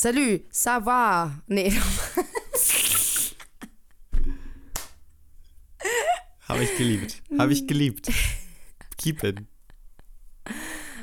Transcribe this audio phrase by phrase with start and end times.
[0.00, 1.42] Salut, ça va?
[1.48, 1.72] Nee.
[6.48, 7.20] Habe ich geliebt.
[7.36, 8.08] Habe ich geliebt.
[8.96, 9.40] Keep it.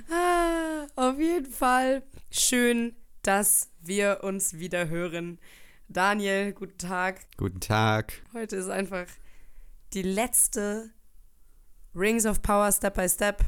[0.10, 5.40] Ah, Auf jeden Fall schön, dass wir uns wieder hören.
[5.90, 7.28] Daniel, guten Tag.
[7.36, 8.14] Guten Tag.
[8.32, 9.08] Heute ist einfach
[9.92, 10.92] die letzte
[11.94, 13.44] Rings of Power Step by Step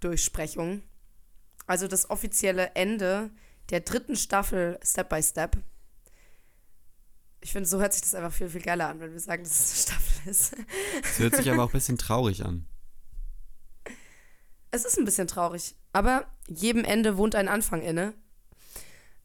[0.00, 0.82] Durchsprechung.
[1.66, 3.30] Also das offizielle Ende
[3.70, 5.56] der dritten Staffel Step by Step.
[7.40, 9.52] Ich finde, so hört sich das einfach viel, viel geiler an, wenn wir sagen, dass
[9.52, 10.56] es eine Staffel ist.
[11.02, 12.66] Es hört sich aber auch ein bisschen traurig an.
[14.72, 18.14] Es ist ein bisschen traurig, aber jedem Ende wohnt ein Anfang inne.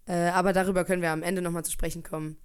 [0.08, 2.38] Äh, aber darüber können wir am Ende nochmal zu sprechen kommen.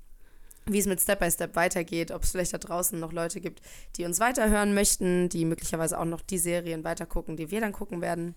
[0.67, 3.63] Wie es mit Step by Step weitergeht, ob es vielleicht da draußen noch Leute gibt,
[3.97, 8.03] die uns weiterhören möchten, die möglicherweise auch noch die Serien weitergucken, die wir dann gucken
[8.03, 8.35] werden.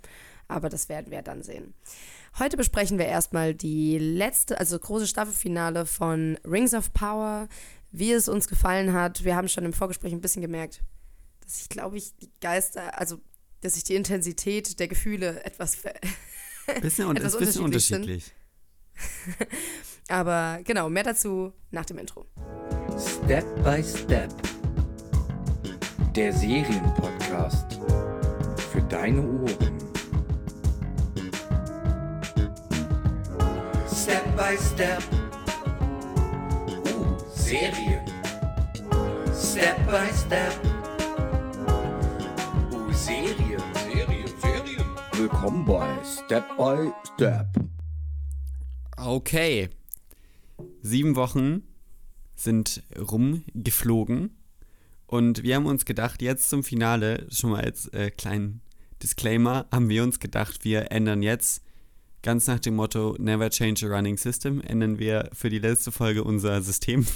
[0.48, 1.74] Aber das werden wir dann sehen.
[2.40, 7.48] Heute besprechen wir erstmal die letzte, also große Staffelfinale von Rings of Power,
[7.92, 9.24] wie es uns gefallen hat.
[9.24, 10.82] Wir haben schon im Vorgespräch ein bisschen gemerkt,
[11.42, 13.20] dass ich glaube ich die Geister, also
[13.62, 15.94] dass sich die Intensität der Gefühle etwas ver
[16.82, 18.34] Bisschen, un Etwas bisschen unterschiedlich
[18.96, 19.48] unterschiedlich.
[20.10, 22.26] Aber genau, mehr dazu nach dem Intro.
[22.98, 24.32] Step by Step.
[26.16, 27.80] Der Serienpodcast.
[28.72, 29.83] Für deine Ohren.
[34.04, 35.02] Step by Step.
[36.86, 38.02] Uh, Serien.
[39.34, 40.54] Step by Step.
[41.66, 43.62] Uh, Serien.
[43.74, 44.86] Serien, Serien.
[45.14, 47.48] Willkommen bei Step by Step.
[48.98, 49.70] Okay.
[50.82, 51.64] Sieben Wochen
[52.36, 54.36] sind rumgeflogen.
[55.08, 58.60] Und wir haben uns gedacht, jetzt zum Finale, schon mal als äh, kleinen
[59.02, 61.64] Disclaimer, haben wir uns gedacht, wir ändern jetzt
[62.24, 66.24] ganz nach dem Motto Never change a running system, ändern wir für die letzte Folge
[66.24, 67.06] unser System.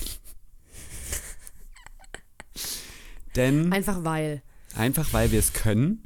[3.36, 4.44] Denn Einfach weil.
[4.76, 6.04] Einfach weil wir es können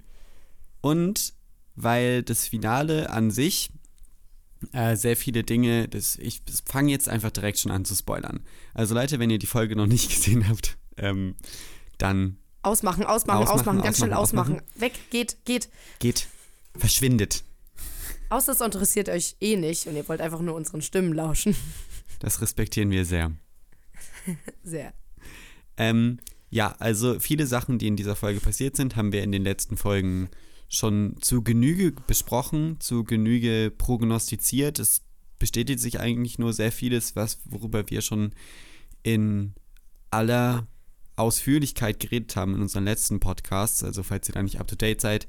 [0.80, 1.34] und
[1.76, 3.72] weil das Finale an sich
[4.72, 8.42] äh, sehr viele Dinge, das, ich fange jetzt einfach direkt schon an zu spoilern.
[8.74, 11.36] Also Leute, wenn ihr die Folge noch nicht gesehen habt, ähm,
[11.98, 14.80] dann Ausmachen, ausmachen, ausmachen, Ausmachen, ganz schnell ausmachen, ausmachen.
[14.80, 15.70] Weg, geht, geht.
[16.00, 16.28] geht,
[16.78, 17.44] verschwindet.
[18.32, 21.56] Außer es interessiert euch eh nicht und ihr wollt einfach nur unseren Stimmen lauschen.
[22.20, 23.32] Das respektieren wir sehr.
[24.64, 24.94] Sehr.
[25.76, 26.20] Ähm,
[26.52, 29.76] ja, also viele Sachen, die in dieser Folge passiert sind, haben wir in den letzten
[29.76, 30.30] Folgen
[30.70, 34.78] schon zu Genüge besprochen, zu Genüge prognostiziert.
[34.78, 35.02] Es
[35.40, 38.36] bestätigt sich eigentlich nur sehr vieles, was, worüber wir schon
[39.02, 39.56] in
[40.12, 40.68] aller
[41.16, 43.84] Ausführlichkeit geredet haben in unseren letzten Podcasts.
[43.84, 45.28] Also falls ihr da nicht up-to-date seid,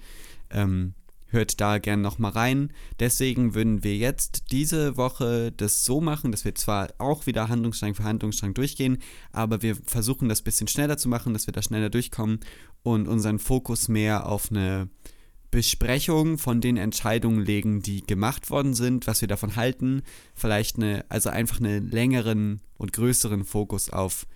[0.51, 0.93] ähm,
[1.33, 2.73] hört da gerne nochmal rein.
[3.01, 7.95] Deswegen würden wir jetzt diese Woche das so machen, dass wir zwar auch wieder Handlungsstrang
[7.95, 8.99] für Handlungsstrang durchgehen,
[9.33, 12.41] aber wir versuchen das ein bisschen schneller zu machen, dass wir da schneller durchkommen
[12.83, 14.89] und unseren Fokus mehr auf eine
[15.51, 20.03] Besprechung von den Entscheidungen legen, die gemacht worden sind, was wir davon halten,
[20.35, 24.27] vielleicht eine, also einfach einen längeren und größeren Fokus auf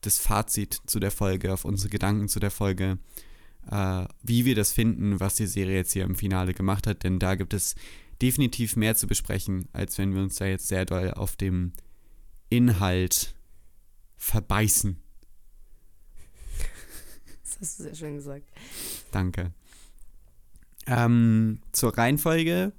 [0.00, 2.98] das Fazit zu der Folge, auf unsere Gedanken zu der Folge,
[3.70, 7.18] äh, wie wir das finden, was die Serie jetzt hier im Finale gemacht hat, denn
[7.18, 7.74] da gibt es
[8.22, 11.72] definitiv mehr zu besprechen, als wenn wir uns da jetzt sehr doll auf dem
[12.48, 13.34] Inhalt
[14.16, 14.98] verbeißen.
[17.42, 18.48] Das hast du sehr schön gesagt.
[19.12, 19.52] Danke.
[20.86, 22.72] Ähm, zur Reihenfolge.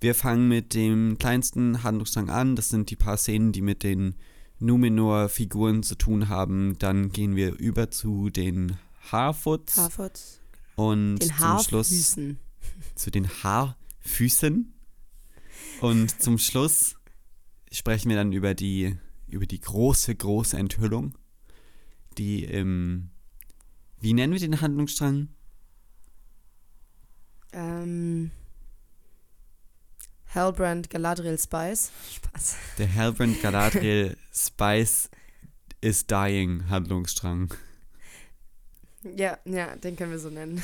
[0.00, 2.56] Wir fangen mit dem kleinsten Handlungsstrang an.
[2.56, 4.14] Das sind die paar Szenen, die mit den
[4.58, 6.78] Numenor-Figuren zu tun haben.
[6.78, 8.76] Dann gehen wir über zu den
[9.10, 10.20] Harfoots Harford.
[10.76, 12.16] und Den zum Schluss
[12.94, 14.72] zu den Haarfüßen.
[15.80, 16.96] Und zum Schluss
[17.72, 18.96] sprechen wir dann über die,
[19.28, 21.14] über die große, große Enthüllung,
[22.18, 23.10] die im,
[24.00, 25.28] wie nennen wir den Handlungsstrang?
[27.52, 28.30] Ähm.
[30.26, 31.90] Hellbrand Galadriel Spice.
[32.14, 32.56] Spaß.
[32.78, 35.10] Der Halbrand Galadriel Spice
[35.80, 37.52] is Dying Handlungsstrang.
[39.02, 40.62] Ja, ja, den können wir so nennen.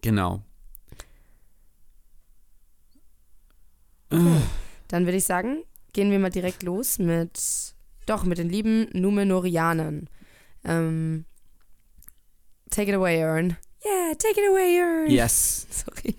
[0.00, 0.42] Genau.
[4.10, 7.74] Dann würde ich sagen, gehen wir mal direkt los mit,
[8.06, 10.08] doch, mit den lieben Numenorianern.
[10.64, 11.24] Ähm,
[12.70, 13.56] take it away, Ern.
[13.84, 15.10] Yeah, take it away, Ern.
[15.10, 15.66] Yes.
[15.70, 16.16] Sorry.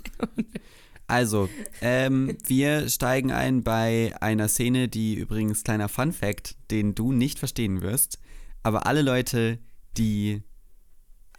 [1.07, 1.49] Also,
[1.81, 7.39] ähm, wir steigen ein bei einer Szene, die übrigens kleiner Fun Fact, den du nicht
[7.39, 8.19] verstehen wirst,
[8.61, 9.57] aber alle Leute,
[9.97, 10.43] die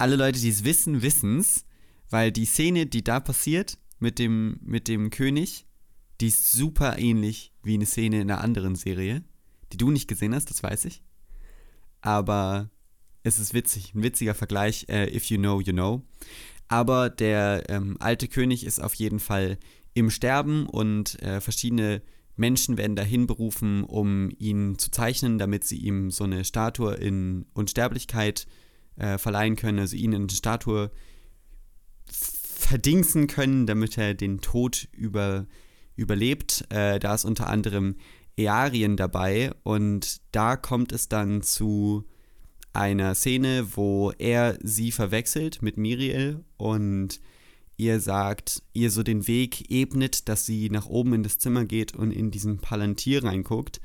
[0.01, 1.65] alle Leute, die es wissen, wissen's,
[2.09, 5.67] weil die Szene, die da passiert mit dem mit dem König,
[6.21, 9.23] Die ist super ähnlich wie eine Szene in einer anderen Serie,
[9.73, 11.03] die du nicht gesehen hast, das weiß ich.
[12.03, 12.71] Aber
[13.23, 16.03] es ist witzig, ein witziger Vergleich, äh, if you know, you know.
[16.69, 19.59] Aber der ähm, alte König ist auf jeden Fall
[19.95, 22.03] im Sterben und äh, verschiedene
[22.37, 27.47] Menschen werden dahin berufen, um ihn zu zeichnen, damit sie ihm so eine Statue in
[27.55, 28.60] Unsterblichkeit äh,
[28.97, 30.91] verleihen können, also ihn in eine Statue
[32.71, 35.47] verdingsen können, damit er den Tod über,
[35.97, 36.67] überlebt.
[36.71, 37.97] Äh, da ist unter anderem
[38.37, 42.05] Earien dabei und da kommt es dann zu
[42.73, 47.21] einer Szene, wo er sie verwechselt mit Miriel und
[47.77, 51.95] ihr sagt, ihr so den Weg ebnet, dass sie nach oben in das Zimmer geht
[51.95, 53.81] und in diesen Palantir reinguckt.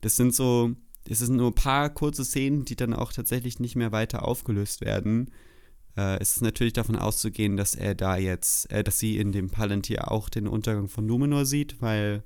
[0.00, 0.74] Das sind so,
[1.08, 4.80] es sind nur ein paar kurze Szenen, die dann auch tatsächlich nicht mehr weiter aufgelöst
[4.80, 5.30] werden.
[5.96, 9.50] Äh, es ist natürlich davon auszugehen, dass er da jetzt, äh, dass sie in dem
[9.50, 12.22] Palantir auch den Untergang von Numenor sieht, weil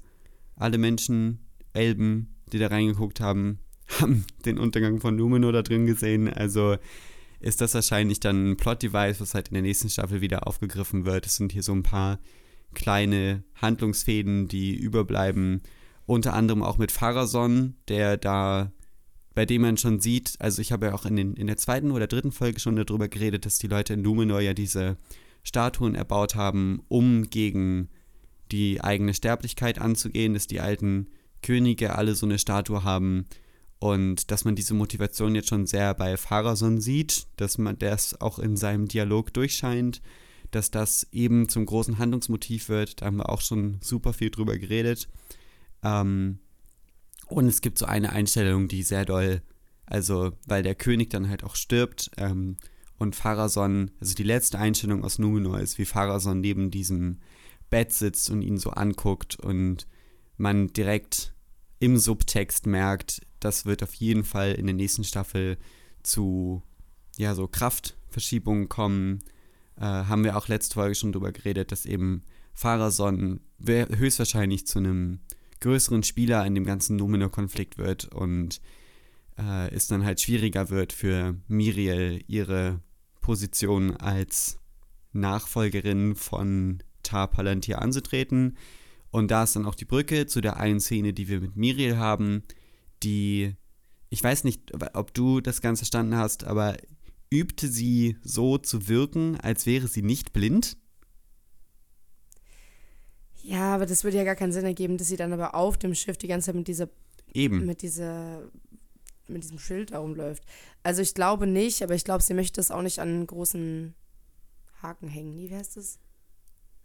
[0.56, 1.40] alle Menschen,
[1.72, 3.60] Elben, die da reingeguckt haben,
[4.00, 6.32] haben den Untergang von Numenor da drin gesehen.
[6.32, 6.76] Also
[7.40, 11.26] ist das wahrscheinlich dann ein Plot-Device, was halt in der nächsten Staffel wieder aufgegriffen wird.
[11.26, 12.18] Es sind hier so ein paar
[12.74, 15.62] kleine Handlungsfäden, die überbleiben.
[16.06, 18.72] Unter anderem auch mit Pharason, der da,
[19.34, 21.90] bei dem man schon sieht, also ich habe ja auch in, den, in der zweiten
[21.90, 24.96] oder dritten Folge schon darüber geredet, dass die Leute in Numenor ja diese
[25.42, 27.88] Statuen erbaut haben, um gegen
[28.52, 31.08] die eigene Sterblichkeit anzugehen, dass die alten
[31.42, 33.26] Könige alle so eine Statue haben,
[33.84, 38.38] und dass man diese Motivation jetzt schon sehr bei Pharason sieht, dass man das auch
[38.38, 40.00] in seinem Dialog durchscheint,
[40.52, 43.02] dass das eben zum großen Handlungsmotiv wird.
[43.02, 45.06] Da haben wir auch schon super viel drüber geredet.
[45.84, 46.38] Ähm,
[47.26, 49.42] und es gibt so eine Einstellung, die sehr doll,
[49.86, 52.56] also weil der König dann halt auch stirbt ähm,
[52.98, 57.20] und Pharason, also die letzte Einstellung aus Numenor ist, wie Pharason neben diesem
[57.70, 59.86] Bett sitzt und ihn so anguckt und
[60.36, 61.34] man direkt
[61.80, 65.58] im Subtext merkt, das wird auf jeden Fall in der nächsten Staffel
[66.02, 66.62] zu
[67.16, 69.20] ja, so Kraftverschiebungen kommen.
[69.76, 72.22] Äh, haben wir auch letzte Folge schon drüber geredet, dass eben
[72.52, 75.20] Pharason höchstwahrscheinlich zu einem
[75.64, 78.60] größeren Spieler in dem ganzen Numenor-Konflikt wird und
[79.38, 82.80] äh, es dann halt schwieriger wird für Miriel ihre
[83.20, 84.58] Position als
[85.12, 88.58] Nachfolgerin von Tar Palantir anzutreten.
[89.10, 91.96] Und da ist dann auch die Brücke zu der einen Szene, die wir mit Miriel
[91.96, 92.42] haben,
[93.02, 93.54] die,
[94.10, 96.76] ich weiß nicht, ob du das Ganze verstanden hast, aber
[97.30, 100.76] übte sie so zu wirken, als wäre sie nicht blind?
[103.44, 105.94] Ja, aber das würde ja gar keinen Sinn ergeben, dass sie dann aber auf dem
[105.94, 106.88] Schiff die ganze Zeit mit dieser
[107.34, 107.66] Eben.
[107.66, 108.40] mit dieser
[109.26, 110.42] mit diesem Schild da rumläuft.
[110.82, 113.94] Also ich glaube nicht, aber ich glaube, sie möchte es auch nicht an einen großen
[114.82, 115.36] Haken hängen.
[115.36, 115.98] Wie heißt das?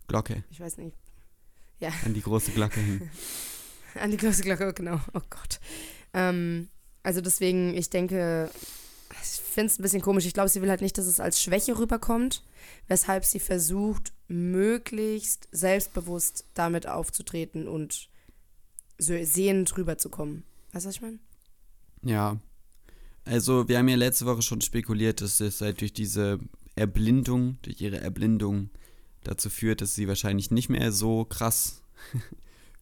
[0.07, 0.43] Glocke.
[0.49, 0.97] Ich weiß nicht.
[1.79, 1.91] Ja.
[2.05, 3.09] An die große Glocke hängen.
[3.95, 4.99] an die große Glocke, genau.
[5.13, 5.61] Oh Gott.
[6.13, 6.67] Ähm,
[7.03, 8.49] also deswegen, ich denke,
[9.11, 10.25] ich finde es ein bisschen komisch.
[10.25, 12.43] Ich glaube, sie will halt nicht, dass es als Schwäche rüberkommt,
[12.87, 18.09] weshalb sie versucht, möglichst selbstbewusst damit aufzutreten und
[18.97, 20.43] so sehend rüberzukommen.
[20.71, 21.19] Weißt du, was ich meine?
[22.03, 22.37] Ja.
[23.25, 26.39] Also, wir haben ja letzte Woche schon spekuliert, dass es halt durch diese
[26.75, 28.69] Erblindung, durch ihre Erblindung
[29.23, 31.83] dazu führt, dass sie wahrscheinlich nicht mehr so krass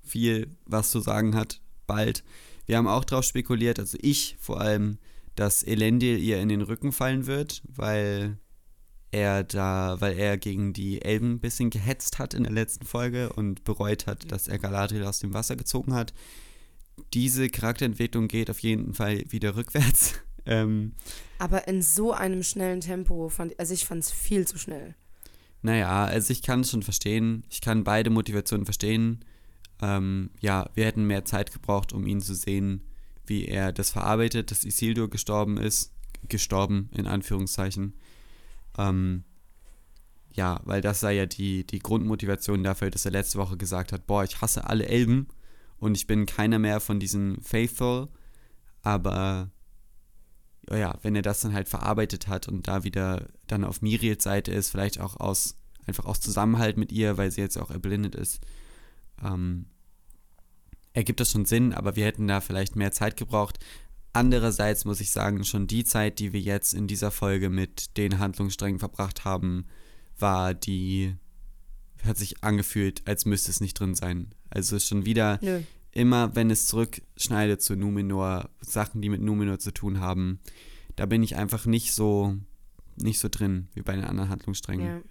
[0.03, 2.24] viel was zu sagen hat, bald.
[2.65, 4.98] Wir haben auch darauf spekuliert, also ich vor allem,
[5.38, 8.38] dass Elendil ihr in den Rücken fallen wird, weil
[9.12, 13.32] er da, weil er gegen die Elben ein bisschen gehetzt hat in der letzten Folge
[13.34, 16.13] und bereut hat, dass er Galadriel aus dem Wasser gezogen hat.
[17.13, 20.15] Diese Charakterentwicklung geht auf jeden Fall wieder rückwärts.
[20.50, 20.94] Ähm,
[21.39, 24.96] Aber in so einem schnellen Tempo fand also ich fand es viel zu schnell.
[25.62, 27.44] Naja, also ich kann es schon verstehen.
[27.50, 29.25] Ich kann beide Motivationen verstehen
[29.82, 32.84] ähm, ja, wir hätten mehr Zeit gebraucht, um ihn zu sehen,
[33.27, 35.93] wie er das verarbeitet, dass Isildur gestorben ist.
[36.27, 37.93] Gestorben, in Anführungszeichen.
[38.77, 39.24] Ähm,
[40.31, 44.07] ja, weil das sei ja die, die Grundmotivation dafür, dass er letzte Woche gesagt hat,
[44.07, 45.27] boah, ich hasse alle Elben
[45.79, 48.07] und ich bin keiner mehr von diesen Faithful,
[48.81, 49.51] aber
[50.69, 54.51] ja, wenn er das dann halt verarbeitet hat und da wieder dann auf Miriels Seite
[54.51, 55.55] ist, vielleicht auch aus,
[55.86, 58.41] einfach aus Zusammenhalt mit ihr, weil sie jetzt auch erblindet ist,
[59.24, 59.65] ähm,
[60.98, 63.60] ergibt das schon Sinn, aber wir hätten da vielleicht mehr Zeit gebraucht.
[64.13, 68.18] Andererseits muss ich sagen, schon die Zeit, die wir jetzt in dieser Folge mit den
[68.18, 69.68] Handlungssträngen verbracht haben,
[70.18, 71.16] war die,
[72.04, 74.34] hat sich angefühlt, als müsste es nicht drin sein.
[74.50, 75.62] Also schon wieder Nö.
[75.92, 80.39] immer, wenn es zurückschneidet zu Numenor, Sachen, die mit Numenor zu tun haben,
[80.96, 82.36] da bin ich einfach nicht so,
[82.96, 84.88] nicht so drin wie bei den anderen Handlungssträngen.
[84.88, 85.01] Ja.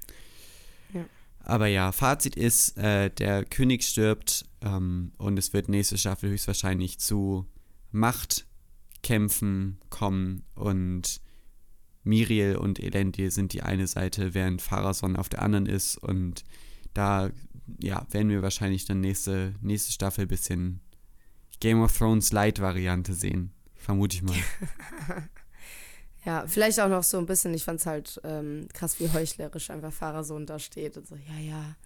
[1.47, 6.99] Aber ja, Fazit ist, äh, der König stirbt ähm, und es wird nächste Staffel höchstwahrscheinlich
[6.99, 7.47] zu
[7.93, 11.21] Machtkämpfen kommen und
[12.03, 16.45] Miriel und Elendil sind die eine Seite, während Pharason auf der anderen ist und
[16.95, 17.31] da
[17.81, 20.81] ja, werden wir wahrscheinlich dann nächste, nächste Staffel ein bisschen
[21.61, 23.53] Game of Thrones Light-Variante sehen.
[23.75, 24.35] Vermute ich mal.
[26.27, 29.71] Ja, vielleicht auch noch so ein bisschen, ich fand es halt ähm, krass, wie heuchlerisch
[29.71, 31.77] einfach Fahrersohn da steht und so, ja, ja,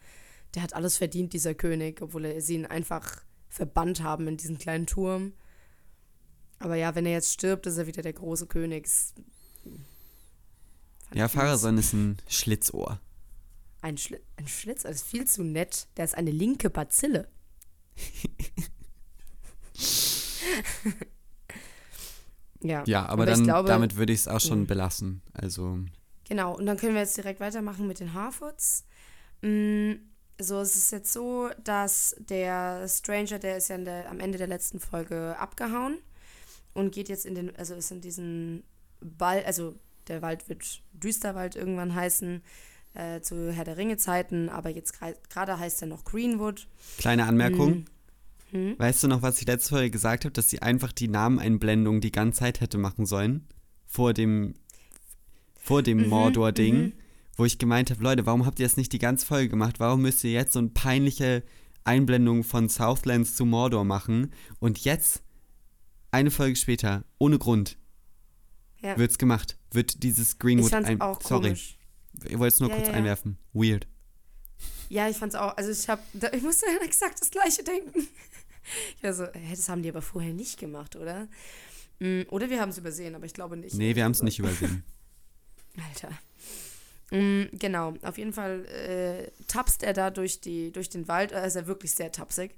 [0.54, 3.20] der hat alles verdient, dieser König, obwohl er, sie ihn einfach
[3.50, 5.35] verbannt haben in diesen kleinen Turm.
[6.59, 8.88] Aber ja, wenn er jetzt stirbt, ist er wieder der große König.
[8.88, 9.26] Fand
[11.14, 12.99] Ja, Pharason ist ein Schlitzohr.
[13.82, 15.87] Ein, Schli ein Schlitz, das ist viel zu nett.
[15.99, 17.28] Der ist eine linke Bazille.
[22.62, 22.82] ja.
[22.86, 24.66] Ja, aber, Aber ich dann glaube- damit würde ich es auch schon Mhm.
[24.66, 25.22] belassen.
[25.32, 25.78] Also,
[26.28, 28.84] Genau, und dann können wir jetzt direkt weitermachen mit den Harfoots.
[29.42, 29.92] Mm,
[30.42, 34.46] So, es ist jetzt so, dass der Stranger, der ist ja der, am Ende der
[34.46, 35.98] letzten Folge abgehauen
[36.72, 38.62] und geht jetzt in den, also ist in diesen
[39.02, 39.74] Wald, also
[40.08, 42.42] der Wald wird Düsterwald irgendwann heißen,
[42.94, 44.98] äh, zu Herr der Ringe-Zeiten, aber jetzt
[45.28, 46.66] gerade heißt er noch Greenwood.
[46.96, 47.84] kleine Anmerkung.
[48.50, 48.75] Hm?
[48.78, 52.12] Weißt du noch, was ich letzte Folge gesagt habe, dass sie einfach die Nameneinblendung die
[52.12, 53.47] ganze Zeit hätte machen sollen?
[53.87, 54.54] Vor dem,
[55.57, 56.92] vor dem Mhm, Mordor-Ding, mhm.
[57.37, 59.80] wo ich gemeint habe, Leute, warum habt ihr das nicht die ganze Folge gemacht?
[59.80, 61.42] Warum müsst ihr jetzt so eine peinliche
[61.85, 64.33] Einblendung von Southlands zu Mordor machen?
[64.59, 65.23] Und jetzt,
[66.11, 67.76] eine Folge später, ohne Grund,
[68.80, 68.97] Ja.
[68.99, 69.57] wird's gemacht.
[69.73, 71.00] Wird dieses Greenwood ein.
[71.00, 71.78] auch Sorry, komisch.
[72.25, 72.99] ich wollte es nur Ja, kurz ja, ja.
[72.99, 73.38] einwerfen.
[73.52, 73.87] Weird.
[74.88, 75.57] Ja, ich fand's auch.
[75.57, 76.02] Also ich habe,
[76.33, 78.09] ich musste an exakt das gleiche denken.
[78.96, 81.28] Ich war so, hä, das haben die aber vorher nicht gemacht, oder?
[81.98, 83.74] Mm, Oder wir haben es übersehen, aber ich glaube nicht.
[83.74, 84.82] Nee, wir haben es nicht übersehen.
[85.88, 86.10] Alter.
[87.10, 91.32] Mm, Genau, auf jeden Fall äh, tapst er da durch, die, durch den Wald.
[91.32, 92.54] Er ist ja wirklich sehr tapsig.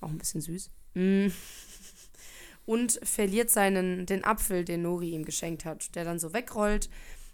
[0.00, 0.70] Auch ein bisschen süß.
[0.94, 1.28] Mm.
[2.66, 6.88] Und verliert seinen, den Apfel, den Nori ihm geschenkt hat, der dann so wegrollt.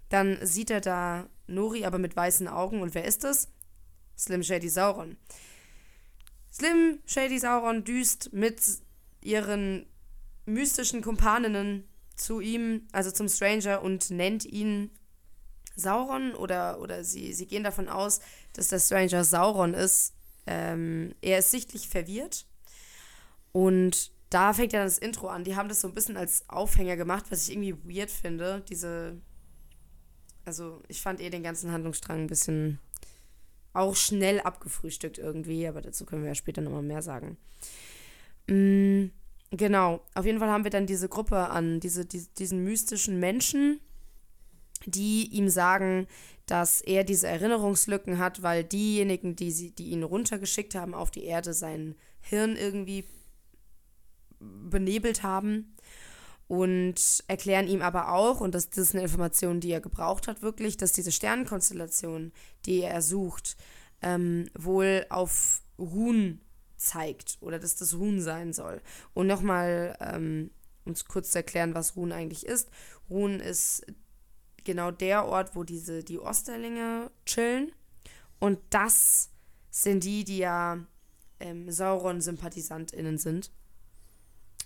[0.09, 2.81] Dann sieht er da Nori, aber mit weißen Augen.
[2.81, 3.49] Und wer ist das?
[4.17, 5.17] Slim Shady Sauron.
[6.57, 8.63] Slim Shady Sauron düst mit
[9.21, 9.85] ihren
[10.47, 11.85] mystischen Kumpaninnen
[12.15, 14.91] zu ihm, also zum Stranger, und nennt ihn
[15.75, 18.21] Sauron oder, oder sie, sie gehen davon aus,
[18.55, 20.15] dass der Stranger Sauron ist.
[20.47, 22.47] Ähm, er ist sichtlich verwirrt.
[23.53, 25.45] Und da fängt ja das Intro an.
[25.45, 28.65] Die haben das so ein bisschen als Aufhänger gemacht, was ich irgendwie weird finde.
[28.67, 29.21] Diese.
[30.47, 32.79] Also, ich fand eh den ganzen Handlungsstrang ein bisschen
[33.77, 37.37] auch schnell abgefrühstückt irgendwie, aber dazu können wir ja später nochmal mehr sagen.
[38.49, 39.07] Mm,
[39.51, 43.81] genau, auf jeden Fall haben wir dann diese Gruppe an, diese, die, diesen mystischen Menschen,
[44.85, 46.07] die ihm sagen,
[46.47, 51.25] dass er diese Erinnerungslücken hat, weil diejenigen, die, sie, die ihn runtergeschickt haben auf die
[51.25, 53.05] Erde, sein Hirn irgendwie
[54.39, 55.77] benebelt haben
[56.49, 60.43] und erklären ihm aber auch, und das, das ist eine Information, die er gebraucht hat,
[60.43, 62.33] wirklich, dass diese Sternenkonstellation,
[62.67, 63.57] die er sucht,
[64.03, 66.41] ähm, wohl auf Ruhen
[66.77, 68.81] zeigt oder dass das Ruhen sein soll.
[69.13, 70.51] Und nochmal, ähm,
[70.85, 72.71] uns kurz zu erklären, was Ruhen eigentlich ist.
[73.11, 73.85] Ruhen ist
[74.63, 77.73] genau der Ort, wo diese, die Osterlinge chillen.
[78.39, 79.31] Und das
[79.71, 80.79] sind die, die ja
[81.41, 83.51] ähm, Sauron-SympathisantInnen sind.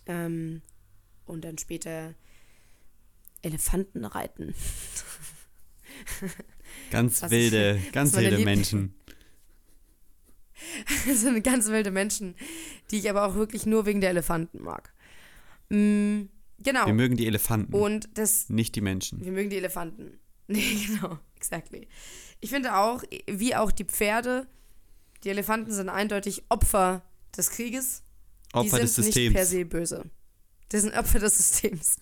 [0.06, 0.62] Ähm,
[1.30, 2.14] und dann später
[3.42, 4.54] Elefanten reiten.
[6.90, 8.94] Ganz Was- wilde, ganz was meine wilde Liebling- Menschen.
[11.06, 12.34] Das sind ganz wilde Menschen,
[12.90, 14.92] die ich aber auch wirklich nur wegen der Elefanten mag.
[15.70, 16.25] Mm,
[16.58, 16.84] genau.
[16.87, 19.25] Wir mögen die Elefanten, Und das, nicht die Menschen.
[19.25, 20.18] wir mögen die Elefanten.
[20.52, 21.87] Nee, genau, exactly.
[22.40, 24.49] Ich finde auch, wie auch die Pferde,
[25.22, 27.02] die Elefanten sind eindeutig Opfer
[27.37, 28.02] des Krieges.
[28.52, 29.50] Opfer die des sind nicht per Systems.
[29.50, 30.10] se böse.
[30.72, 31.96] Die sind Opfer des Systems.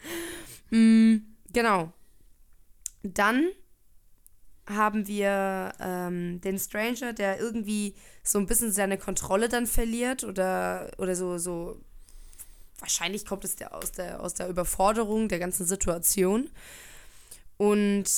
[0.70, 1.16] mm,
[1.52, 1.92] genau.
[3.02, 3.48] Dann
[4.68, 10.90] haben wir ähm, den Stranger, der irgendwie so ein bisschen seine Kontrolle dann verliert oder,
[10.98, 11.80] oder so, so.
[12.80, 16.48] Wahrscheinlich kommt es der aus, der aus der Überforderung der ganzen Situation.
[17.56, 18.08] Und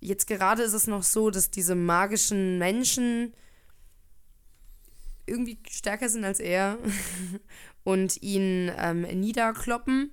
[0.00, 3.32] jetzt gerade ist es noch so, dass diese magischen Menschen
[5.26, 6.78] irgendwie stärker sind als er
[7.84, 10.10] und ihn ähm, niederkloppen.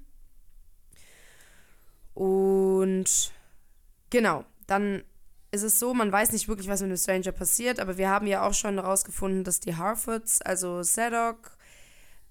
[2.13, 3.31] Und
[4.09, 5.03] genau, dann
[5.51, 8.27] ist es so, man weiß nicht wirklich, was mit dem Stranger passiert, aber wir haben
[8.27, 11.57] ja auch schon herausgefunden, dass die Harfords, also Sadok,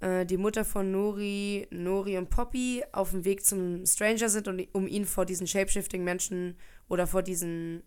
[0.01, 4.69] äh, die Mutter von Nori, Nori und Poppy, auf dem Weg zum Stranger sind, und,
[4.73, 7.83] um ihn vor diesen Shapeshifting-Menschen oder vor diesen,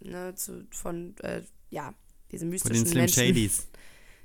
[0.00, 1.94] ne, zu, von, äh, ja,
[2.30, 3.26] diese Von mystischen den Slim Menschen.
[3.26, 3.68] Shadys.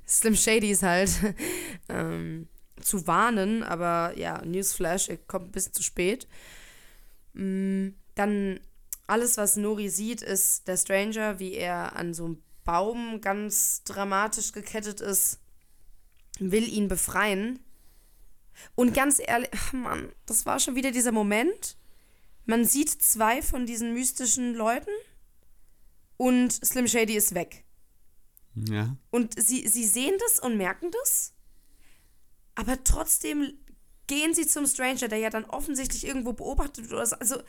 [0.08, 1.12] Slim Shadys halt
[1.90, 2.48] ähm,
[2.82, 6.28] zu warnen, aber ja, Newsflash, er kommt ein bisschen zu spät.
[7.34, 8.60] Mm, dann
[9.08, 14.52] alles, was Nori sieht, ist der Stranger, wie er an so einem Baum ganz dramatisch
[14.52, 15.40] gekettet ist,
[16.40, 17.60] will ihn befreien.
[18.76, 21.78] Und ganz ehrlich, ach Mann, das war schon wieder dieser Moment.
[22.46, 24.92] Man sieht zwei von diesen mystischen Leuten
[26.18, 27.64] und Slim Shady ist weg.
[28.70, 28.98] Ja.
[29.12, 31.34] Und sie, sie sehen das und merken das,
[32.56, 33.54] aber trotzdem
[34.08, 37.16] gehen sie zum Stranger, der ja dann offensichtlich irgendwo beobachtet wird oder so.
[37.18, 37.42] Also,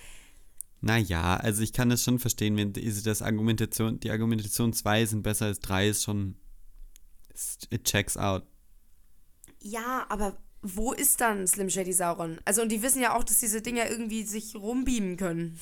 [0.81, 5.47] Naja, also ich kann das schon verstehen, wenn das Argumentation, die Argumentation 2 sind besser
[5.47, 6.37] als 3 ist schon.
[7.71, 8.45] It checks out.
[9.61, 12.41] ja, aber wo ist dann Slim Shady Sauron?
[12.45, 15.59] Also, und die wissen ja auch, dass diese Dinger irgendwie sich rumbeamen können.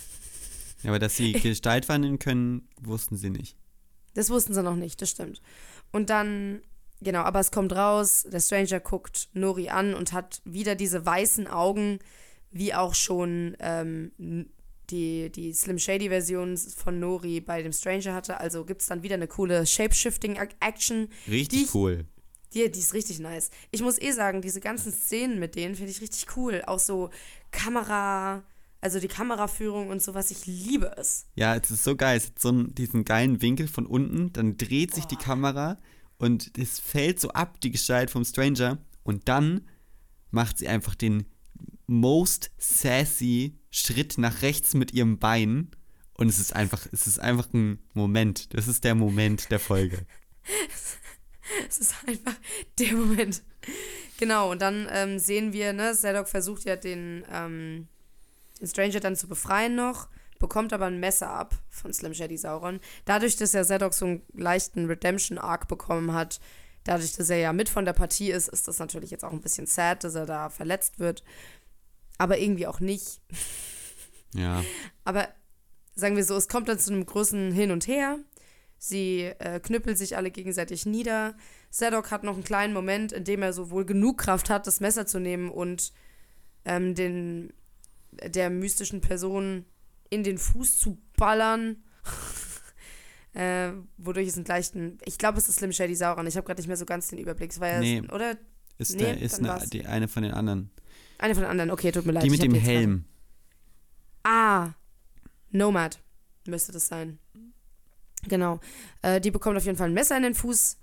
[0.83, 3.57] Ja, aber dass sie Gestalt wandeln können, wussten sie nicht.
[4.17, 5.41] Das wussten sie noch nicht, das stimmt.
[5.93, 6.63] Und dann,
[7.01, 11.47] genau, aber es kommt raus, der Stranger guckt Nori an und hat wieder diese weißen
[11.47, 11.99] Augen,
[12.51, 14.13] wie auch schon ähm,
[14.91, 18.39] die, die Slim Shady-Version von Nori bei dem Stranger hatte.
[18.41, 21.09] Also gibt es dann wieder eine coole Shape-Shifting-Action.
[21.29, 22.05] Richtig Die- cool.
[22.55, 23.51] Die, die ist richtig nice.
[23.71, 26.63] Ich muss eh sagen, diese ganzen Szenen mit denen finde ich richtig cool.
[26.67, 27.11] Auch so
[27.51, 28.45] Kamera,
[28.87, 31.27] also die Kameraführung und sowas, ich liebe es.
[31.35, 32.17] Ja, es ist so geil.
[32.17, 35.77] Es hat so einen, diesen geilen Winkel von unten, dann dreht sich die Kamera
[36.19, 38.79] und es fällt so ab, die Gestalt vom Stranger.
[39.03, 39.63] Und dann
[40.31, 41.27] macht sie einfach den
[41.89, 45.73] most sassy Schritt nach rechts mit ihrem Bein.
[46.15, 48.55] Und es ist einfach, es ist einfach ein Moment.
[48.55, 50.07] Das ist der Moment der Folge.
[51.69, 52.35] Es ist einfach
[52.79, 53.43] der Moment.
[54.19, 57.89] Genau, und dann ähm, sehen wir, ne, Zadok versucht ja den, ähm,
[58.61, 60.09] den Stranger dann zu befreien noch,
[60.39, 62.81] bekommt aber ein Messer ab von Slim Shady Sauron.
[63.05, 66.41] Dadurch, dass ja Zadok so einen leichten Redemption-Arc bekommen hat,
[66.85, 69.41] dadurch, dass er ja mit von der Partie ist, ist das natürlich jetzt auch ein
[69.41, 71.25] bisschen sad, dass er da verletzt wird.
[72.19, 73.21] Aber irgendwie auch nicht.
[74.35, 74.63] Ja.
[75.05, 75.29] Aber
[75.95, 78.19] sagen wir so, es kommt dann zu einem großen Hin und Her.
[78.77, 81.35] Sie äh, knüppeln sich alle gegenseitig nieder.
[81.71, 84.81] Zadok hat noch einen kleinen Moment, in dem er so wohl genug Kraft hat, das
[84.81, 85.93] Messer zu nehmen und
[86.67, 87.53] ähm, den,
[88.25, 89.65] der mystischen Person
[90.11, 91.85] in den Fuß zu ballern.
[93.35, 94.99] äh, wodurch es einen leichten.
[95.05, 96.27] Ich glaube, es ist Slim Shady Sauron.
[96.27, 97.51] Ich habe gerade nicht mehr so ganz den Überblick.
[97.51, 98.03] Es war ja, Nee.
[98.13, 98.37] oder?
[98.79, 100.71] Ist, Nee, der, ist eine, die, eine von den anderen.
[101.19, 101.71] Eine von den anderen.
[101.71, 102.25] Okay, tut mir leid.
[102.25, 103.05] die mit dem Helm.
[104.23, 104.71] Ah,
[105.51, 106.01] Nomad
[106.47, 107.19] müsste das sein.
[108.29, 108.61] Genau.
[109.03, 110.79] Äh, die bekommt auf jeden Fall ein Messer in den Fuß.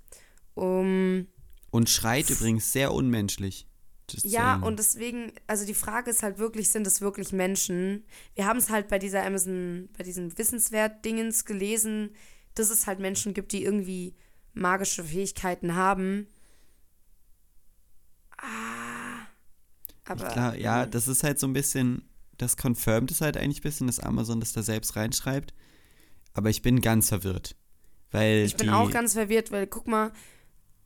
[0.54, 1.26] Um,
[1.70, 3.66] Und schreit übrigens sehr unmenschlich.
[4.22, 8.04] Ja, und deswegen, also die Frage ist halt wirklich, sind es wirklich Menschen?
[8.34, 12.10] Wir haben es halt bei dieser Amazon, bei diesem Wissenswert-Dingens gelesen,
[12.54, 14.14] dass es halt Menschen gibt, die irgendwie
[14.52, 16.26] magische Fähigkeiten haben.
[18.36, 19.26] Ah.
[20.04, 20.28] Aber.
[20.28, 23.86] Klar, ja, das ist halt so ein bisschen, das confirmt es halt eigentlich ein bisschen,
[23.86, 25.54] dass Amazon das da selbst reinschreibt.
[26.34, 27.56] Aber ich bin ganz verwirrt.
[28.10, 30.12] Weil Ich bin auch ganz verwirrt, weil guck mal,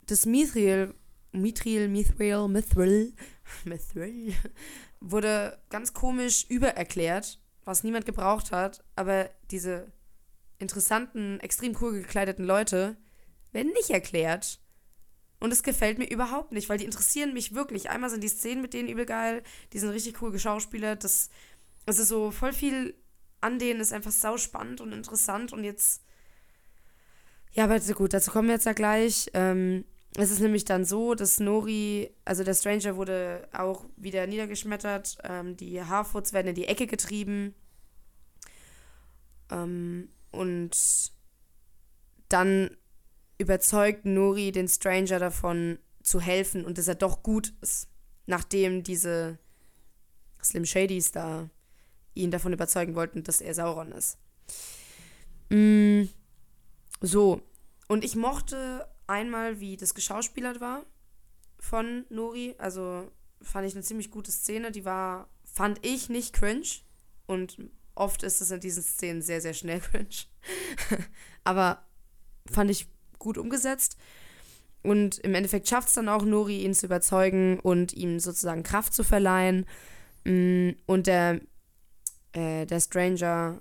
[0.07, 0.95] das Mithril,
[1.33, 3.13] Mithril, Mithril, Mithril,
[3.65, 4.35] Mithril
[5.01, 9.93] wurde ganz komisch übererklärt, was niemand gebraucht hat, aber diese
[10.59, 12.97] interessanten, extrem cool gekleideten Leute
[13.53, 14.61] werden nicht erklärt.
[15.41, 17.91] Und es gefällt mir überhaupt nicht, weil die interessieren mich wirklich.
[17.91, 21.05] Einmal sind die Szenen mit denen übel geil, die sind richtig cool geschauspielert.
[21.05, 21.31] Das,
[21.87, 22.95] also so voll viel
[23.41, 26.03] an denen ist einfach sau spannend und interessant und jetzt
[27.53, 29.31] ja, aber gut, dazu kommen wir jetzt ja gleich.
[29.35, 29.85] Ähm,
[30.17, 35.19] es ist nämlich dann so, dass Nori, also der Stranger wurde auch wieder niedergeschmettert.
[35.23, 37.55] Ähm, die Harfoots werden in die Ecke getrieben.
[39.51, 40.77] Ähm, und
[42.29, 42.77] dann
[43.39, 47.89] überzeugt Nori den Stranger davon zu helfen und dass er doch gut ist,
[48.27, 49.39] nachdem diese
[50.43, 51.49] Slim Shadys da
[52.15, 54.19] ihn davon überzeugen wollten, dass er Sauron ist.
[55.51, 56.05] Mm,
[57.01, 57.41] so,
[57.87, 60.87] und ich mochte einmal, wie das geschauspielert war
[61.59, 62.55] von Nori.
[62.59, 63.11] Also
[63.43, 64.71] fand ich eine ziemlich gute Szene.
[64.71, 66.69] Die war, fand ich, nicht cringe.
[67.27, 67.59] Und
[67.95, 70.27] oft ist es in diesen Szenen sehr, sehr schnell cringe.
[71.45, 71.85] Aber
[72.51, 72.87] fand ich
[73.19, 73.97] gut umgesetzt.
[74.83, 78.95] Und im Endeffekt schafft es dann auch Nori, ihn zu überzeugen und ihm sozusagen Kraft
[78.95, 79.67] zu verleihen.
[80.25, 81.41] Mm, Und der,
[82.33, 83.61] äh, der Stranger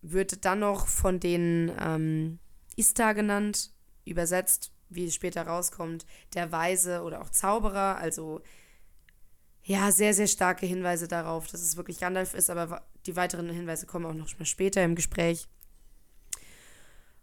[0.00, 2.38] wird dann noch von den ähm,
[2.76, 3.72] Istar genannt,
[4.04, 8.42] übersetzt, wie es später rauskommt, der Weise oder auch Zauberer, also
[9.64, 13.86] ja, sehr, sehr starke Hinweise darauf, dass es wirklich Gandalf ist, aber die weiteren Hinweise
[13.86, 15.48] kommen auch noch mal später im Gespräch.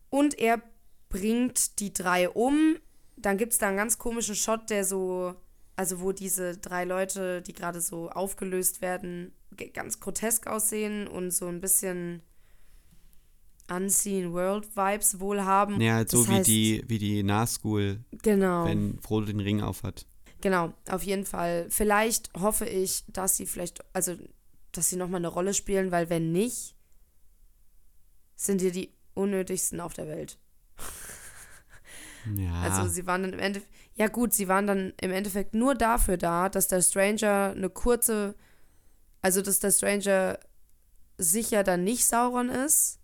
[0.09, 0.61] Und er
[1.09, 2.77] bringt die drei um.
[3.15, 5.35] Dann gibt es da einen ganz komischen Shot, der so,
[5.75, 9.33] also wo diese drei Leute, die gerade so aufgelöst werden,
[9.73, 12.23] ganz grotesk aussehen und so ein bisschen
[13.75, 15.79] Unseen World Vibes wohl haben.
[15.81, 18.65] Ja, halt so Das wie heißt- die, wie die Nahschool, Genau.
[18.65, 20.05] wenn Frodo den Ring aufhat.
[20.41, 21.67] Genau, auf jeden Fall.
[21.69, 24.15] Vielleicht hoffe ich, dass sie vielleicht, also,
[24.71, 26.75] dass sie nochmal eine Rolle spielen, weil wenn nicht,
[28.35, 30.39] sind die die unnötigsten auf der Welt.
[32.37, 32.53] Ja.
[32.61, 36.17] Also sie waren dann im Endeffekt, ja gut, sie waren dann im Endeffekt nur dafür
[36.17, 38.35] da, dass der Stranger eine kurze,
[39.21, 40.39] also dass der Stranger
[41.17, 42.99] sicher dann nicht Sauron ist.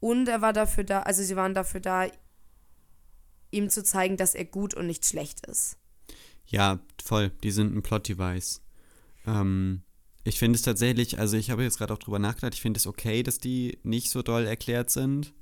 [0.00, 2.06] Und er war dafür da, also sie waren dafür da,
[3.50, 5.76] ihm zu zeigen, dass er gut und nicht schlecht ist.
[6.46, 7.30] Ja, voll.
[7.42, 8.62] Die sind ein Plot-Device.
[9.26, 9.82] Ähm,
[10.24, 12.86] ich finde es tatsächlich, also ich habe jetzt gerade auch drüber nachgedacht, ich finde es
[12.86, 15.32] okay, dass die nicht so doll erklärt sind.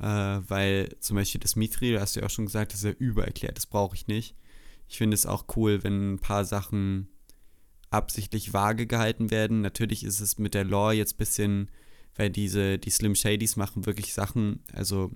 [0.00, 3.66] weil zum Beispiel das Mithril, hast du ja auch schon gesagt, ist ja übererklärt, das
[3.66, 4.34] brauche ich nicht.
[4.88, 7.08] Ich finde es auch cool, wenn ein paar Sachen
[7.90, 9.60] absichtlich vage gehalten werden.
[9.60, 11.70] Natürlich ist es mit der Lore jetzt ein bisschen,
[12.16, 15.10] weil diese, die Slim Shadys machen wirklich Sachen, also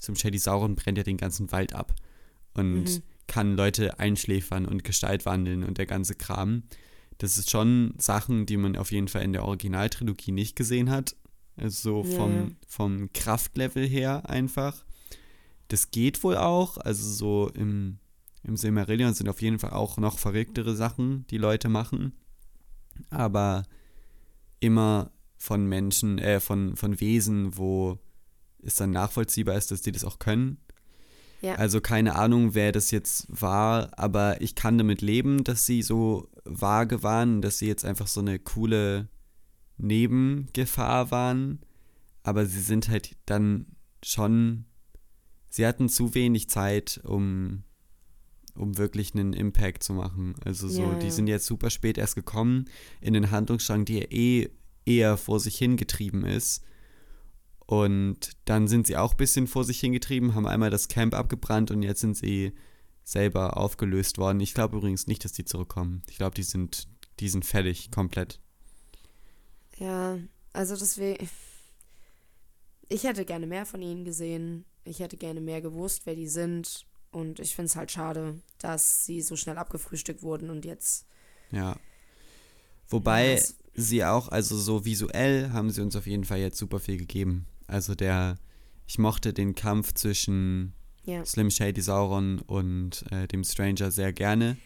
[0.00, 1.94] Slim Shady Sauron brennt ja den ganzen Wald ab
[2.54, 3.02] und Mhm.
[3.26, 6.62] kann Leute einschläfern und Gestalt wandeln und der ganze Kram.
[7.18, 11.16] Das ist schon Sachen, die man auf jeden Fall in der Originaltrilogie nicht gesehen hat.
[11.56, 14.84] Also so Ja, vom, vom Kraftlevel her einfach.
[15.66, 16.78] Das geht wohl auch.
[16.78, 17.98] Also so im,
[18.44, 22.12] im Silmarillion sind auf jeden Fall auch noch verrücktere Sachen, die Leute machen.
[23.10, 23.64] Aber
[24.60, 27.98] immer von Menschen, äh, von, von Wesen, wo
[28.62, 30.58] es dann nachvollziehbar ist, dass die das auch können.
[31.40, 31.54] Ja.
[31.54, 36.28] Also keine Ahnung, wer das jetzt war, aber ich kann damit leben, dass sie so
[36.44, 39.08] vage waren, dass sie jetzt einfach so eine coole
[39.76, 41.60] Nebengefahr waren.
[42.24, 43.66] Aber sie sind halt dann
[44.04, 44.64] schon,
[45.48, 47.62] sie hatten zu wenig Zeit, um,
[48.56, 50.34] um wirklich einen Impact zu machen.
[50.44, 51.12] Also so, Ja, die ja.
[51.12, 52.64] sind jetzt super spät erst gekommen
[53.00, 54.50] in den Handlungsstrang, der eh
[54.88, 56.64] eher vor sich hingetrieben ist.
[57.66, 61.70] Und dann sind sie auch ein bisschen vor sich hingetrieben, haben einmal das Camp abgebrannt
[61.70, 62.54] und jetzt sind sie
[63.04, 64.40] selber aufgelöst worden.
[64.40, 66.02] Ich glaube übrigens nicht, dass die zurückkommen.
[66.08, 66.88] Ich glaube, die sind,
[67.20, 68.40] die sind fertig, komplett.
[69.76, 70.18] Ja,
[70.52, 71.28] also deswegen.
[72.88, 74.64] Ich hätte gerne mehr von ihnen gesehen.
[74.84, 76.86] Ich hätte gerne mehr gewusst, wer die sind.
[77.10, 81.06] Und ich finde es halt schade, dass sie so schnell abgefrühstückt wurden und jetzt.
[81.50, 81.76] Ja.
[82.88, 83.40] Wobei Ja,
[83.80, 87.46] sie auch, also so visuell haben sie uns auf jeden Fall jetzt super viel gegeben.
[87.66, 88.38] Also der,
[88.86, 90.72] ich mochte den Kampf zwischen
[91.04, 91.24] Ja.
[91.24, 94.56] Slim Shady Sauron und äh, dem Stranger sehr gerne.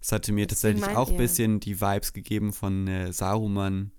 [0.00, 1.20] Es hatte mir Deswegen tatsächlich mein- auch ein ja.
[1.20, 3.90] bisschen die Vibes gegeben von äh, Saruman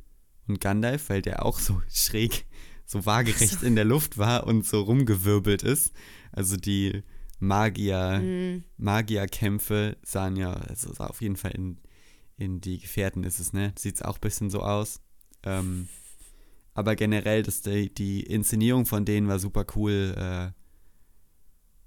[0.48, 2.46] und Gandalf, weil der auch so schräg,
[2.86, 5.94] so waagerecht in der Luft war und so rumgewirbelt ist.
[6.32, 7.02] Also die
[7.40, 8.64] Magier, Mhm.
[8.78, 11.78] Magierkämpfe sahen ja, also sah auf jeden Fall in,
[12.38, 13.74] in die Gefährten ist es, ne?
[13.78, 15.02] Sieht es auch ein bisschen so aus.
[15.44, 15.88] Ähm,
[16.74, 20.14] aber generell, das, die, die Inszenierung von denen war super cool.
[20.18, 20.52] Äh,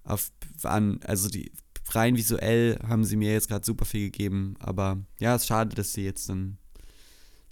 [0.04, 0.32] auf,
[0.62, 1.52] waren, also die
[1.90, 4.54] rein visuell haben sie mir jetzt gerade super viel gegeben.
[4.58, 6.58] Aber ja, es ist schade, dass sie jetzt dann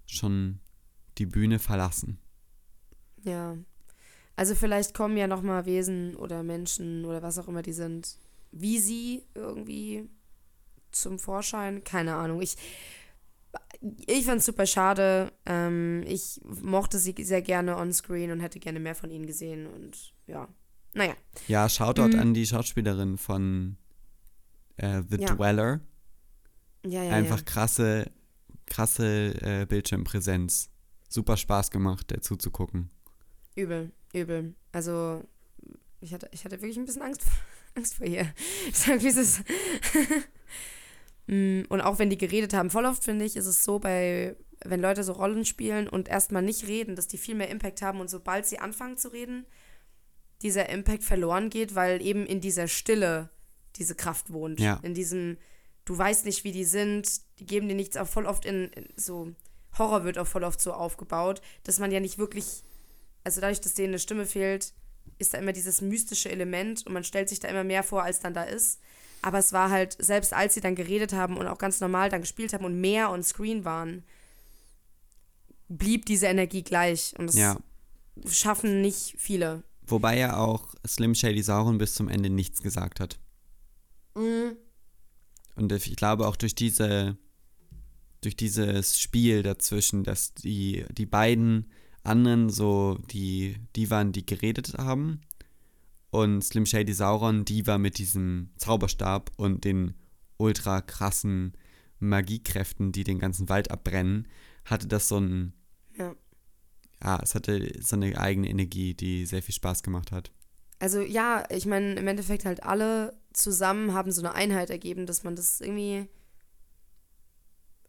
[0.07, 0.61] schon
[1.19, 2.19] die Bühne verlassen.
[3.23, 3.57] Ja.
[4.37, 8.19] Also vielleicht kommen ja nochmal Wesen oder Menschen oder was auch immer die sind,
[8.53, 10.09] wie sie irgendwie
[11.01, 11.85] zum Vorschein.
[11.85, 12.41] Keine Ahnung.
[12.43, 12.57] Ich,
[14.07, 15.33] ich fand es super schade.
[15.47, 19.67] Ähm, ich mochte sie sehr gerne on-screen und hätte gerne mehr von ihnen gesehen.
[19.67, 20.49] Und ja,
[20.95, 21.15] naja.
[21.49, 22.19] Ja, Shoutout Mhm.
[22.21, 23.77] an die Schauspielerin von
[24.77, 25.35] äh, The Ja.
[25.35, 25.81] Dweller.
[26.85, 28.11] Ja, ja, Einfach krasse,
[28.67, 30.71] krasse äh, Bildschirmpräsenz.
[31.09, 32.91] Super Spaß gemacht, der zuzugucken.
[33.55, 34.55] Übel, übel.
[34.73, 35.23] Also,
[36.01, 37.23] ich hatte, ich hatte wirklich ein bisschen Angst,
[37.75, 38.33] Angst vor ihr.
[38.69, 39.43] Ich sag, wie es ist.
[41.27, 44.37] Mm, und auch wenn die geredet haben, voll oft finde ich, ist es so bei,
[44.65, 48.01] wenn Leute so Rollen spielen und erstmal nicht reden, dass die viel mehr Impact haben
[48.01, 49.47] und sobald sie anfangen zu reden,
[50.43, 53.31] dieser Impact verloren geht, weil eben in dieser Stille
[53.77, 54.61] diese Kraft wohnt.
[54.61, 54.81] Ja.
[54.83, 55.39] In diesem,
[55.85, 58.87] du weißt nicht, wie die sind, die geben dir nichts, auch voll oft in, in
[58.97, 59.33] so,
[59.79, 62.63] Horror wird auch voll oft so aufgebaut, dass man ja nicht wirklich
[63.27, 64.73] also dadurch, dass denen eine Stimme fehlt,
[65.19, 68.21] ist da immer dieses mystische Element und man stellt sich da immer mehr vor, als
[68.21, 68.81] dann da ist.
[69.27, 72.21] Aber es war halt, selbst als sie dann geredet haben und auch ganz normal dann
[72.21, 74.05] gespielt haben und mehr on screen waren,
[75.67, 77.13] blieb diese Energie gleich.
[77.19, 77.59] Und das Ja.
[78.29, 79.65] schaffen nicht viele.
[79.85, 83.19] Wobei ja auch Slim Shady Sauron bis zum Ende nichts gesagt hat.
[84.15, 84.57] Mhm.
[85.57, 87.17] Und ich glaube auch durch diese,
[88.21, 91.69] durch dieses Spiel dazwischen, dass die, die beiden
[92.05, 95.21] anderen so die, die waren, die geredet haben
[96.11, 99.95] Und Slim Shady Sauron, die war mit diesem Zauberstab und den
[100.39, 101.57] ultra krassen
[101.99, 104.29] Magiekräften, die den ganzen Wald abbrennen,
[104.65, 105.53] hatte das so ein.
[105.97, 106.15] Ja.
[107.03, 110.31] Ja, es hatte so eine eigene Energie, die sehr viel Spaß gemacht hat.
[110.79, 115.25] Also ja, ich meine, im Endeffekt halt alle zusammen haben so eine Einheit ergeben, dass
[115.25, 116.09] man das irgendwie.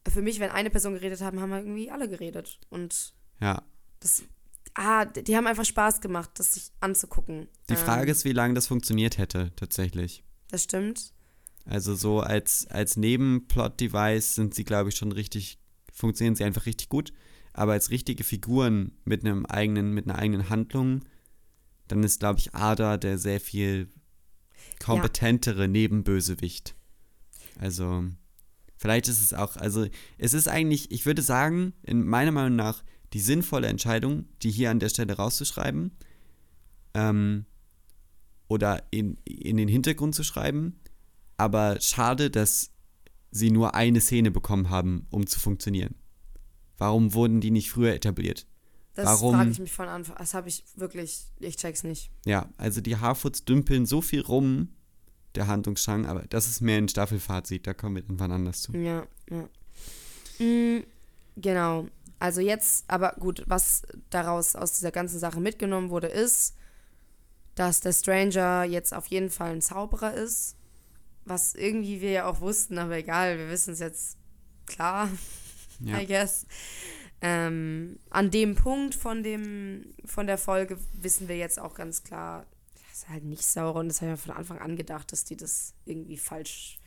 [0.07, 2.59] Für mich, wenn eine Person geredet haben, haben wir irgendwie alle geredet.
[2.69, 3.61] Und Ja.
[3.99, 4.23] das.
[4.79, 7.47] Ah, die haben einfach Spaß gemacht, das sich anzugucken.
[7.67, 10.23] Die Frage Ähm, ist, wie lange das funktioniert hätte, tatsächlich.
[10.51, 11.13] Das stimmt.
[11.65, 15.57] Also so als, als Nebenplot-Device sind sie, glaube ich, schon richtig,
[15.91, 17.11] funktionieren sie einfach richtig gut.
[17.53, 21.01] Aber als richtige Figuren mit einem eigenen, mit einer eigenen Handlung,
[21.87, 23.89] dann ist, glaube ich, Ada der sehr viel
[24.79, 26.75] kompetentere Nebenbösewicht.
[27.59, 28.03] Also,
[28.77, 29.87] vielleicht ist es auch, also
[30.19, 34.71] es ist eigentlich, ich würde sagen, in meiner Meinung nach die sinnvolle Entscheidung, die hier
[34.71, 35.91] an der Stelle rauszuschreiben,
[36.93, 37.45] ähm,
[38.47, 40.79] oder in, in den Hintergrund zu schreiben.
[41.37, 42.71] Aber schade, dass
[43.31, 45.95] sie nur eine Szene bekommen haben, um zu funktionieren.
[46.77, 48.47] Warum wurden die nicht früher etabliert?
[48.95, 50.15] Das Warum- frage ich mich von Anfang.
[50.17, 51.25] Das habe ich wirklich.
[51.39, 52.09] Ich check's nicht.
[52.25, 54.69] Ja, also die Harfoots dümpeln so viel rum,
[55.35, 58.75] der Handlungsstrang, aber das ist mehr ein Staffelfazit, da kommen wir irgendwann anders zu.
[58.75, 59.47] Ja, ja.
[60.43, 60.83] Mm,
[61.35, 61.87] genau.
[62.19, 66.55] Also jetzt, aber gut, was daraus aus dieser ganzen Sache mitgenommen wurde, ist,
[67.55, 70.55] dass der Stranger jetzt auf jeden Fall ein Zauberer ist.
[71.25, 74.17] Was irgendwie wir ja auch wussten, aber egal, wir wissen es jetzt
[74.65, 75.09] klar,
[75.79, 75.99] Ja.
[75.99, 76.45] I guess.
[77.21, 82.45] Ähm, an dem Punkt von, dem, von der Folge wissen wir jetzt auch ganz klar,
[82.75, 83.87] das ist halt nicht Sauron.
[83.87, 86.77] Das habe ich mir von Anfang an gedacht, dass die das irgendwie falsch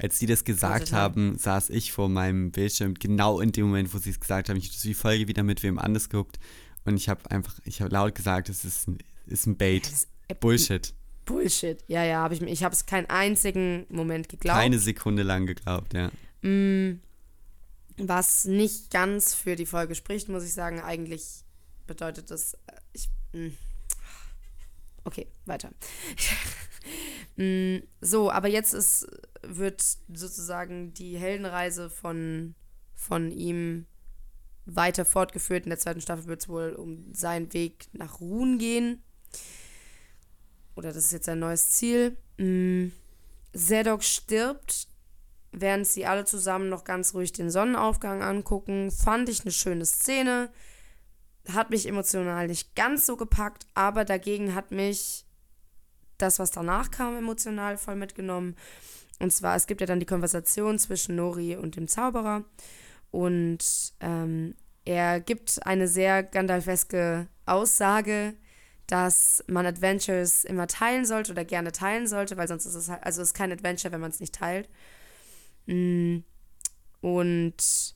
[0.00, 3.98] Als die das gesagt haben, saß ich vor meinem Bildschirm, genau in dem Moment, wo
[3.98, 4.56] sie es gesagt haben.
[4.56, 6.38] Ich habe die Folge wieder mit wem anders geguckt
[6.84, 9.86] und ich habe einfach, ich habe laut gesagt, es ist ein, ist ein Bait.
[9.86, 10.08] Ist
[10.40, 10.94] Bullshit.
[11.24, 11.82] Bullshit.
[11.88, 12.50] Ja, ja, habe ich mir.
[12.50, 14.58] Ich habe es keinen einzigen Moment geglaubt.
[14.60, 16.10] Keine Sekunde lang geglaubt, ja.
[16.42, 17.00] Mm,
[17.96, 20.80] was nicht ganz für die Folge spricht, muss ich sagen.
[20.80, 21.44] Eigentlich
[21.86, 22.54] bedeutet das.
[22.66, 23.48] äh, Ich, mm.
[25.04, 25.70] okay, weiter.
[27.36, 29.06] Mm, so, aber jetzt ist,
[29.42, 32.54] wird sozusagen die Heldenreise von,
[32.94, 33.86] von ihm
[34.66, 35.64] weiter fortgeführt.
[35.64, 39.02] In der zweiten Staffel wird es wohl um seinen Weg nach Ruhen gehen.
[40.74, 42.16] Oder das ist jetzt sein neues Ziel.
[42.38, 42.88] Mm.
[43.54, 44.88] Zedok stirbt,
[45.52, 48.90] während sie alle zusammen noch ganz ruhig den Sonnenaufgang angucken.
[48.90, 50.50] Fand ich eine schöne Szene.
[51.52, 55.24] Hat mich emotional nicht ganz so gepackt, aber dagegen hat mich
[56.18, 58.56] das, was danach kam, emotional voll mitgenommen.
[59.20, 62.44] Und zwar, es gibt ja dann die Konversation zwischen Nori und dem Zauberer.
[63.10, 68.34] Und ähm, er gibt eine sehr Gandalfeske Aussage,
[68.86, 73.02] dass man Adventures immer teilen sollte oder gerne teilen sollte, weil sonst ist es halt,
[73.02, 74.68] also ist kein Adventure, wenn man es nicht teilt.
[75.66, 76.18] Mm.
[77.00, 77.94] Und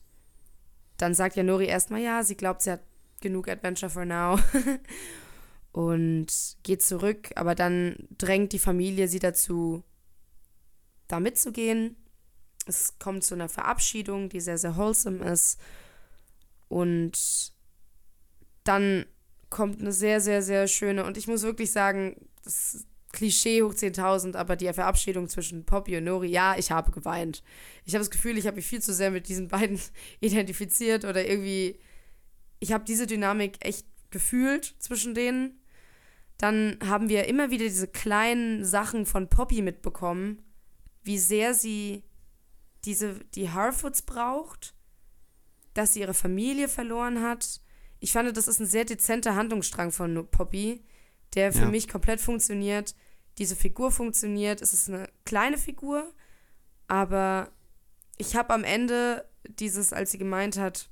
[0.97, 2.81] dann sagt ja Nori erstmal, ja, sie glaubt, sie hat
[3.21, 4.39] genug Adventure for now.
[5.71, 6.27] und
[6.63, 9.83] geht zurück, aber dann drängt die Familie sie dazu,
[11.07, 11.95] da mitzugehen.
[12.65, 15.59] Es kommt zu einer Verabschiedung, die sehr, sehr wholesome ist.
[16.67, 17.53] Und
[18.63, 19.05] dann
[19.49, 24.35] kommt eine sehr, sehr, sehr schöne, und ich muss wirklich sagen, das Klischee hoch 10.000,
[24.35, 27.43] aber die Verabschiedung zwischen Poppy und Nori, ja, ich habe geweint.
[27.85, 29.79] Ich habe das Gefühl, ich habe mich viel zu sehr mit diesen beiden
[30.19, 31.79] identifiziert oder irgendwie,
[32.59, 35.58] ich habe diese Dynamik echt gefühlt zwischen denen.
[36.39, 40.41] Dann haben wir immer wieder diese kleinen Sachen von Poppy mitbekommen,
[41.03, 42.03] wie sehr sie
[42.85, 44.73] diese, die Harfoots braucht,
[45.73, 47.59] dass sie ihre Familie verloren hat.
[47.99, 50.81] Ich fand, das ist ein sehr dezenter Handlungsstrang von Poppy,
[51.35, 51.69] der für Ja.
[51.69, 52.95] mich komplett funktioniert.
[53.37, 54.61] Diese Figur funktioniert.
[54.61, 56.13] Es ist eine kleine Figur,
[56.87, 57.51] aber
[58.17, 60.89] ich habe am Ende dieses, als sie gemeint hat,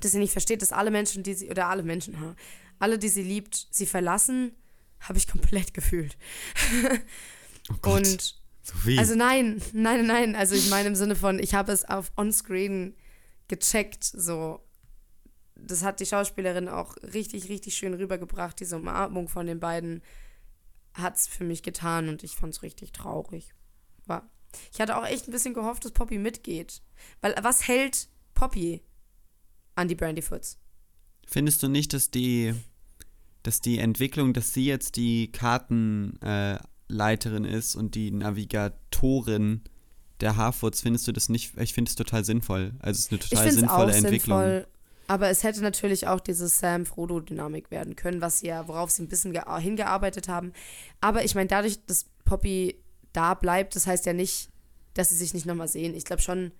[0.00, 2.36] dass sie nicht versteht, dass alle Menschen, die sie, oder alle Menschen,
[2.78, 4.54] alle, die sie liebt, sie verlassen,
[5.00, 6.16] habe ich komplett gefühlt.
[7.70, 8.98] Oh Gott, Und Sophie.
[8.98, 10.34] also nein, nein, nein.
[10.36, 12.94] Also ich meine im Sinne von, ich habe es auf On-Screen
[13.48, 14.60] gecheckt, so.
[15.54, 18.58] Das hat die Schauspielerin auch richtig, richtig schön rübergebracht.
[18.60, 20.02] Diese Umarmung von den beiden
[20.94, 23.52] hat es für mich getan und ich fand es richtig traurig.
[24.06, 24.30] War.
[24.72, 26.80] Ich hatte auch echt ein bisschen gehofft, dass Poppy mitgeht.
[27.20, 28.82] Weil was hält Poppy
[29.74, 30.58] an die Brandyfoots?
[31.26, 32.54] Findest du nicht, dass die,
[33.48, 39.62] dass die Entwicklung, dass sie jetzt die Kartenleiterin äh, ist und die Navigatorin
[40.20, 41.56] der Harfoots, findest du das nicht?
[41.58, 42.72] Ich finde es total sinnvoll.
[42.80, 44.38] Also es ist eine total sinnvolle Entwicklung.
[44.38, 44.66] sinnvoll.
[45.06, 49.34] Aber es hätte natürlich auch diese Sam-Frodo-Dynamik werden können, was ja, worauf sie ein bisschen
[49.34, 50.52] gea- hingearbeitet haben.
[51.00, 52.76] Aber ich meine, dadurch, dass Poppy
[53.14, 54.50] da bleibt, das heißt ja nicht,
[54.92, 55.94] dass sie sich nicht nochmal sehen.
[55.94, 56.52] Ich glaube schon,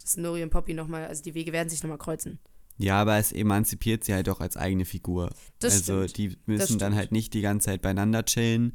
[0.00, 2.38] dass Nori und Poppy nochmal, also die Wege werden sich nochmal kreuzen.
[2.76, 5.30] Ja, aber es emanzipiert sie halt auch als eigene Figur.
[5.60, 6.16] Das also stimmt.
[6.18, 8.72] die müssen dann halt nicht die ganze Zeit beieinander chillen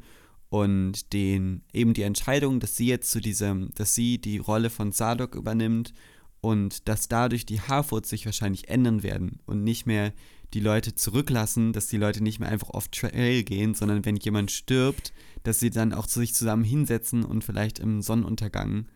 [0.49, 4.91] und den eben die Entscheidung, dass sie jetzt zu diesem, dass sie die Rolle von
[4.91, 5.93] Sadok übernimmt
[6.41, 10.13] und dass dadurch die Harfoots sich wahrscheinlich ändern werden und nicht mehr
[10.53, 14.49] die Leute zurücklassen, dass die Leute nicht mehr einfach off Trail gehen, sondern wenn jemand
[14.49, 18.87] stirbt, dass sie dann auch zu sich zusammen hinsetzen und vielleicht im Sonnenuntergang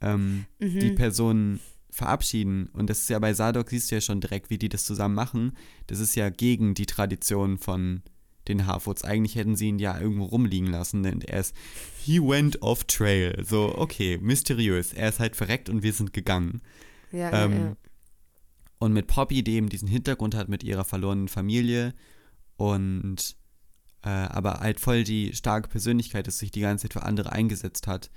[0.00, 0.78] ähm, Mhm.
[0.78, 1.60] die Personen
[1.92, 2.70] verabschieden.
[2.72, 5.14] Und das ist ja bei Sadok, siehst du ja schon direkt, wie die das zusammen
[5.14, 5.56] machen.
[5.86, 8.02] Das ist ja gegen die Tradition von
[8.48, 9.04] den Harfoots.
[9.04, 11.54] Eigentlich hätten sie ihn ja irgendwo rumliegen lassen, denn er ist,
[12.02, 13.44] he went off trail.
[13.44, 14.94] So, okay, mysteriös.
[14.94, 16.62] Er ist halt verreckt und wir sind gegangen.
[17.12, 17.76] Ja, Ähm, ja, ja.
[18.78, 21.94] Und mit Poppy, die eben diesen Hintergrund hat mit ihrer verlorenen Familie
[22.56, 23.36] und
[24.02, 27.86] äh, aber halt voll die starke Persönlichkeit, dass sich die ganze Zeit für andere eingesetzt
[27.86, 28.10] hat,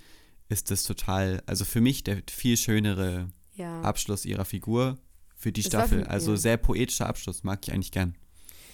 [0.49, 3.82] ist das total, also für mich der viel schönere ja.
[3.82, 4.98] Abschluss ihrer Figur
[5.36, 6.04] für die Das Staffel.
[6.04, 6.38] für- also ja.
[6.38, 8.15] sehr poetischer Abschluss, mag ich eigentlich gern.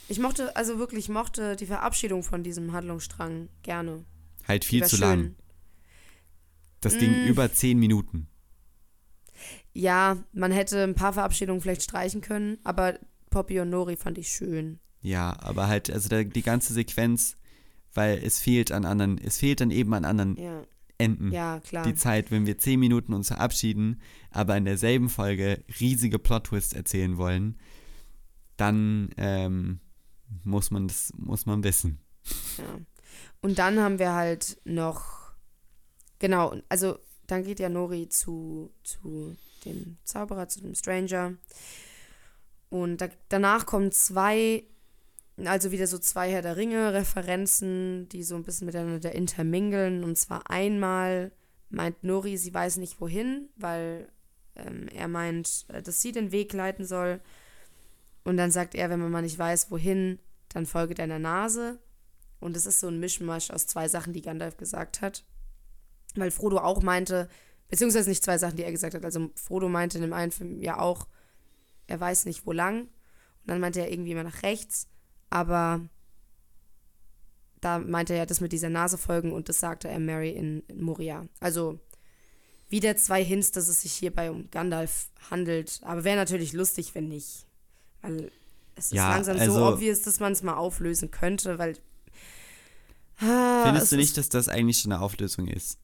[0.08, 4.04] Ich mochte, also wirklich, ich mochte die Verabschiedung von diesem Handlungsstrang gerne.
[4.48, 5.08] Halt viel zu schön.
[5.08, 5.36] lang.
[6.82, 7.28] Das ging Mm.
[7.28, 8.28] über zehn Minuten.
[9.74, 14.30] Ja, man hätte ein paar Verabschiedungen vielleicht streichen können, aber Poppy und Nori fand ich
[14.30, 14.80] schön.
[15.02, 17.36] Ja, aber halt, also da, die ganze Sequenz,
[17.94, 20.64] weil es fehlt an anderen, es fehlt dann eben an anderen Ja,
[21.02, 21.32] Enden.
[21.32, 21.86] ja klar.
[21.86, 27.18] die Zeit, wenn wir zehn Minuten uns verabschieden, aber in derselben Folge riesige Plot-Twists erzählen
[27.18, 27.58] wollen,
[28.58, 29.80] dann ähm,
[30.44, 32.00] muss man das, muss man wissen.
[32.58, 32.80] Ja.
[33.42, 35.34] Und dann haben wir halt noch,
[36.20, 39.36] genau, also dann geht ja Nori zu, zu
[39.66, 41.34] dem Zauberer, zu dem Stranger.
[42.70, 44.64] Und da, danach kommen zwei,
[45.46, 50.04] also wieder so zwei Herr der Ringe-Referenzen, die so ein bisschen miteinander intermingeln.
[50.04, 51.32] Und zwar einmal
[51.70, 54.10] meint Nori, sie weiß nicht wohin, weil
[54.56, 57.22] ähm, er meint, äh, dass sie den Weg leiten soll.
[58.24, 61.80] Und dann sagt er, wenn man mal nicht weiß, wohin, dann folge deiner Nase.
[62.40, 65.24] Und es ist so ein Mischmasch aus zwei Sachen, die Gandalf gesagt hat.
[66.16, 67.30] Weil Frodo auch meinte,
[67.70, 69.06] beziehungsweise nicht zwei Sachen, die er gesagt hat.
[69.06, 71.08] Also Frodo meinte in dem einen Film ja auch,
[71.88, 72.82] er weiß nicht wo lang.
[72.82, 74.88] Und dann meinte er irgendwie immer nach rechts.
[75.32, 75.82] Aber
[77.62, 80.62] da meinte er ja das mit dieser Nase folgen und das sagte er Mary in,
[80.68, 81.28] in Moria.
[81.40, 81.80] Also
[82.70, 85.80] wieder zwei Hints, dass es sich hierbei um Gandalf handelt.
[85.84, 87.46] Aber wäre natürlich lustig, wenn nicht.
[88.02, 88.32] Weil
[88.76, 91.78] es ist Ja, langsam also- so obvious, dass man es mal auflösen könnte, weil.
[93.20, 95.78] Ah, Findest es du nicht, dass das eigentlich schon eine Auflösung ist?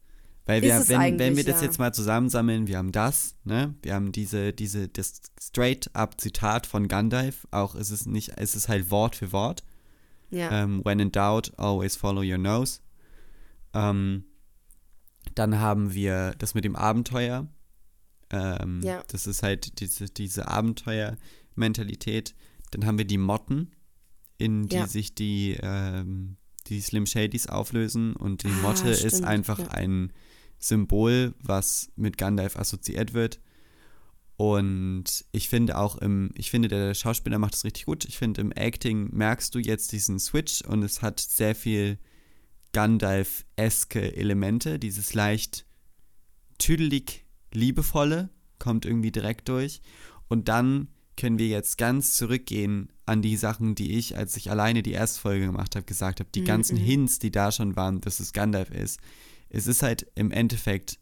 [0.47, 1.67] Weil Ist wir, es wenn, wenn wir das ja.
[1.67, 3.75] jetzt mal zusammensammeln, wir haben das, ne?
[3.81, 8.69] Wir haben diese, diese, das straight-up Zitat von Gandalf, auch ist es nicht, es ist
[8.69, 9.63] halt Wort für Wort.
[10.29, 10.63] Ja.
[10.63, 12.79] Ähm, when in doubt, always follow your nose.
[13.73, 14.23] Ähm,
[15.35, 17.47] dann haben wir das mit dem Abenteuer.
[18.29, 19.03] Ähm, Ja.
[19.09, 22.35] Das ist halt diese, diese Abenteuer-Mentalität.
[22.71, 23.71] Dann haben wir die Motten,
[24.37, 24.87] in die Ja.
[24.87, 28.15] sich die, ähm, die Slim Shadys auflösen.
[28.15, 29.67] Und die Ah, Motte ist stimmt, einfach ja.
[29.69, 30.11] ein
[30.59, 33.39] Symbol, was mit Gandalf assoziiert wird.
[34.35, 38.05] Und ich finde auch im, ich finde, der Schauspieler macht es richtig gut.
[38.05, 41.97] Ich finde, im Acting merkst du jetzt diesen Switch und es hat sehr viel
[42.73, 44.77] Gandalf-eske Elemente.
[44.77, 45.65] Dieses leicht
[46.59, 49.81] tüdelig liebevolle kommt irgendwie direkt durch.
[50.27, 54.83] Und dann können wir jetzt ganz zurückgehen an die Sachen, die ich, als ich alleine
[54.83, 56.29] die erste Folge gemacht habe, gesagt habe.
[56.35, 56.83] Die Mhm, ganzen mhm.
[56.83, 58.99] Hints, die da schon waren, dass es Gandalf ist.
[59.49, 60.99] Es ist halt im Endeffekt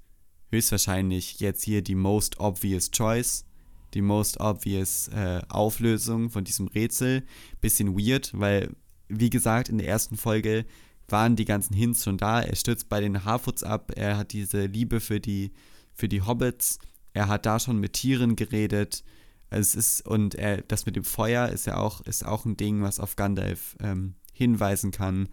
[0.51, 3.45] höchstwahrscheinlich jetzt hier die most obvious choice,
[3.93, 7.23] die most obvious äh, Auflösung von diesem Rätsel.
[7.61, 8.75] Bisschen weird, weil,
[9.07, 10.65] wie gesagt, in der ersten Folge
[11.07, 12.41] waren die ganzen Hints schon da.
[12.41, 15.51] Er stürzt bei den Harfoots ab, er hat diese Liebe für die,
[15.93, 16.79] für die Hobbits,
[17.13, 19.03] er hat da schon mit Tieren geredet.
[19.49, 22.81] Es ist, und er, das mit dem Feuer ist ja auch, ist auch ein Ding,
[22.81, 25.29] was auf Gandalf ähm, hinweisen kann.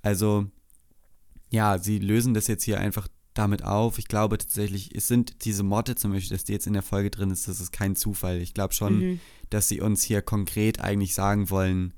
[0.00, 0.46] Also,
[1.50, 3.98] ja, sie lösen das jetzt hier einfach damit auf.
[3.98, 7.10] Ich glaube tatsächlich, es sind diese Motte zum Beispiel, dass die jetzt in der Folge
[7.10, 8.38] drin ist, das ist kein Zufall.
[8.38, 9.20] Ich glaube schon, Mhm.
[9.50, 11.94] dass sie uns hier konkret eigentlich sagen wollen,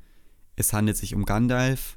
[0.57, 1.97] es handelt sich um Gandalf.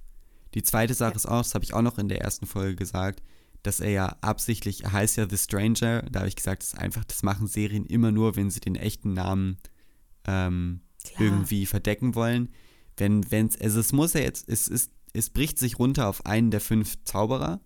[0.53, 1.15] Die zweite Sache Ja.
[1.17, 3.21] ist auch, das habe ich auch noch in der ersten Folge gesagt,
[3.63, 6.79] dass er ja absichtlich, er heißt ja The Stranger, da habe ich gesagt, das ist
[6.79, 9.57] einfach, das machen Serien immer nur, wenn sie den echten Namen
[10.25, 10.81] ähm,
[11.19, 12.49] irgendwie verdecken wollen.
[12.97, 16.51] Wenn, wenn's, also es muss ja jetzt, es ist, es bricht sich runter auf einen
[16.51, 17.61] der fünf Zauberer.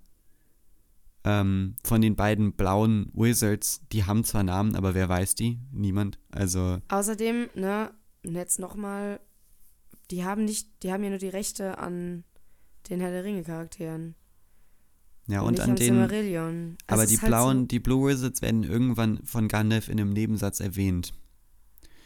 [1.24, 5.60] ähm, von den beiden blauen Wizards, die haben zwar Namen, aber wer weiß die?
[5.72, 6.20] Niemand.
[6.32, 6.80] Also.
[6.88, 7.92] Außerdem, ne,
[8.24, 9.20] jetzt nochmal,
[10.10, 12.24] die haben nicht, die haben ja nur die Rechte an
[12.90, 14.16] den Herr der Ringe-Charakteren.
[15.28, 15.86] Ja, und, nicht an den.
[15.86, 16.78] Silmarillion.
[16.88, 21.14] Aber die halt blauen, die Blue Wizards werden irgendwann von Gandalf in einem Nebensatz erwähnt.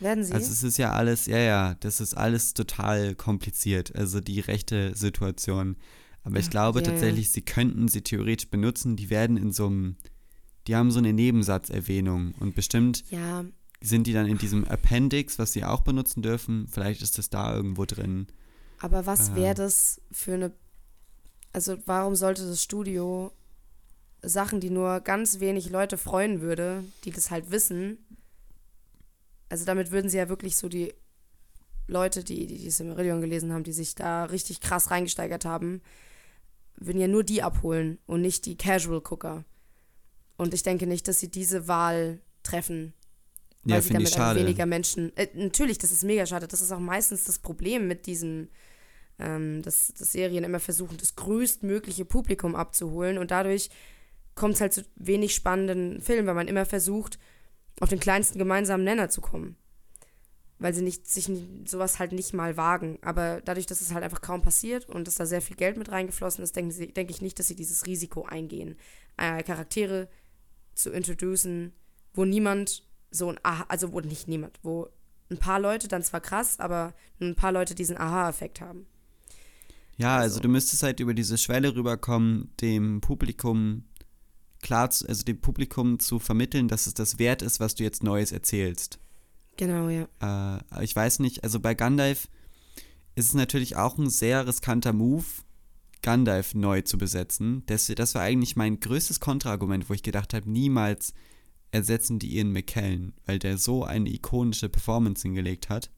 [0.02, 0.34] Werden sie?
[0.34, 3.96] Also es ist ja alles, ja, ja, das ist alles total kompliziert.
[3.96, 5.78] Also die rechte Situation.
[6.24, 6.92] Aber ich glaube ja, ja.
[6.92, 8.96] tatsächlich, sie könnten sie theoretisch benutzen.
[8.96, 9.96] Die werden in so einem,
[10.68, 12.34] die haben so eine Nebensatzerwähnung.
[12.40, 13.46] Und bestimmt ja,
[13.82, 16.68] sind die dann in diesem Appendix, was sie auch benutzen dürfen.
[16.68, 18.28] Vielleicht ist das da irgendwo drin.
[18.80, 19.36] aber was Äh.
[19.36, 20.52] wäre das für eine.
[21.54, 23.32] Also, warum sollte das Studio
[24.24, 27.98] Sachen, die nur ganz wenig Leute freuen würde, die das halt wissen?
[29.52, 30.94] Also, damit würden sie ja wirklich so die
[31.88, 35.82] Leute, die die, die Silmarillion gelesen haben, die sich da richtig krass reingesteigert haben,
[36.78, 39.44] würden ja nur die abholen und nicht die Casual-Gucker.
[40.38, 42.94] Und ich denke nicht, dass sie diese Wahl treffen,
[43.64, 44.40] weil Ja, sie damit ich schade.
[44.40, 45.16] weniger Menschen.
[45.18, 46.48] Äh, natürlich, das ist mega schade.
[46.48, 48.50] Das ist auch meistens das Problem mit diesen,
[49.20, 53.70] ähm, dass, dass Serien immer versuchen, das größtmögliche Publikum abzuholen und dadurch
[54.34, 57.20] kommt es halt zu wenig spannenden Filmen, weil man immer versucht,
[57.80, 59.56] auf den kleinsten gemeinsamen Nenner zu kommen.
[60.60, 61.28] Weil sie nicht, sich
[61.66, 63.00] sowas halt nicht mal wagen.
[63.02, 65.92] Aber dadurch, dass es halt einfach kaum passiert und dass da sehr viel Geld mit
[65.92, 68.76] reingeflossen ist, denke denk ich nicht, dass sie dieses Risiko eingehen,
[69.18, 70.08] äh, Charaktere
[70.76, 71.74] zu introducen,
[72.14, 74.88] wo niemand so ein Aha, also wo nicht niemand, wo
[75.32, 78.86] ein paar Leute dann zwar krass, aber ein paar Leute diesen Aha-Effekt haben.
[79.98, 83.84] Ja, also, Also- du müsstest halt über diese Schwelle rüberkommen, dem Publikum
[84.62, 88.04] klar, zu, also dem Publikum zu vermitteln, dass es das wert ist, was du jetzt
[88.04, 89.00] Neues erzählst.
[89.58, 90.08] Genau, ja.
[90.72, 92.28] Äh, ich weiß nicht, also bei Gandalf
[93.16, 95.26] ist es natürlich auch ein sehr riskanter Move,
[96.02, 97.64] Gandalf neu zu besetzen.
[97.68, 101.14] Das, das war eigentlich mein größtes Kontraargument, wo ich gedacht habe, niemals
[101.72, 105.92] ersetzen die Ian McKellen, weil der so eine ikonische Performance hingelegt hat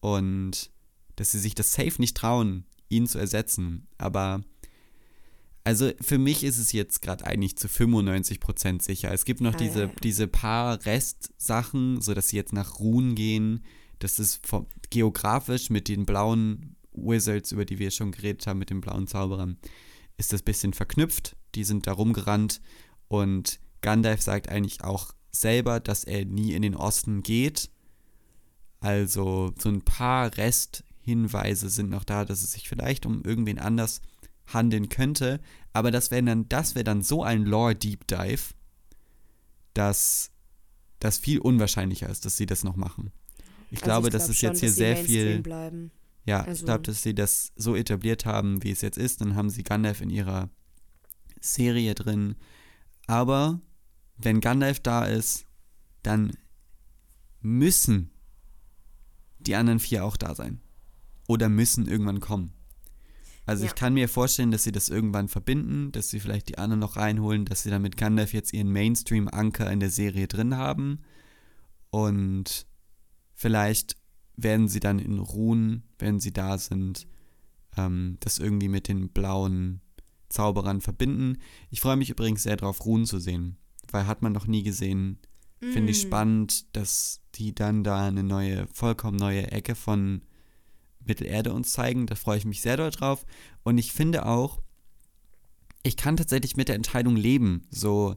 [0.00, 0.70] und
[1.16, 3.86] dass sie sich das safe nicht trauen, ihn zu ersetzen.
[3.98, 4.42] Aber
[5.66, 9.12] also für mich ist es jetzt gerade eigentlich zu 95% sicher.
[9.12, 13.16] Es gibt noch Ah, diese, ja, diese paar Restsachen, so dass sie jetzt nach Ruhen
[13.16, 13.64] gehen.
[13.98, 18.70] Das ist vom, geografisch mit den blauen Wizards, über die wir schon geredet haben, mit
[18.70, 19.56] den blauen Zauberern,
[20.16, 21.34] ist das bisschen verknüpft.
[21.56, 22.60] Die sind da rumgerannt
[23.08, 27.70] und Gandalf sagt eigentlich auch selber, dass er nie in den Osten geht.
[28.78, 34.00] Also so ein paar Resthinweise sind noch da, dass es sich vielleicht um irgendwen anders
[34.46, 35.40] handeln könnte.
[35.72, 38.54] Aber das wäre dann, das wäre dann so ein Lore-Deep Dive,
[39.74, 40.30] dass
[41.00, 43.12] das viel unwahrscheinlicher ist, dass sie das noch machen.
[43.70, 45.40] Ich Also glaube, ich das glaub ist schon, jetzt hier sehr viel.
[45.42, 45.90] Bleiben.
[46.24, 49.20] Ja, ich Also- glaube, dass sie das so etabliert haben, wie es jetzt ist.
[49.20, 50.48] Dann haben sie Gandalf in ihrer
[51.40, 52.36] Serie drin.
[53.06, 53.60] Aber
[54.16, 55.44] wenn Gandalf da ist,
[56.02, 56.32] dann
[57.40, 58.10] müssen
[59.38, 60.60] die anderen vier auch da sein.
[61.28, 62.52] Oder müssen irgendwann kommen.
[63.46, 63.70] Also Ja.
[63.70, 66.96] ich kann mir vorstellen, dass sie das irgendwann verbinden, dass sie vielleicht die anderen noch
[66.96, 70.98] reinholen, dass sie dann mit Gandalf jetzt ihren Mainstream-Anker in der Serie drin haben.
[71.90, 72.66] Und
[73.34, 73.96] vielleicht
[74.36, 77.06] werden sie dann in Ruhen, wenn sie da sind,
[77.76, 79.80] ähm, das irgendwie mit den blauen
[80.28, 81.38] Zauberern verbinden.
[81.70, 83.56] Ich freue mich übrigens sehr darauf, Ruhen zu sehen,
[83.92, 85.18] weil hat man noch nie gesehen.
[85.60, 86.06] Finde ich Mm.
[86.08, 90.22] spannend, dass die dann da eine neue, vollkommen neue Ecke von
[91.06, 92.06] Mittelerde uns zeigen.
[92.06, 93.24] Da freue ich mich sehr doll drauf.
[93.62, 94.62] Und ich finde auch,
[95.82, 98.16] ich kann tatsächlich mit der Entscheidung leben, so,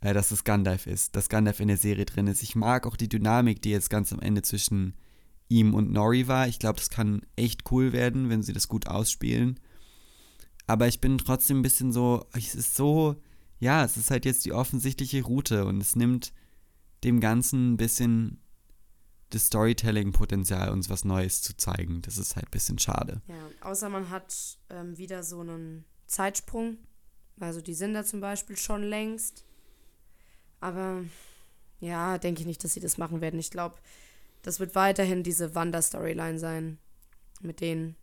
[0.00, 2.42] äh, dass es Gandalf ist, dass Gandalf in der Serie drin ist.
[2.42, 4.94] Ich mag auch die Dynamik, die jetzt ganz am Ende zwischen
[5.48, 6.48] ihm und Nori war.
[6.48, 9.60] Ich glaube, das kann echt cool werden, wenn sie das gut ausspielen.
[10.66, 13.16] Aber ich bin trotzdem ein bisschen so, es ist so,
[13.60, 16.32] ja, es ist halt jetzt die offensichtliche Route und es nimmt
[17.04, 18.40] dem Ganzen ein bisschen
[19.30, 22.02] das Storytelling-Potenzial, uns was Neues zu zeigen.
[22.02, 23.22] Das ist halt ein bisschen schade.
[23.26, 26.78] Ja, außer man hat ähm, wieder so einen Zeitsprung.
[27.40, 29.44] Also die sind da zum Beispiel schon längst.
[30.60, 31.04] Aber
[31.80, 33.38] ja, denke ich nicht, dass sie das machen werden.
[33.40, 33.76] Ich glaube,
[34.42, 36.78] das wird weiterhin diese Wanda-Storyline sein.
[37.40, 37.96] Mit denen.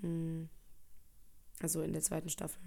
[0.00, 0.44] mm,
[1.60, 2.60] Also in der zweiten Staffel.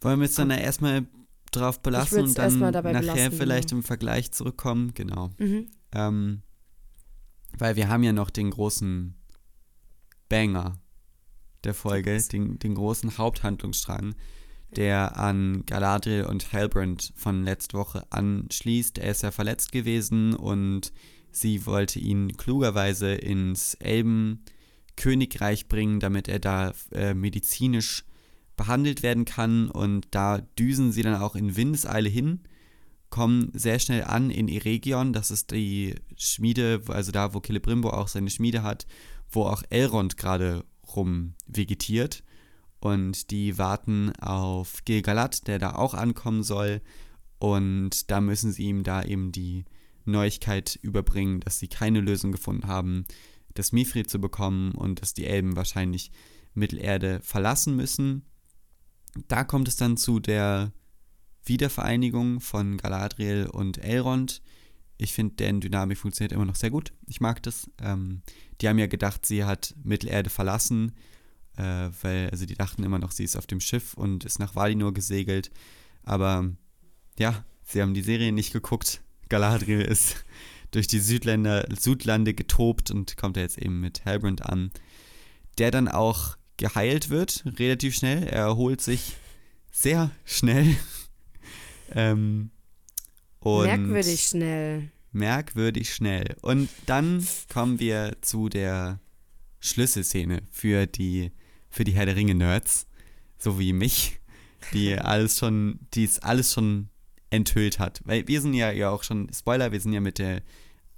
[0.00, 1.06] Wollen wir jetzt dann erstmal
[1.56, 3.80] drauf belassen und dann nachher belassen, vielleicht genau.
[3.80, 4.92] im Vergleich zurückkommen?
[4.94, 5.30] Genau.
[5.38, 5.68] Mhm.
[5.92, 6.42] Ähm,
[7.58, 9.14] weil wir haben ja noch den großen
[10.28, 10.80] Banger
[11.64, 14.14] der Folge, den, den großen Haupthandlungsstrang,
[14.76, 18.98] der an Galadriel und Halbrand von letzter Woche anschließt.
[18.98, 20.92] Er ist ja verletzt gewesen und
[21.30, 28.04] sie wollte ihn klugerweise ins Elbenkönigreich bringen, damit er da äh, medizinisch
[28.56, 29.70] behandelt werden kann.
[29.70, 32.40] Und da düsen sie dann auch in Windeseile hin,
[33.10, 35.12] kommen sehr schnell an in Eregion.
[35.12, 38.86] Das ist die Schmiede, also da, wo Celebrimbo auch seine Schmiede hat,
[39.30, 42.22] wo auch Elrond gerade rum vegetiert.
[42.80, 46.82] Und die warten auf Gilgalad, der da auch ankommen soll.
[47.38, 49.64] Und da müssen sie ihm da eben die
[50.04, 53.04] Neuigkeit überbringen, dass sie keine Lösung gefunden haben,
[53.54, 56.10] das Mifrid zu bekommen und dass die Elben wahrscheinlich
[56.54, 58.24] Mittelerde verlassen müssen.
[59.28, 60.72] Da kommt es dann zu der
[61.44, 64.42] Wiedervereinigung von Galadriel und Elrond.
[64.96, 66.92] Ich finde, deren Dynamik funktioniert immer noch sehr gut.
[67.06, 67.70] Ich mag das.
[67.80, 68.22] Ähm,
[68.60, 70.92] die haben ja gedacht, sie hat Mittelerde verlassen,
[71.56, 74.54] äh, weil, also die dachten immer noch, sie ist auf dem Schiff und ist nach
[74.54, 75.50] Valinor gesegelt.
[76.02, 76.50] Aber
[77.18, 79.02] ja, sie haben die Serie nicht geguckt.
[79.28, 80.24] Galadriel ist
[80.70, 84.70] durch die Südländer, Südlande getobt und kommt jetzt eben mit Halbrand an,
[85.58, 88.24] der dann auch geheilt wird, relativ schnell.
[88.24, 89.14] Er erholt sich
[89.70, 90.76] sehr schnell.
[91.92, 92.50] ähm,
[93.44, 94.90] merkwürdig schnell.
[95.12, 96.36] Merkwürdig schnell.
[96.42, 99.00] Und dann kommen wir zu der
[99.60, 101.32] Schlüsselszene für die,
[101.70, 102.86] für die Herr der Ringe-Nerds,
[103.38, 104.20] so wie mich,
[104.72, 106.88] die alles schon, die es alles schon
[107.30, 108.00] enthüllt hat.
[108.04, 110.42] Weil wir sind ja, ja auch schon, Spoiler, wir sind ja mit der,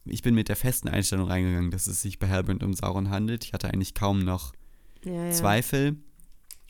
[0.05, 3.45] ich bin mit der festen Einstellung reingegangen, dass es sich bei Halbrand um Sauron handelt.
[3.45, 4.53] Ich hatte eigentlich kaum noch
[5.07, 5.31] ja.
[5.31, 5.97] Zweifel.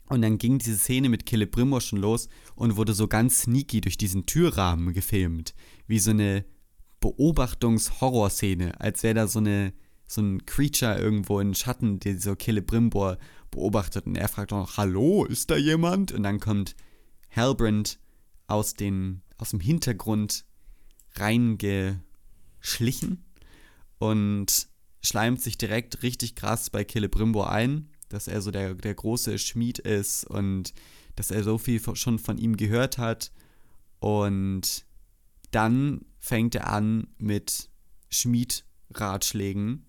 [0.09, 3.97] Und dann ging diese Szene mit Celebrimbor schon los und wurde so ganz sneaky durch
[3.97, 5.53] diesen Türrahmen gefilmt.
[5.85, 6.45] Wie so eine
[7.01, 9.73] Beobachtungs-Horror-Szene, als wäre da so eine
[10.07, 13.17] so ein Creature irgendwo in Schatten, der so Celebrimbor
[13.51, 16.13] beobachtet und er fragt noch, hallo, ist da jemand?
[16.13, 16.75] Und dann kommt
[17.35, 17.99] Halbrand
[18.47, 20.45] aus, den, aus dem Hintergrund
[21.15, 23.25] reingeschlichen
[23.99, 24.69] und
[25.01, 29.79] schleimt sich direkt richtig krass bei Celebrimbor ein dass er so der, der große Schmied
[29.79, 30.73] ist und
[31.15, 33.31] dass er so viel schon von ihm gehört hat.
[33.99, 34.85] Und
[35.51, 37.69] dann fängt er an mit
[38.09, 39.85] Schmiedratschlägen,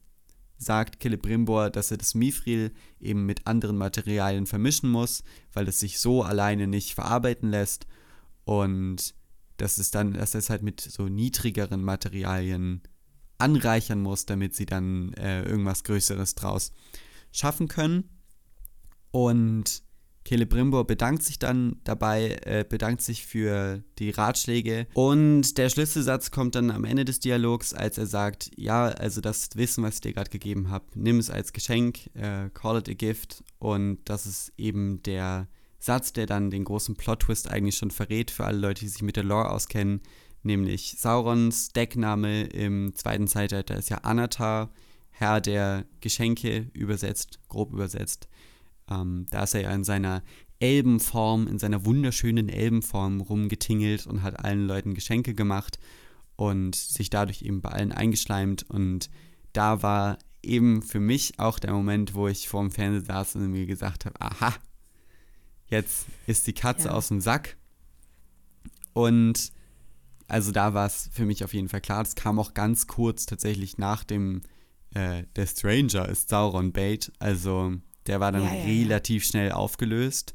[0.56, 6.00] sagt Celebrimbor, dass er das Mithril eben mit anderen Materialien vermischen muss, weil es sich
[6.00, 7.86] so alleine nicht verarbeiten lässt.
[8.44, 9.14] Und
[9.58, 12.82] dass es dann, dass er es halt mit so niedrigeren Materialien
[13.36, 16.72] anreichern muss, damit sie dann äh, irgendwas Größeres draus
[17.32, 18.08] schaffen können.
[19.10, 19.82] Und
[20.28, 24.86] Celebrimbor bedankt sich dann dabei, äh, bedankt sich für die Ratschläge.
[24.92, 29.48] Und der Schlüsselsatz kommt dann am Ende des Dialogs, als er sagt, ja, also das
[29.54, 32.92] Wissen, was ich dir gerade gegeben habe, nimm es als Geschenk, äh, call it a
[32.92, 33.42] gift.
[33.58, 35.48] Und das ist eben der
[35.78, 39.16] Satz, der dann den großen Plot-Twist eigentlich schon verrät für alle Leute, die sich mit
[39.16, 40.02] der Lore auskennen,
[40.42, 44.70] nämlich Saurons Deckname im zweiten Zeitalter ist ja Anatar,
[45.18, 48.28] Herr der Geschenke übersetzt, grob übersetzt.
[48.88, 50.22] Ähm, da ist er ja in seiner
[50.60, 55.80] Elbenform, in seiner wunderschönen Elbenform rumgetingelt und hat allen Leuten Geschenke gemacht
[56.36, 58.70] und sich dadurch eben bei allen eingeschleimt.
[58.70, 59.10] Und
[59.52, 63.66] da war eben für mich auch der Moment, wo ich vorm Fernseher saß und mir
[63.66, 64.54] gesagt habe, aha,
[65.66, 66.94] jetzt ist die Katze ja.
[66.94, 67.56] aus dem Sack.
[68.92, 69.50] Und
[70.28, 72.04] also da war es für mich auf jeden Fall klar.
[72.04, 74.42] Das kam auch ganz kurz tatsächlich nach dem
[74.94, 77.12] äh, der Stranger ist Sauron Bait.
[77.18, 77.74] Also
[78.06, 79.28] der war dann ja, ja, relativ ja.
[79.28, 80.34] schnell aufgelöst.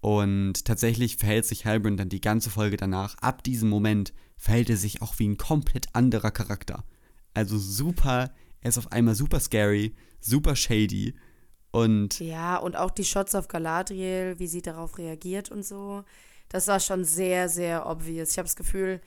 [0.00, 3.16] Und tatsächlich verhält sich Halbrand dann die ganze Folge danach.
[3.18, 6.84] Ab diesem Moment verhält er sich auch wie ein komplett anderer Charakter.
[7.34, 8.30] Also super,
[8.60, 11.14] er ist auf einmal super scary, super shady.
[11.72, 16.04] Und ja, und auch die Shots auf Galadriel, wie sie darauf reagiert und so.
[16.48, 18.30] Das war schon sehr, sehr obvious.
[18.30, 19.00] Ich habe das Gefühl,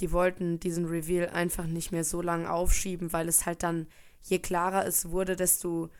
[0.00, 3.86] die wollten diesen Reveal einfach nicht mehr so lange aufschieben, weil es halt dann,
[4.22, 5.90] je klarer es wurde, desto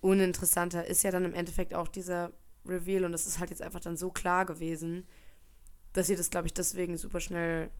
[0.00, 2.32] uninteressanter ist ja dann im Endeffekt auch dieser
[2.66, 5.06] Reveal und es ist halt jetzt einfach dann so klar gewesen,
[5.92, 7.70] dass sie das, glaube ich, deswegen super schnell,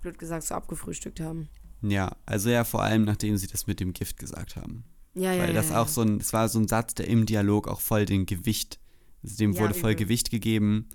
[0.00, 1.48] blöd gesagt, so abgefrühstückt haben.
[1.82, 4.84] Ja, also ja, vor allem nachdem sie das mit dem Gift gesagt haben.
[5.14, 5.42] Ja, ja.
[5.42, 7.80] Weil das ja, auch so ein, es war so ein Satz, der im Dialog auch
[7.80, 8.78] voll den Gewicht,
[9.22, 10.06] also dem ja, wurde voll übel.
[10.06, 10.88] Gewicht gegeben.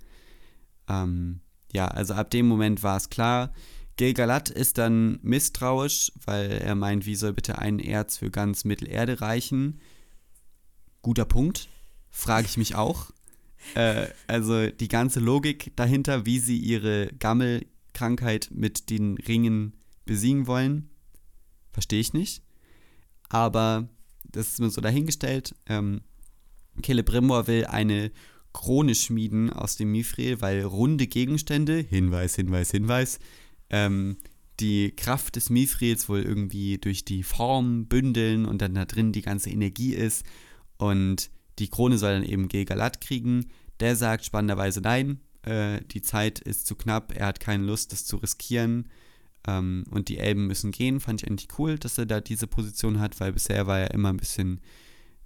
[0.87, 1.41] Ähm,
[1.71, 3.53] ja, also ab dem Moment war es klar,
[3.99, 9.19] Gilgalad ist dann misstrauisch, weil er meint, wie soll bitte ein Erz für ganz Mittelerde
[9.19, 9.81] reichen?
[11.01, 11.67] Guter Punkt,
[12.09, 13.11] frage ich mich auch.
[13.75, 19.75] äh, also die ganze Logik dahinter, wie sie ihre Gammelkrankheit mit den Ringen
[20.05, 20.89] besiegen wollen,
[21.73, 22.41] verstehe ich nicht.
[23.27, 23.89] Aber
[24.23, 25.55] das ist mir so dahingestellt.
[25.65, 26.03] Ähm,
[26.81, 28.13] Celebrimbor will eine
[28.53, 33.19] Krone schmieden aus dem Mithril, weil runde Gegenstände, Hinweis, Hinweis, Hinweis,
[33.69, 34.17] ähm,
[34.59, 39.21] die Kraft des Mithrils wohl irgendwie durch die Form bündeln und dann da drin die
[39.21, 40.25] ganze Energie ist.
[40.77, 43.47] Und die Krone soll dann eben Gilgalad kriegen.
[43.79, 48.05] Der sagt spannenderweise nein, äh, die Zeit ist zu knapp, er hat keine Lust, das
[48.05, 48.89] zu riskieren.
[49.47, 50.99] Ähm, und die Elben müssen gehen.
[50.99, 54.09] Fand ich eigentlich cool, dass er da diese Position hat, weil bisher war er immer
[54.09, 54.59] ein bisschen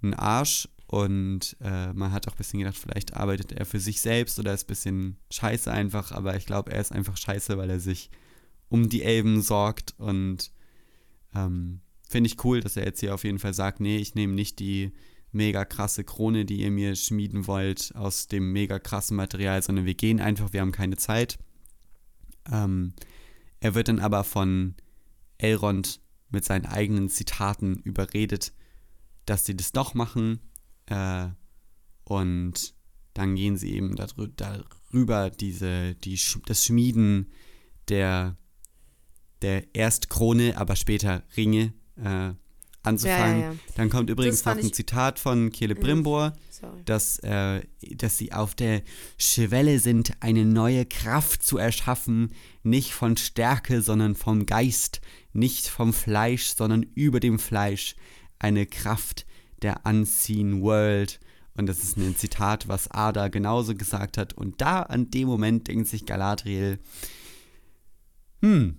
[0.02, 0.68] ein Arsch.
[0.86, 4.54] Und äh, man hat auch ein bisschen gedacht, vielleicht arbeitet er für sich selbst oder
[4.54, 6.12] ist ein bisschen scheiße einfach.
[6.12, 8.10] Aber ich glaube, er ist einfach scheiße, weil er sich
[8.68, 9.94] um die Elben sorgt.
[9.98, 10.52] Und
[11.34, 14.34] ähm, finde ich cool, dass er jetzt hier auf jeden Fall sagt, nee, ich nehme
[14.34, 14.92] nicht die
[15.32, 19.94] mega krasse Krone, die ihr mir schmieden wollt, aus dem mega krassen Material, sondern wir
[19.94, 21.38] gehen einfach, wir haben keine Zeit.
[22.50, 22.94] Ähm,
[23.60, 24.74] er wird dann aber von
[25.38, 26.00] Elrond
[26.30, 28.52] mit seinen eigenen Zitaten überredet,
[29.26, 30.40] dass sie das doch machen.
[30.86, 31.28] Äh,
[32.04, 32.74] und
[33.14, 37.32] dann gehen sie eben darü darüber, diese, die, das Schmieden
[37.88, 38.36] der,
[39.44, 42.32] der erst Krone, aber später Ringe äh,
[42.82, 43.40] anzufangen.
[43.40, 43.58] Ja, ja, ja.
[43.76, 46.32] Dann kommt übrigens noch ein Zitat von Kele Brimbor,
[46.86, 48.80] dass, äh, dass sie auf der
[49.18, 52.32] Schwelle sind, eine neue Kraft zu erschaffen,
[52.62, 55.02] nicht von Stärke, sondern vom Geist,
[55.34, 57.96] nicht vom Fleisch, sondern über dem Fleisch,
[58.38, 59.26] eine Kraft
[59.60, 61.20] der Unseen World.
[61.54, 64.32] Und das ist ein Zitat, was Ada genauso gesagt hat.
[64.32, 66.78] Und da an dem Moment denkt sich Galadriel,
[68.40, 68.78] hm,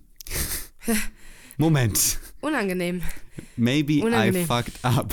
[1.56, 2.18] Moment.
[2.40, 3.02] Unangenehm.
[3.56, 4.44] Maybe Unangenehm.
[4.44, 5.12] I fucked up.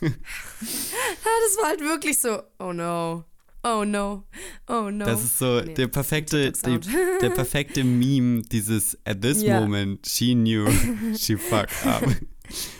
[0.00, 0.08] ja,
[0.50, 3.24] das war halt wirklich so, oh no.
[3.62, 4.22] Oh no.
[4.68, 5.04] Oh no.
[5.04, 6.80] Das ist so nee, der perfekte die,
[7.20, 9.60] der perfekte Meme dieses at this ja.
[9.60, 10.68] moment she knew
[11.18, 12.04] she fucked up.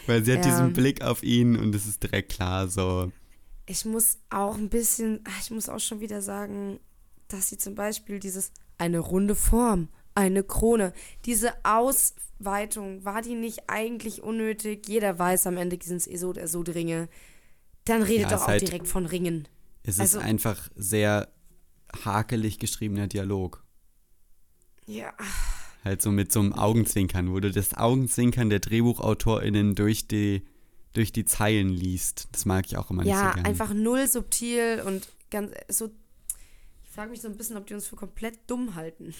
[0.06, 0.50] Weil sie hat ja.
[0.50, 3.10] diesen Blick auf ihn und es ist direkt klar so.
[3.66, 6.78] Ich muss auch ein bisschen, ich muss auch schon wieder sagen,
[7.26, 10.92] dass sie zum Beispiel dieses eine runde Form, eine Krone,
[11.24, 14.88] diese Ausweitung, war die nicht eigentlich unnötig?
[14.88, 17.08] Jeder weiß, am Ende sind es eh so oder so Ringe.
[17.84, 19.46] Dann redet ja, doch auch halt, direkt von Ringen.
[19.82, 21.28] Es also, ist einfach sehr
[22.04, 23.62] hakelig geschriebener Dialog.
[24.86, 25.12] Ja.
[25.84, 30.42] Halt so mit so einem Augenzwinkern, wo du das Augenzwinkern der DrehbuchautorInnen durch die,
[30.94, 32.28] durch die Zeilen liest.
[32.32, 33.42] Das mag ich auch immer ja, nicht so gerne.
[33.42, 35.90] Ja, einfach null subtil und ganz so.
[36.84, 39.14] Ich frage mich so ein bisschen, ob die uns für komplett dumm halten.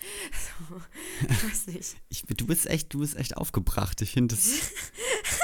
[0.68, 0.80] So,
[1.28, 1.96] ich weiß nicht.
[2.08, 4.00] Ich, du bist echt, du bist echt aufgebracht.
[4.00, 4.70] Ich finde das.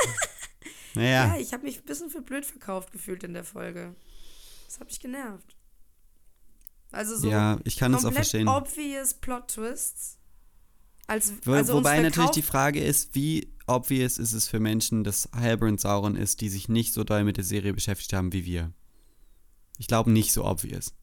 [0.94, 1.34] naja.
[1.34, 3.94] Ja, ich habe mich ein bisschen für blöd verkauft gefühlt in der Folge.
[4.66, 5.56] Das hat mich genervt.
[6.92, 8.48] Also so ja, ich kann es auch verstehen.
[8.48, 10.18] obvious Plot-Twists.
[11.06, 15.28] Als, Wo, also wobei natürlich die Frage ist, wie obvious ist es für Menschen, dass
[15.32, 18.72] Halbrand Sauron ist, die sich nicht so doll mit der Serie beschäftigt haben wie wir.
[19.78, 20.94] Ich glaube nicht so obvious.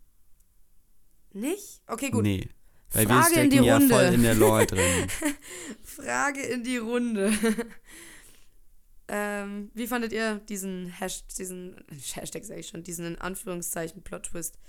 [1.31, 1.81] Nicht?
[1.87, 2.23] Okay, gut.
[2.23, 2.49] Nee.
[2.93, 3.95] Weil Frage wir stecken in die ja Runde.
[3.95, 5.07] voll in der Lore drin.
[5.83, 7.33] Frage in die Runde.
[9.07, 11.83] ähm, wie fandet ihr diesen Hashtag, diesen
[12.13, 14.59] Hashtag sag ich schon, diesen in Anführungszeichen Plot-Twist,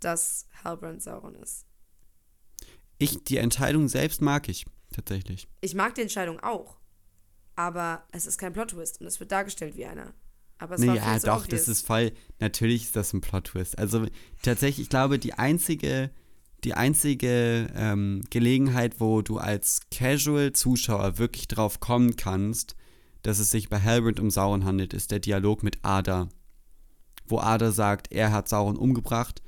[0.00, 1.66] dass Halbrand Sauron ist?
[2.98, 5.48] Ich, die Entscheidung selbst mag ich, tatsächlich.
[5.60, 6.78] Ich mag die Entscheidung auch.
[7.54, 10.14] Aber es ist kein Plot-Twist und es wird dargestellt wie einer.
[10.56, 11.64] Aber es nee, war ja, doch, obvious.
[11.64, 12.12] das ist voll.
[12.38, 13.78] Natürlich ist das ein Plot-Twist.
[13.78, 14.06] Also
[14.42, 16.10] tatsächlich, ich glaube, die einzige,
[16.64, 22.76] die einzige ähm, Gelegenheit, wo du als Casual-Zuschauer wirklich drauf kommen kannst,
[23.22, 26.28] dass es sich bei Halbrand um Sauron handelt, ist der Dialog mit Ada.
[27.26, 29.42] Wo Ada sagt, er hat Sauron umgebracht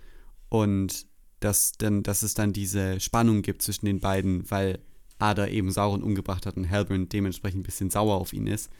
[0.48, 1.06] und
[1.40, 4.80] dass, dann, dass es dann diese Spannung gibt zwischen den beiden, weil
[5.18, 8.70] Ada eben Sauron umgebracht hat und Halbrand dementsprechend ein bisschen sauer auf ihn ist.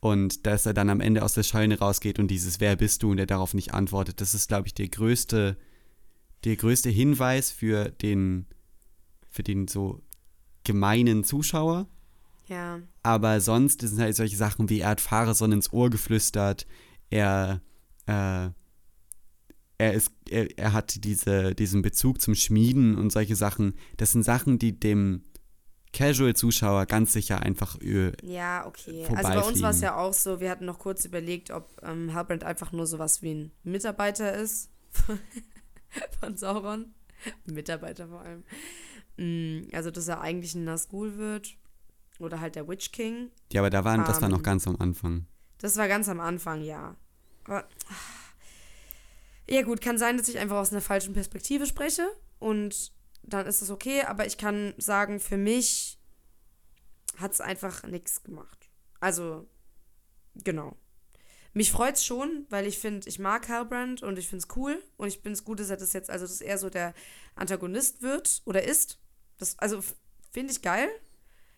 [0.00, 3.10] Und dass er dann am Ende aus der Scheune rausgeht und dieses Wer bist du
[3.10, 5.58] und er darauf nicht antwortet, das ist, glaube ich, der größte,
[6.44, 8.46] der größte Hinweis für den,
[9.28, 10.02] für den so
[10.64, 11.88] gemeinen Zuschauer.
[12.46, 12.80] Ja.
[13.02, 16.66] Aber sonst sind halt solche Sachen wie, er hat Fahrerson ins Ohr geflüstert,
[17.08, 17.60] er,
[18.06, 18.48] äh,
[19.78, 23.74] er ist, er, er hat diese, diesen Bezug zum Schmieden und solche Sachen.
[23.96, 25.24] Das sind Sachen, die dem
[25.92, 27.80] Casual-Zuschauer ganz sicher einfach
[28.22, 29.06] Ja, okay.
[29.14, 32.14] Also bei uns war es ja auch so, wir hatten noch kurz überlegt, ob ähm,
[32.14, 34.70] Halbrand einfach nur sowas wie ein Mitarbeiter ist
[36.20, 36.94] von Sauron.
[37.44, 38.44] Mitarbeiter vor allem.
[39.16, 41.56] Mm, also, dass er eigentlich ein Nazgul wird.
[42.18, 43.30] Oder halt der Witch King.
[43.52, 45.26] Ja, aber da waren, um, das war noch ähm, ganz am Anfang.
[45.58, 46.96] Das war ganz am Anfang, ja.
[47.44, 47.66] Aber
[49.48, 53.62] ja gut, kann sein, dass ich einfach aus einer falschen Perspektive spreche und dann ist
[53.62, 55.98] es okay, aber ich kann sagen, für mich
[57.18, 58.70] hat es einfach nichts gemacht.
[59.00, 59.48] Also,
[60.34, 60.76] genau.
[61.52, 64.80] Mich freut es schon, weil ich finde, ich mag Halbrand und ich finde es cool
[64.96, 66.94] und ich finde es gut, dass er das jetzt, also dass er so der
[67.34, 68.98] Antagonist wird oder ist.
[69.38, 69.82] Das, also
[70.30, 70.88] finde ich geil.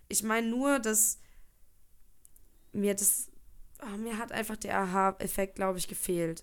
[0.09, 1.19] Ich meine nur, dass
[2.73, 3.29] mir das,
[3.83, 6.43] oh, mir hat einfach der Aha-Effekt, glaube ich, gefehlt.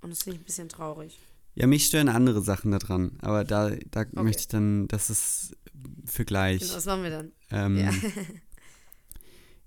[0.00, 1.18] Und das finde ich ein bisschen traurig.
[1.54, 5.56] Ja, mich stören andere Sachen daran, aber da, da möchte ich dann, das ist
[6.06, 6.60] für gleich.
[6.60, 7.32] Genau, was machen wir dann?
[7.50, 7.92] Ähm, Ja.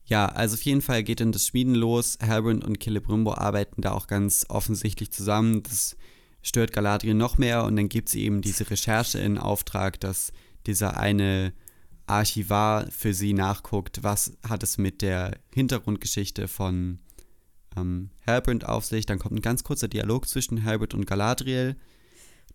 [0.05, 2.17] Ja, also auf jeden Fall geht dann das Schmieden los.
[2.21, 5.63] Halbrand und Celebrimbor arbeiten da auch ganz offensichtlich zusammen.
[5.63, 5.95] Das
[6.41, 10.33] stört Galadriel noch mehr und dann gibt sie eben diese Recherche in Auftrag, dass
[10.67, 11.53] dieser eine
[12.05, 16.99] Archivar für sie nachguckt, was hat es mit der Hintergrundgeschichte von
[17.77, 19.05] ähm, Halbrand auf sich.
[19.05, 21.77] Dann kommt ein ganz kurzer Dialog zwischen Halbrand und Galadriel,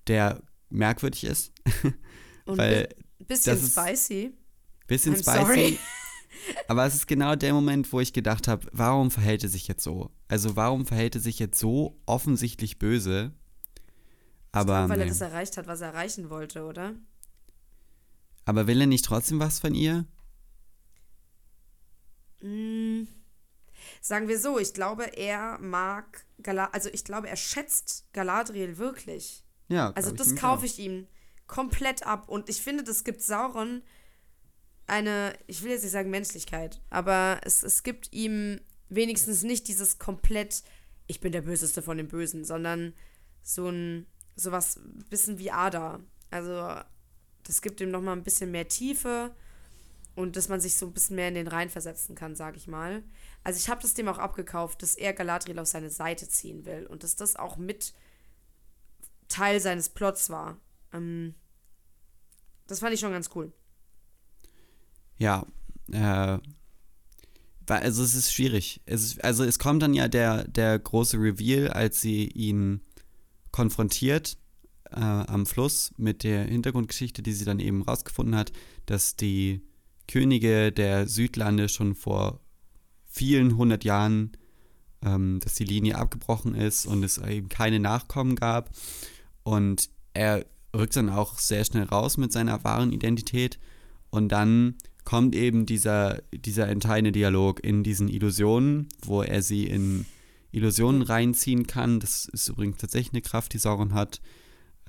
[0.07, 1.53] der merkwürdig ist,
[2.45, 2.91] Und weil
[3.27, 4.35] bisschen das ist- spicy.
[4.87, 5.39] bisschen I'm spicy.
[5.39, 5.79] sorry.
[6.69, 9.83] Aber es ist genau der Moment, wo ich gedacht habe, warum verhält er sich jetzt
[9.83, 10.11] so?
[10.29, 13.33] Also warum verhält er sich jetzt so offensichtlich böse?
[14.53, 15.11] Aber, ich glaub, weil er nee.
[15.11, 16.95] das erreicht hat, was er erreichen wollte, oder?
[18.45, 20.07] aber will er nicht trotzdem was von ihr?
[22.41, 23.03] Mm,
[24.01, 29.45] Sagen wir so, ich glaube, er mag Galadriel, also ich glaube, er schätzt Galadriel wirklich.
[29.69, 31.07] Ja, Also das kaufe ich ihm
[31.47, 32.29] komplett ab.
[32.29, 33.83] Und ich finde, das gibt Sauron
[34.89, 39.99] eine, ich will jetzt nicht sagen Menschlichkeit, aber es, es gibt ihm wenigstens nicht dieses
[39.99, 40.63] komplett,
[41.07, 42.95] ich bin der Böseste von den Bösen, sondern
[43.43, 44.81] so ein, sowas,
[45.11, 46.01] bisschen wie Ada.
[46.31, 46.81] Also
[47.45, 49.35] das gibt ihm nochmal ein bisschen mehr Tiefe
[50.15, 52.67] und dass man sich so ein bisschen mehr in den Rein versetzen kann, sage ich
[52.67, 53.05] mal.
[53.45, 56.87] Also ich habe das dem auch abgekauft, dass er Galadriel auf seine Seite ziehen will
[56.87, 57.95] und dass das auch mit
[59.29, 60.57] Teil seines Plots war.
[60.93, 61.35] Ähm,
[62.67, 63.53] das fand ich schon ganz cool.
[65.19, 65.47] Ja,
[65.93, 66.39] äh,
[67.67, 68.81] also es ist schwierig.
[68.87, 72.81] Es ist, also es kommt dann ja der, der große Reveal, als sie ihn
[73.51, 74.39] konfrontiert
[74.91, 78.53] äh, am Fluss mit der Hintergrundgeschichte, die sie dann eben rausgefunden hat,
[78.87, 79.63] dass die
[80.07, 82.41] Könige der Südlande schon vor
[83.05, 84.33] vielen hundert Jahren,
[85.03, 88.71] ähm, dass die Linie abgebrochen ist und es eben keine Nachkommen gab.
[89.43, 93.59] Und er rückt dann auch sehr schnell raus mit seiner wahren Identität.
[94.11, 94.77] Und dann
[95.09, 100.05] kommt eben dieser, dieser entscheidende Dialog in diesen Illusionen, wo er sie in
[100.51, 101.99] Illusionen reinziehen kann.
[101.99, 104.21] Das ist übrigens tatsächlich eine Kraft, die Sauron hat.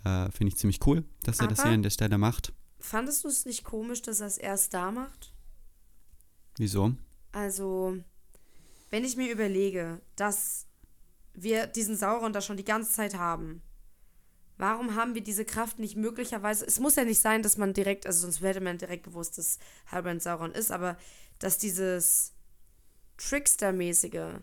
[0.04, 2.52] Äh, Finde ich ziemlich cool, dass er das Aber- hier an der Stelle macht.
[2.82, 5.32] Fandest du es nicht komisch, dass er es erst da macht?
[6.58, 6.96] Wieso?
[7.32, 7.96] Also,
[8.90, 10.68] wenn ich mir überlege, dass
[11.34, 13.62] wir diesen Sauron da schon die ganze Zeit haben,
[14.60, 16.66] warum haben wir diese Kraft nicht möglicherweise?
[16.66, 19.58] Es muss ja nicht sein, dass man direkt, also sonst hätte man direkt gewusst, dass
[19.88, 20.98] Halbrand Sauron ist, aber
[21.40, 22.34] dass dieses
[23.18, 24.42] Trickster-mäßige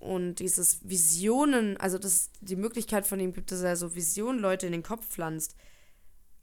[0.00, 4.66] und dieses Visionen, also dass die Möglichkeit von ihm gibt, dass er so Visionen Leute
[4.66, 5.54] in den Kopf pflanzt.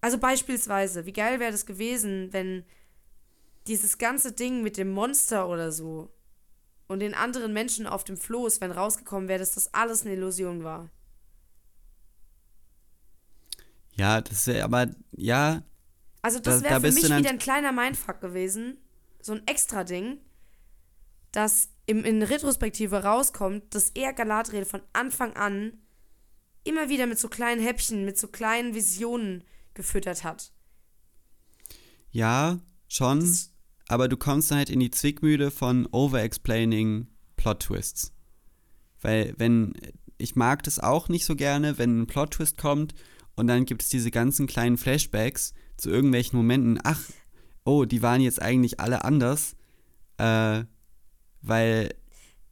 [0.01, 2.63] Also beispielsweise, wie geil wäre das gewesen, wenn
[3.67, 6.13] dieses ganze Ding mit dem Monster oder so
[6.87, 10.63] und den anderen Menschen auf dem Floß, wenn rausgekommen wäre, dass das alles eine Illusion
[10.63, 10.89] war.
[13.99, 15.61] Ja, das ist aber, ja,
[16.21, 18.77] Also das Da- wäre da für bist du mich wieder ein kleiner Mindfuck gewesen.
[19.21, 20.17] So ein extra Ding,
[21.31, 25.73] das im, in Retrospektive rauskommt, dass er Galadriel von Anfang an
[26.63, 29.43] immer wieder mit so kleinen Häppchen, mit so kleinen Visionen
[29.73, 30.51] gefüttert hat.
[32.11, 33.19] ja, schon.
[33.19, 33.51] Das-
[33.87, 38.13] aber du kommst dann halt in die Zwickmühle von over-explaining Plot-Twists.
[39.01, 39.73] Weil, wenn,
[40.17, 42.93] ich mag das auch nicht so gerne, wenn ein Plot-Twist kommt
[43.39, 46.79] und dann gibt es diese ganzen kleinen Flashbacks zu irgendwelchen Momenten.
[46.83, 47.01] Ach,
[47.63, 49.55] oh, die waren jetzt eigentlich alle anders.
[50.17, 50.65] Äh,
[51.41, 51.95] weil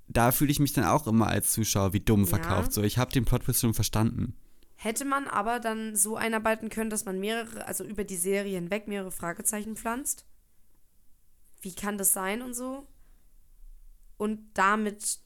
[0.07, 2.27] da fühle ich mich dann auch immer als Zuschauer wie dumm Ja.
[2.27, 2.71] verkauft.
[2.71, 4.35] So, ich habe den Plot-Twist schon verstanden.
[4.75, 8.87] Hätte man aber dann so einarbeiten können, dass man mehrere, also über die Serie hinweg
[8.87, 10.25] mehrere Fragezeichen pflanzt?
[11.61, 12.87] Wie kann das sein und so?
[14.17, 15.19] Und damit,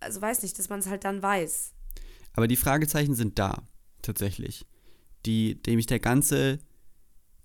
[0.00, 1.72] also weiß nicht, dass man es halt dann weiß.
[2.34, 3.66] Aber die Fragezeichen sind da,
[4.02, 4.66] tatsächlich.
[5.26, 6.58] Die, nämlich der ganze,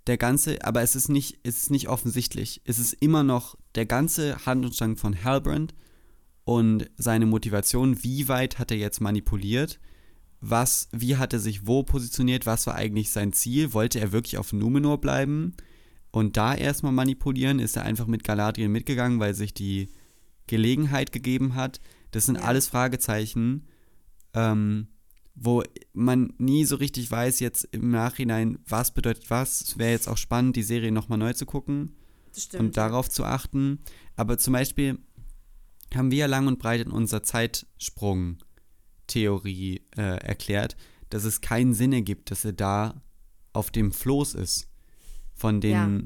[0.07, 2.61] der ganze, aber es ist nicht, es ist nicht offensichtlich.
[2.65, 5.75] Es ist immer noch der ganze Handlungsstrang von Halbrand
[6.43, 9.80] und seine Motivation, wie weit hat er jetzt manipuliert,
[10.39, 14.38] was, wie hat er sich wo positioniert, was war eigentlich sein Ziel, wollte er wirklich
[14.38, 15.53] auf Numenor bleiben
[16.11, 19.89] und da erstmal manipulieren, ist er einfach mit Galadriel mitgegangen, weil sich die
[20.47, 21.82] Gelegenheit gegeben hat.
[22.11, 22.43] Das sind Ja.
[22.43, 23.67] alles Fragezeichen,
[24.34, 24.88] ähm,
[25.39, 25.61] wo
[25.93, 29.61] man nie so richtig weiß jetzt im Nachhinein, was bedeutet was.
[29.61, 31.91] Es wäre jetzt auch spannend, die Serie nochmal neu zu gucken
[32.59, 33.77] und darauf zu achten.
[34.15, 34.97] Aber zum Beispiel
[35.93, 40.75] haben wir ja lang und breit in unserer Zeitsprung-Theorie äh, erklärt,
[41.09, 42.99] dass es keinen Sinn ergibt, dass er da
[43.53, 44.67] auf dem Floß ist.
[45.35, 45.99] Von den, Ja.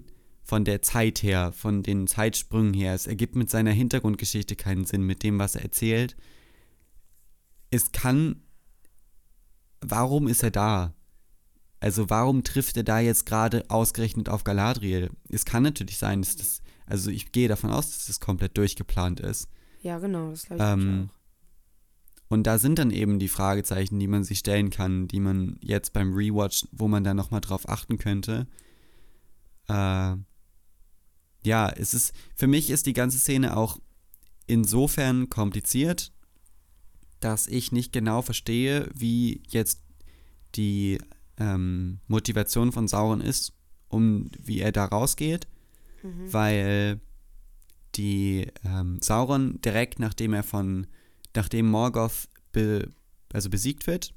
[0.43, 2.93] von der Zeit her, von den Zeitsprüngen her.
[2.93, 6.17] Es ergibt mit seiner Hintergrundgeschichte keinen Sinn, mit dem, was er erzählt.
[7.69, 8.41] Es kann
[9.82, 10.93] warum ist er da?
[11.79, 15.09] Also warum trifft er da jetzt gerade ausgerechnet auf Galadriel?
[15.29, 19.19] Es kann natürlich sein, dass das, also ich gehe davon aus, dass das komplett durchgeplant
[19.19, 19.47] ist.
[19.82, 21.21] Ja, genau, das glaube ich Ähm, auch.
[22.29, 25.91] Und da sind dann eben die Fragezeichen, die man sich stellen kann, die man jetzt
[25.91, 28.47] beim Rewatch, wo man da nochmal drauf achten könnte.
[29.67, 30.15] Äh,
[31.43, 33.79] ja, es ist, für mich ist die ganze Szene auch
[34.47, 36.13] insofern kompliziert,
[37.22, 39.82] dass ich nicht genau verstehe, wie jetzt
[40.55, 40.99] die
[41.38, 43.53] ähm, Motivation von Sauron ist,
[43.88, 45.47] um wie er da rausgeht,
[46.32, 46.99] weil
[47.95, 50.88] die ähm, Sauron direkt nachdem er von
[51.36, 52.89] nachdem Morgoth be,
[53.32, 54.13] also besiegt wird,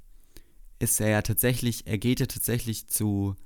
[0.78, 3.36] ist er ja tatsächlich, er geht ja tatsächlich zu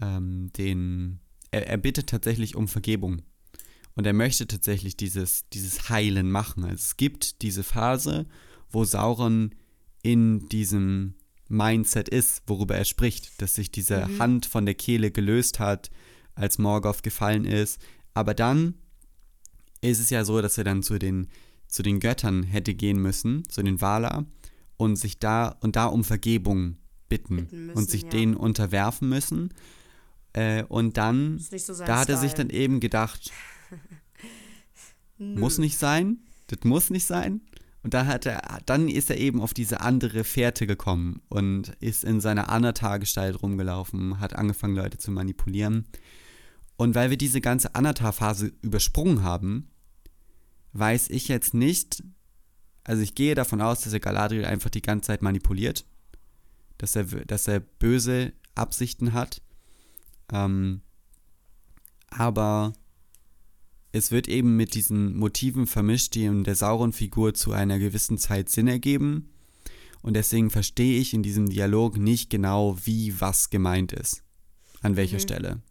[0.00, 1.20] ähm, den,
[1.50, 3.22] er, er bittet tatsächlich um Vergebung.
[3.94, 6.62] Und er möchte tatsächlich dieses, dieses Heilen machen.
[6.62, 8.26] Also es gibt diese Phase,
[8.70, 9.54] wo Sauron
[10.02, 11.14] in diesem
[11.48, 15.90] Mindset ist, worüber er spricht, dass sich diese Hand von der Kehle gelöst hat,
[16.34, 17.80] als Morgoth gefallen ist.
[18.14, 18.74] Aber dann
[19.80, 21.28] ist es ja so, dass er dann zu den,
[21.66, 24.26] zu den Göttern hätte gehen müssen, zu den Valar,
[24.76, 26.76] und sich da und da um Vergebung
[27.08, 28.08] bitten, Bitten müssen, und sich ja.
[28.10, 29.54] denen unterwerfen müssen.
[30.34, 33.32] Äh, und dann, so da hat er sich dann eben gedacht,
[35.18, 37.40] muss nicht sein, das muss nicht sein.
[37.88, 42.04] Und dann, hat er, dann ist er eben auf diese andere Fährte gekommen und ist
[42.04, 45.86] in seiner Anatar-Gestalt rumgelaufen, hat angefangen, Leute zu manipulieren.
[46.76, 49.70] Und weil wir diese ganze Anatar-Phase übersprungen haben,
[50.74, 52.02] weiß ich jetzt nicht,
[52.84, 55.86] also ich gehe davon aus, dass er Galadriel einfach die ganze Zeit manipuliert,
[56.76, 59.40] dass er, dass er böse Absichten hat.
[60.30, 60.82] Ähm,
[62.10, 62.74] aber
[63.92, 68.48] es wird eben mit diesen Motiven vermischt, die in der Sauron-Figur zu einer gewissen Zeit
[68.48, 69.30] Sinn ergeben.
[70.02, 74.22] Und deswegen verstehe ich in diesem Dialog nicht genau, wie was gemeint ist.
[74.82, 75.20] An welcher Mhm.
[75.22, 75.62] Stelle.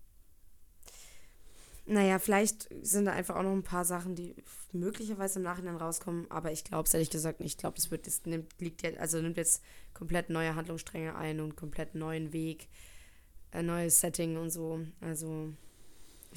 [1.85, 4.35] Naja, vielleicht sind da einfach auch noch ein paar Sachen, die
[4.73, 7.53] möglicherweise im Nachhinein rauskommen, aber ich glaube es ehrlich gesagt nicht.
[7.53, 9.63] Ich glaube, das wird, das nimmt, liegt jetzt, also nimmt jetzt
[9.93, 12.67] komplett neue Handlungsstränge ein und komplett neuen Weg,
[13.51, 14.81] ein neues Setting und so.
[14.99, 15.53] Also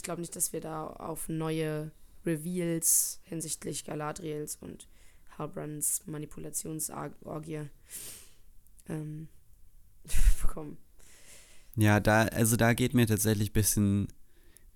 [0.01, 1.90] ich glaube nicht, dass wir da auf neue
[2.24, 4.88] Reveals hinsichtlich Galadriels und
[5.36, 7.68] Halbrands Manipulationsorgie
[8.88, 9.28] ähm,
[10.40, 10.78] bekommen.
[11.76, 14.09] Ja, da, also da geht mir tatsächlich ein bisschen,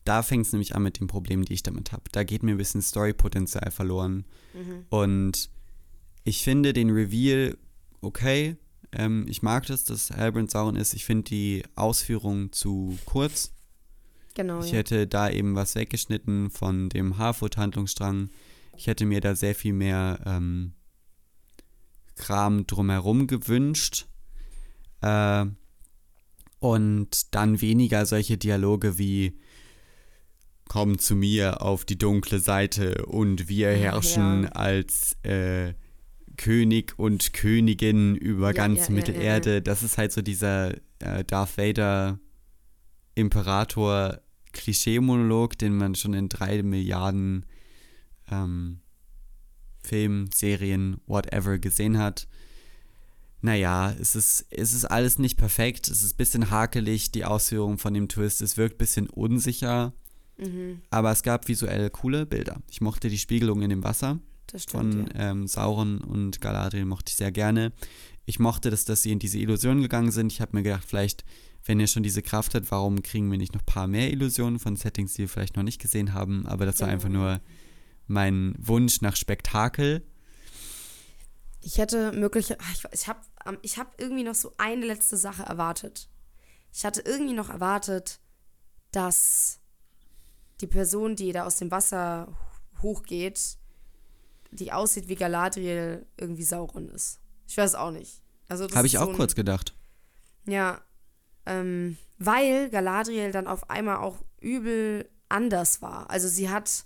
[0.04, 2.04] da fängt es nämlich an mit den Problemen, die ich damit habe.
[2.12, 4.26] Da geht mir ein bisschen Story-Potenzial verloren.
[4.52, 4.84] Mhm.
[4.90, 5.48] Und
[6.24, 7.56] ich finde den Reveal
[8.02, 8.58] okay.
[8.92, 10.92] Ähm, ich mag das, dass Halbrand Sauron ist.
[10.92, 13.53] Ich finde die Ausführung zu kurz.
[14.34, 14.78] Genau, Ich ja.
[14.78, 18.30] hätte da eben was weggeschnitten von dem Harfoot-Handlungsstrang.
[18.76, 20.72] Ich hätte mir da sehr viel mehr ähm,
[22.16, 24.06] Kram drumherum gewünscht.
[25.00, 25.46] Äh,
[26.58, 29.38] und dann weniger solche Dialoge wie
[30.66, 34.48] Komm zu mir auf die dunkle Seite und wir herrschen Ja.
[34.52, 35.74] als äh,
[36.38, 39.60] König und Königin über Ja, ganz Mittelerde.
[39.62, 42.18] Das ist halt so dieser äh, Darth Vader
[43.14, 44.20] Imperator
[44.54, 47.44] Klischee-Monolog, den man schon in drei Milliarden
[48.30, 48.80] ähm,
[49.82, 52.26] Filmen, Serien, whatever gesehen hat.
[53.42, 57.76] Naja, es ist, es ist alles nicht perfekt, es ist ein bisschen hakelig, die Ausführung
[57.76, 59.92] von dem Twist, es wirkt ein bisschen unsicher,
[60.38, 62.60] Mhm, aber es gab visuell coole Bilder.
[62.70, 64.70] Ich mochte die Spiegelung in dem Wasser stimmt.
[64.70, 65.30] von ja.
[65.30, 67.72] ähm, Sauron und Galadriel mochte ich sehr gerne.
[68.26, 70.32] Ich mochte, dass, dass sie in diese Illusion gegangen sind.
[70.32, 71.24] Ich habe mir gedacht, vielleicht,
[71.64, 74.58] wenn ihr schon diese Kraft hat, warum kriegen wir nicht noch ein paar mehr Illusionen
[74.58, 76.46] von Settings, die wir vielleicht noch nicht gesehen haben?
[76.46, 76.94] Aber das war Genau.
[76.94, 77.40] einfach nur
[78.06, 80.02] mein Wunsch nach Spektakel.
[81.62, 82.58] Ich hätte mögliche.
[82.60, 83.20] ah, Ich, ich habe
[83.62, 86.08] ich hab irgendwie noch so eine letzte Sache erwartet.
[86.72, 88.20] Ich hatte irgendwie noch erwartet,
[88.90, 89.60] dass
[90.60, 92.36] die Person, die da aus dem Wasser
[92.82, 93.56] hochgeht,
[94.50, 97.20] die aussieht wie Galadriel, irgendwie Sauron ist.
[97.48, 98.20] Ich weiß auch nicht.
[98.48, 99.74] Also Habe ich so auch kurz gedacht.
[100.46, 100.82] Ja,
[101.46, 106.10] ähm, weil Galadriel dann auf einmal auch übel anders war.
[106.10, 106.84] Also sie hat,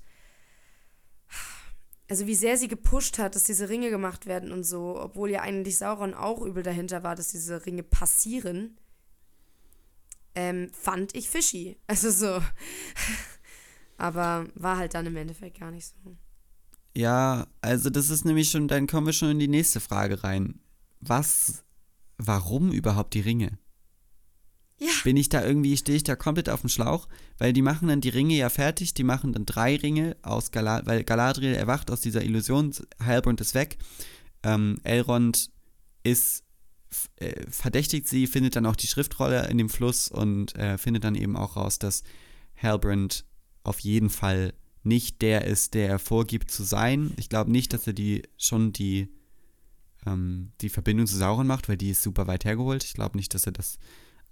[2.08, 5.42] also wie sehr sie gepusht hat, dass diese Ringe gemacht werden und so, obwohl ja
[5.42, 8.78] eigentlich Sauron auch übel dahinter war, dass diese Ringe passieren,
[10.34, 11.78] ähm, fand ich fishy.
[11.86, 12.42] Also so.
[13.96, 16.16] Aber war halt dann im Endeffekt gar nicht so.
[16.94, 20.60] Ja, also das ist nämlich schon, dann kommen wir schon in die nächste Frage rein.
[21.00, 21.64] Was,
[22.16, 23.58] warum überhaupt die Ringe?
[24.78, 24.92] Ja.
[25.02, 27.08] Bin ich da irgendwie, stehe ich da komplett auf dem Schlauch?
[27.38, 30.86] Weil die machen dann die Ringe ja fertig, die machen dann drei Ringe aus Galadriel,
[30.86, 32.72] weil Galadriel erwacht aus dieser Illusion,
[33.04, 33.78] Halbrand ist weg,
[34.44, 35.50] ähm, Elrond
[36.04, 36.44] ist
[37.16, 41.14] äh, verdächtigt sie, findet dann auch die Schriftrolle in dem Fluss und äh, findet dann
[41.14, 42.02] eben auch raus, dass
[42.56, 43.24] Halbrand
[43.64, 47.12] auf jeden Fall nicht der ist, der er vorgibt zu sein.
[47.16, 49.08] Ich glaube nicht, dass er die schon die,
[50.06, 52.84] ähm, die Verbindung zu Sauron macht, weil die ist super weit hergeholt.
[52.84, 53.78] Ich glaube nicht, dass er das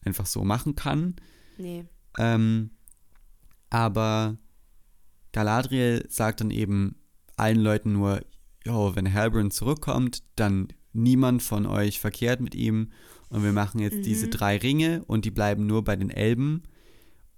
[0.07, 1.17] einfach so machen kann.
[1.59, 1.85] Nee.
[2.19, 2.71] Ähm,
[3.71, 4.39] aber
[5.33, 6.97] Galadriel sagt dann eben
[7.37, 8.23] allen Leuten nur,
[8.65, 12.91] jo, wenn Halbrand zurückkommt, dann niemand von euch verkehrt mit ihm
[13.29, 14.03] und wir machen jetzt Mhm.
[14.03, 16.63] diese drei Ringe und die bleiben nur bei den Elben.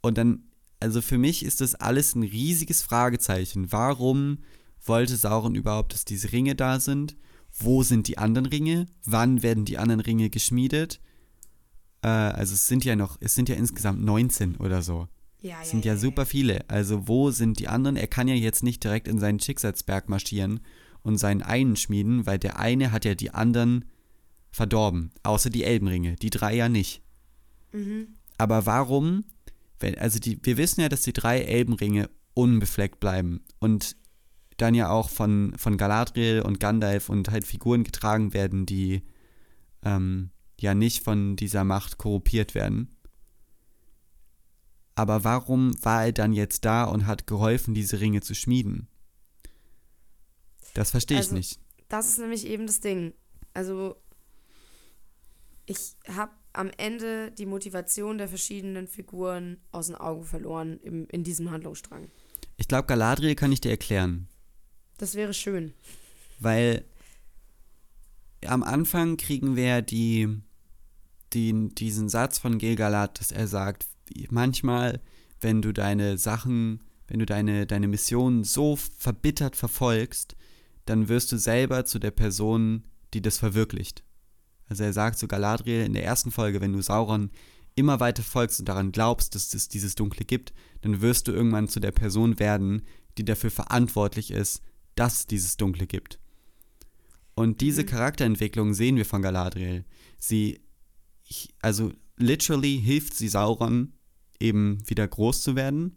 [0.01, 0.45] Und dann,
[0.79, 3.73] also für mich ist das alles ein riesiges Fragezeichen.
[3.73, 4.39] Warum
[4.85, 7.17] wollte Sauron überhaupt, dass diese Ringe da sind?
[7.53, 8.87] Wo sind die anderen Ringe?
[9.05, 11.01] Wann werden die anderen Ringe geschmiedet?
[12.03, 15.09] Äh, also es sind ja noch, es sind ja insgesamt 19 oder so.
[15.41, 16.69] Ja, Es sind ja, super viele.
[16.69, 17.97] Also wo sind die anderen?
[17.97, 20.61] Er kann ja jetzt nicht direkt in seinen Schicksalsberg marschieren
[21.03, 23.85] und seinen einen schmieden, weil der eine hat ja die anderen
[24.51, 25.13] verdorben.
[25.23, 26.17] Außer die Elbenringe.
[26.17, 27.03] Die drei ja nicht.
[27.73, 28.09] Mhm.
[28.37, 29.25] Aber warum?
[29.79, 33.97] Wenn, also die, wir wissen ja, dass die drei Elbenringe unbefleckt bleiben und
[34.57, 39.03] dann ja auch von, von Galadriel und Gandalf und halt Figuren getragen werden, die
[39.85, 40.31] ähm,
[40.61, 42.97] ja nicht von dieser Macht korrumpiert werden.
[44.95, 48.89] Aber warum war er dann jetzt da und hat geholfen, diese Ringe zu schmieden?
[50.75, 51.61] Das verstehe ich Also, nicht.
[51.89, 53.15] Das ist nämlich eben das Ding.
[53.55, 53.97] Also,
[55.67, 61.23] ich habe am Ende die Motivation der verschiedenen Figuren aus den Augen verloren im, in
[61.23, 62.11] diesem Handlungsstrang.
[62.57, 64.29] Ich glaube, Galadriel kann ich dir erklären.
[64.97, 65.75] Das wäre schön.
[66.41, 66.85] Weil
[68.47, 70.41] am Anfang kriegen wir die,
[71.33, 73.87] die, diesen Satz von Gilgalad, dass er sagt,
[74.31, 75.01] manchmal,
[75.41, 80.37] wenn du deine Sachen, wenn du deine, deine Mission so verbittert verfolgst,
[80.85, 84.03] dann wirst du selber zu der Person, die das verwirklicht.
[84.69, 87.31] Also er sagt zu Galadriel in der ersten Folge, wenn du Sauron
[87.75, 90.53] immer weiter folgst und daran glaubst, dass es dieses Dunkle gibt,
[90.83, 92.83] dann wirst du irgendwann zu der Person werden,
[93.17, 94.63] die dafür verantwortlich ist,
[94.95, 96.19] dass es dieses Dunkle gibt.
[97.35, 99.85] Und diese Charakterentwicklung sehen wir von Galadriel.
[100.19, 100.61] Sie,
[101.61, 103.93] also literally hilft sie Sauron,
[104.41, 105.97] eben wieder groß zu werden.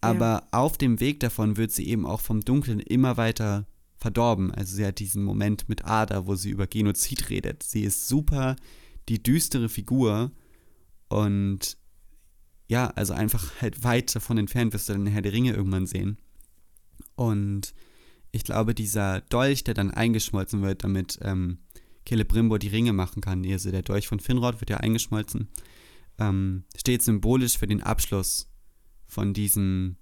[0.00, 3.66] Aber auf dem Weg davon wird sie eben auch vom Dunklen immer weiter
[3.96, 4.52] verdorben.
[4.52, 7.64] Also sie hat diesen Moment mit Ada, wo sie über Genozid redet.
[7.64, 8.54] Sie ist super
[9.08, 10.30] die düstere Figur
[11.08, 11.78] und
[12.68, 16.18] ja, also einfach halt weit davon entfernt wirst du dann Herr der Ringe irgendwann sehen.
[17.16, 17.74] Und
[18.30, 21.58] ich glaube, dieser Dolch, der dann eingeschmolzen wird, damit ähm,
[22.08, 25.48] Celebrimbor die Ringe machen kann, also der Dolch von Finrod wird ja eingeschmolzen,
[26.18, 28.50] ähm, steht symbolisch für den Abschluss
[29.06, 29.98] von diesen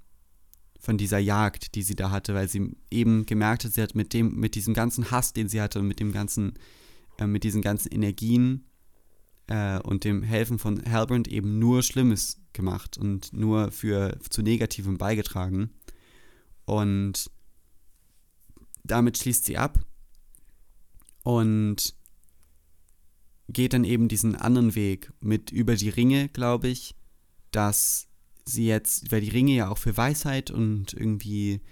[0.79, 4.13] von dieser Jagd, die sie da hatte, weil sie eben gemerkt hat, sie hat mit
[4.13, 6.55] dem, mit diesem ganzen Hass, den sie hatte und mit dem ganzen,
[7.19, 8.67] äh, mit diesen ganzen Energien
[9.49, 14.97] äh, und dem Helfen von Halbrand eben nur Schlimmes gemacht und nur für zu Negativem
[14.97, 15.71] beigetragen.
[16.67, 17.31] Und
[18.85, 19.81] damit schließt sie ab
[21.27, 21.97] und
[23.49, 26.95] geht dann eben diesen anderen Weg mit über die Ringe, glaube ich,
[27.51, 28.07] dass
[28.45, 31.63] sie jetzt, weil die Ringe ja auch für Weisheit und irgendwie,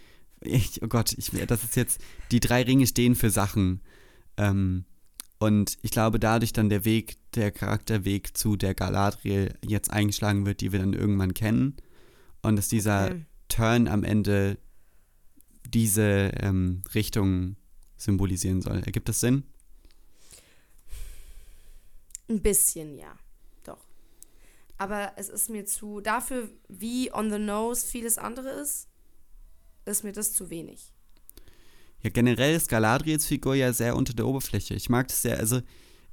[0.41, 2.01] ich, oh Gott, ich, das ist jetzt,
[2.33, 3.81] die drei Ringe stehen für Sachen.
[4.39, 4.87] Ähm,
[5.39, 10.63] und ich glaube, dadurch dann der Weg, der Charakterweg zu der Galadriel jetzt eingeschlagen wird,
[10.63, 11.77] die wir dann irgendwann kennen.
[12.43, 13.27] Und dass dieser Okay.
[13.49, 14.59] Turn am Ende
[15.65, 17.55] diese ähm, Richtung
[18.05, 18.83] symbolisieren soll.
[18.85, 19.45] Ergibt das Sinn?
[22.29, 23.19] Ein bisschen, ja.
[23.65, 23.85] Doch.
[24.79, 26.01] Aber es ist mir zu.
[26.01, 28.89] Dafür, wie on the nose vieles andere ist,
[29.85, 30.93] ist mir das zu wenig.
[32.03, 34.75] Ja, generell ist Galadriels Figur ja sehr unter der Oberfläche.
[34.75, 35.63] Ich mag das sehr, also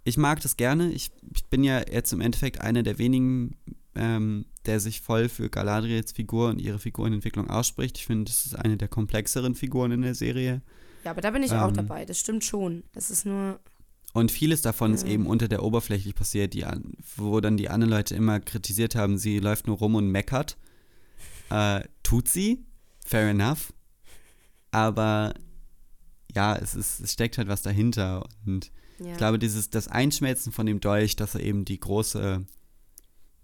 [0.03, 0.91] ich mag das gerne.
[0.91, 3.55] Ich, ich bin ja jetzt im Endeffekt einer der wenigen,
[3.95, 7.97] ähm, der sich voll für Galadriels Figur und ihre Figurenentwicklung ausspricht.
[7.97, 10.61] Ich finde, das ist eine der komplexeren Figuren in der Serie.
[11.04, 11.74] Ja, aber da bin ich auch Ähm.
[11.76, 12.06] dabei.
[12.06, 12.84] Das stimmt schon.
[12.93, 13.60] Es ist nur.
[14.14, 15.14] Und vieles davon ist Ja.
[15.14, 16.66] eben unter der Oberfläche passiert, die,
[17.16, 20.58] wo dann die anderen Leute immer kritisiert haben, sie läuft nur rum und meckert.
[21.49, 22.66] Äh, tut sie,
[23.06, 23.74] fair enough.
[24.72, 25.34] Aber
[26.36, 28.28] ja, es, ist, es steckt halt was dahinter.
[28.45, 29.12] Und Ja.
[29.12, 32.45] ich glaube, dieses, das Einschmelzen von dem Dolch, dass er eben die große,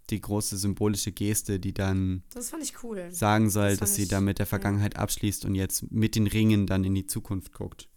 [0.10, 2.52] die große symbolische Geste, die dann das
[2.84, 3.12] cool.
[3.12, 4.50] sagen soll, Das dass sie dann mit der ja.
[4.50, 7.90] Vergangenheit abschließt und jetzt mit den Ringen dann in die Zukunft guckt.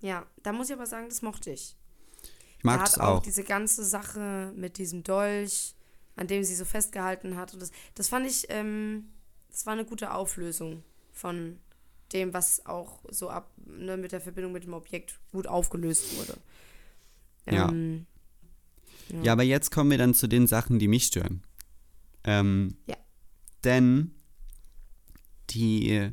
[0.00, 1.76] Ja, da muss ich aber sagen, das mochte ich.
[2.58, 3.22] Ich mag hat das auch auch.
[3.22, 5.74] diese ganze Sache mit diesem Dolch,
[6.16, 7.54] an dem sie so festgehalten hat.
[7.54, 9.08] Und das, das fand ich, ähm,
[9.50, 11.58] das war eine gute Auflösung von
[12.12, 16.38] dem, was auch so ab, ne, mit der Verbindung mit dem Objekt gut aufgelöst wurde.
[17.50, 17.68] Ja.
[19.10, 21.42] Ähm, Ja, aber jetzt kommen wir dann zu den Sachen, die mich stören.
[22.24, 22.96] Ähm, Ja.
[23.64, 24.12] Denn
[25.50, 26.10] die,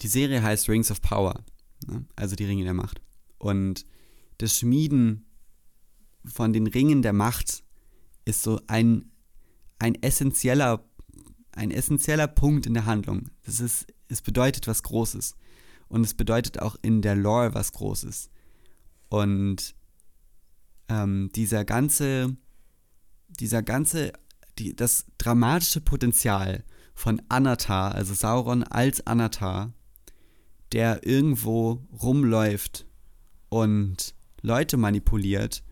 [0.00, 1.44] die Serie heißt Rings of Power,
[1.86, 2.04] ne?
[2.16, 3.00] also die Ringe der Macht.
[3.38, 3.86] Und
[4.38, 5.26] das Schmieden
[6.24, 7.64] von den Ringen der Macht
[8.24, 9.10] ist so ein,
[9.78, 10.84] ein essentieller
[11.56, 13.30] ein essentieller Punkt in der Handlung.
[13.44, 15.34] Das ist, es bedeutet was Großes.
[15.88, 18.30] Und es bedeutet auch in der Lore was Großes.
[19.08, 19.74] Und
[20.88, 22.36] ähm, dieser ganze,
[23.28, 24.12] dieser ganze,
[24.58, 26.64] die, das dramatische Potenzial
[26.94, 29.72] von Anatar, also Sauron als Anatar,
[30.72, 32.86] der irgendwo rumläuft
[33.48, 35.62] und Leute manipuliert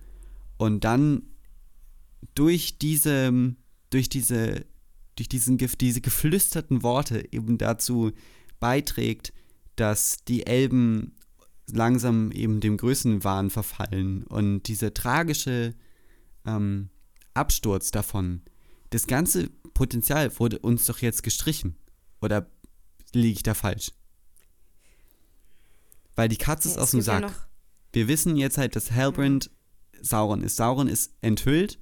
[0.56, 1.22] und dann
[2.34, 3.54] durch diese,
[3.90, 4.66] durch diese,
[5.16, 8.12] durch diesen, diese geflüsterten Worte eben dazu
[8.60, 9.32] beiträgt,
[9.76, 11.16] dass die Elben
[11.70, 15.74] langsam eben dem Größenwahn verfallen und dieser tragische
[16.46, 16.90] ähm,
[17.32, 18.42] Absturz davon,
[18.90, 21.76] das ganze Potenzial wurde uns doch jetzt gestrichen.
[22.20, 22.46] Oder
[23.12, 23.92] liege ich da falsch?
[26.14, 27.48] Weil die Katze ist Ja, aus es dem ja Sack.
[27.92, 29.50] Wir wissen jetzt halt, dass Halbrand
[30.00, 30.56] Sauron ist.
[30.56, 31.78] Sauron ist enthüllt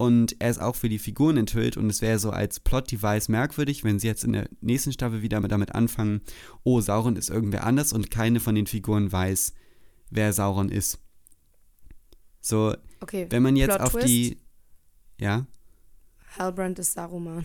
[0.00, 3.84] und er ist auch für die Figuren enthüllt und es wäre so als Plot-Device merkwürdig,
[3.84, 6.22] wenn sie jetzt in der nächsten Staffel wieder damit anfangen,
[6.64, 9.52] oh, Sauron ist irgendwer anders und keine von den Figuren weiß,
[10.08, 11.00] wer Sauron ist.
[12.40, 14.08] So, Okay, wenn man jetzt Plot auf Twist.
[14.08, 14.38] die.
[15.18, 15.46] Ja?
[16.38, 17.44] Halbrand ist Saruman.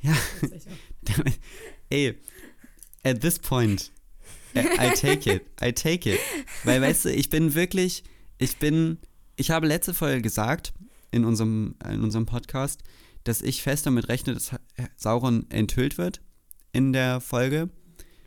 [0.00, 0.16] Ja.
[1.90, 2.18] Ey,
[3.02, 3.92] at this point,
[4.56, 6.20] I, I take it, I take it.
[6.62, 8.02] Weil, weißt du, ich bin wirklich,
[8.38, 8.96] ich bin,
[9.36, 10.72] ich habe letzte Folge gesagt,
[11.14, 12.82] in unserem, in unserem Podcast,
[13.24, 14.50] dass ich fest damit rechne, dass
[14.96, 16.20] Sauron enthüllt wird
[16.72, 17.70] in der Folge,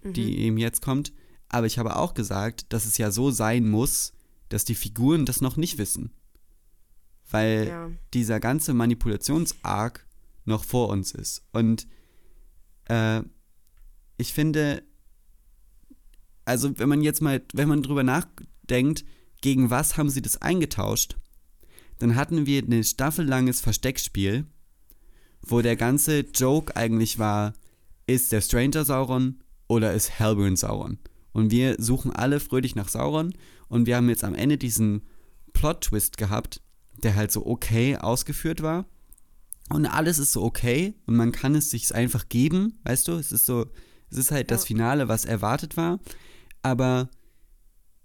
[0.04, 1.12] die eben jetzt kommt.
[1.50, 4.14] Aber ich habe auch gesagt, dass es ja so sein muss,
[4.50, 6.12] dass die Figuren das noch nicht wissen.
[7.30, 7.92] Weil Ja.
[8.14, 10.06] dieser ganze Manipulationsarg
[10.46, 11.44] noch vor uns ist.
[11.52, 11.88] Und
[12.86, 13.22] äh,
[14.18, 14.82] ich finde,
[16.46, 19.04] also wenn man jetzt mal, wenn man drüber nachdenkt,
[19.42, 21.18] gegen was haben sie das eingetauscht,
[22.00, 24.46] dann hatten wir ein staffellanges Versteckspiel,
[25.42, 27.54] wo der ganze Joke eigentlich war,
[28.06, 30.98] ist der Stranger Sauron oder ist Halbrand Sauron?
[31.34, 33.34] Und wir suchen alle fröhlich nach Sauron
[33.68, 35.04] und wir haben jetzt am Ende diesen
[35.54, 36.62] Plot-Twist gehabt,
[37.04, 38.86] der halt so okay ausgeführt war.
[39.70, 43.14] Und alles ist so okay und man kann es sich einfach geben, weißt du?
[43.14, 43.66] Es ist so,
[44.10, 44.68] es ist halt das Ja.
[44.68, 46.00] Finale, was erwartet war.
[46.64, 47.10] Aber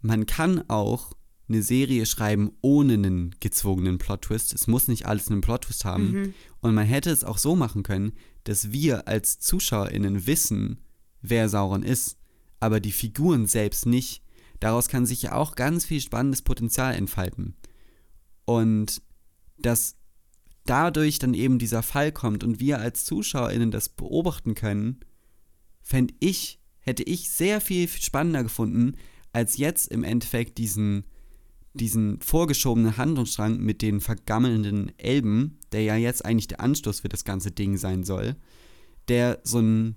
[0.00, 1.12] man kann auch
[1.52, 4.52] eine Serie schreiben ohne einen gezwungenen Plot-Twist.
[4.54, 6.12] Es muss nicht alles einen Plot-Twist haben.
[6.12, 6.34] Mhm.
[6.60, 8.12] Und man hätte es auch so machen können,
[8.44, 10.78] dass wir als ZuschauerInnen wissen,
[11.20, 12.18] wer Sauron ist,
[12.60, 14.22] aber die Figuren selbst nicht.
[14.60, 17.56] Daraus kann sich ja auch ganz viel spannendes Potenzial entfalten.
[18.44, 19.02] Und
[19.58, 19.96] dass
[20.64, 25.00] dadurch dann eben dieser Fall kommt und wir als ZuschauerInnen das beobachten können,
[25.82, 28.96] fände ich, hätte ich sehr viel spannender gefunden,
[29.32, 31.04] als jetzt im Endeffekt diesen,
[31.74, 37.24] diesen vorgeschobenen Handlungsstrang mit den vergammelnden Elben, der ja jetzt eigentlich der Anstoß für das
[37.24, 38.36] ganze Ding sein soll,
[39.08, 39.96] der so ein,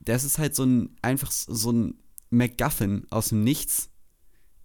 [0.00, 1.94] das ist halt so ein, einfach so ein
[2.30, 3.90] MacGuffin aus dem Nichts,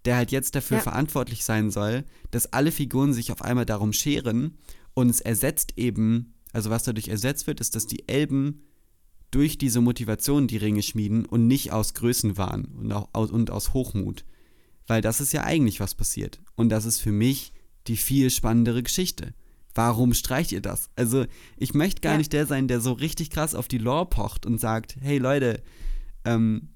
[0.05, 0.83] der halt jetzt dafür Ja.
[0.83, 4.57] verantwortlich sein soll, dass alle Figuren sich auf einmal darum scheren
[4.95, 8.63] und es ersetzt eben, also was dadurch ersetzt wird, ist, dass die Elben
[9.31, 13.73] durch diese Motivation die Ringe schmieden und nicht aus Größenwahn und, auch, aus, und aus
[13.73, 14.25] Hochmut.
[14.89, 16.39] Weil das ist ja eigentlich was passiert.
[16.55, 17.53] Und das ist für mich
[17.87, 19.33] die viel spannendere Geschichte.
[19.75, 20.89] Warum streicht ihr das?
[20.95, 21.25] Also,
[21.57, 22.17] ich möchte gar Ja.
[22.17, 25.61] nicht der sein, der so richtig krass auf die Lore pocht und sagt, hey Leute,
[26.25, 26.69] ähm,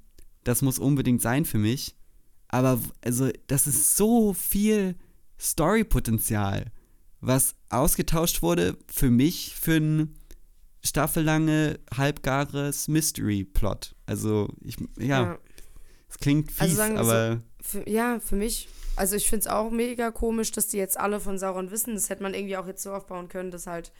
[0.43, 1.95] das muss unbedingt sein für mich.
[2.49, 4.95] Aber also, das ist so viel
[5.39, 6.71] Story-Potenzial,
[7.19, 10.15] was ausgetauscht wurde für mich für ein
[10.83, 13.95] staffellange, halbgares Mystery-Plot.
[14.05, 15.39] Also, ich, ja,
[16.09, 18.67] es klingt fies, Also wir so, aber Für, ja, für mich.
[18.95, 21.95] Also ich finde es auch mega komisch, dass die jetzt alle von Sauron wissen.
[21.95, 23.91] Das hätte man irgendwie auch jetzt so aufbauen können, dass halt,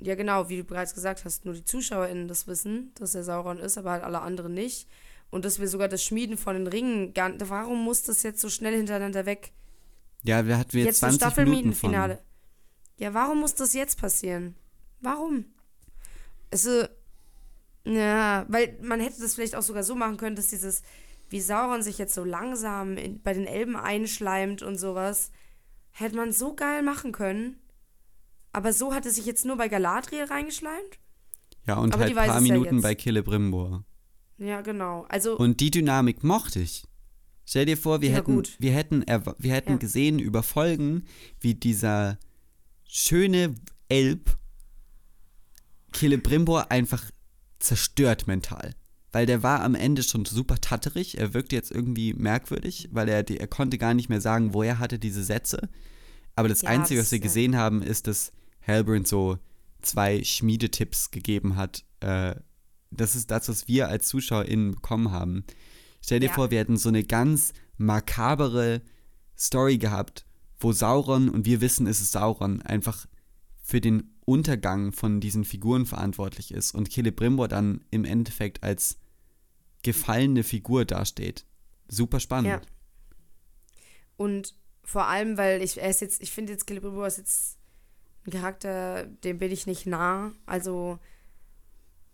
[0.00, 3.58] ja genau, wie du bereits gesagt hast, nur die ZuschauerInnen das wissen, dass er Sauron
[3.58, 4.88] ist, aber halt alle anderen nicht.
[5.30, 8.50] Und dass wir sogar das Schmieden von den Ringen gar Warum muss das jetzt so
[8.50, 9.52] schnell hintereinander weg?
[10.26, 11.90] ja, wir hatten jetzt jetzt ein 20 Minuten von.
[11.90, 12.18] Staffelmietenfinale.
[12.98, 14.56] Ja, warum muss das jetzt passieren?
[15.00, 15.44] Warum?
[16.50, 16.68] Ist,
[17.84, 20.82] ja, weil man hätte das vielleicht auch sogar so machen können, dass dieses,
[21.28, 25.30] wie Sauron sich jetzt so langsam in, bei den Elben einschleimt und sowas,
[25.90, 27.58] hätte man so geil machen können.
[28.52, 30.98] Aber so hat es sich jetzt nur bei Galadriel reingeschleimt?
[31.66, 33.84] Ja, und Aber halt ein paar ja Minuten bei Celebrimbor.
[34.38, 35.04] Ja, genau.
[35.08, 36.84] Also, Und die Dynamik mochte ich.
[37.44, 38.56] Stell dir vor, wir Ja, hätten, gut.
[38.58, 39.76] wir hätten, wir hätten Ja.
[39.78, 41.04] gesehen über Folgen,
[41.40, 42.18] wie dieser
[42.84, 43.54] schöne
[43.88, 44.36] Elb
[45.94, 47.10] Celebrimbor einfach
[47.58, 48.74] zerstört mental.
[49.16, 51.16] Weil der war am Ende schon super tatterig.
[51.16, 54.98] Er wirkte jetzt irgendwie merkwürdig, weil er, er konnte gar nicht mehr sagen, woher hatte
[54.98, 55.70] diese Sätze.
[56.34, 58.30] Aber das Ja, Einzige, was wir ist ja- gesehen haben, ist, dass
[58.66, 59.38] Halbrand so
[59.80, 61.82] zwei Schmiedetipps gegeben hat.
[62.00, 62.34] Äh,
[62.90, 65.44] das ist das, was wir als ZuschauerInnen bekommen haben.
[66.04, 66.32] Stell dir Ja.
[66.34, 68.82] vor, wir hätten so eine ganz makabere
[69.38, 70.26] Story gehabt,
[70.60, 73.06] wo Sauron, und wir wissen, es ist Sauron, einfach
[73.62, 78.98] für den Untergang von diesen Figuren verantwortlich ist und Celebrimbor dann im Endeffekt als
[79.86, 81.46] gefallene Figur dasteht.
[81.86, 82.48] Super spannend.
[82.48, 82.60] Ja.
[84.16, 87.58] Und vor allem, weil ich, er jetzt, ich finde jetzt Celebrimbor ist jetzt
[88.26, 90.32] ein Charakter, dem bin ich nicht nah.
[90.44, 90.98] Also,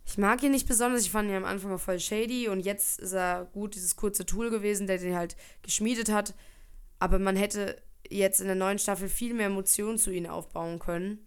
[0.04, 1.00] ich mag ihn nicht besonders.
[1.00, 4.26] Ich fand ihn am Anfang auch voll shady und jetzt ist er gut, dieses kurze
[4.26, 6.34] Tool gewesen, der den halt geschmiedet hat.
[6.98, 7.80] Aber man hätte
[8.10, 11.26] jetzt in der neuen Staffel viel mehr Emotionen zu ihm aufbauen können.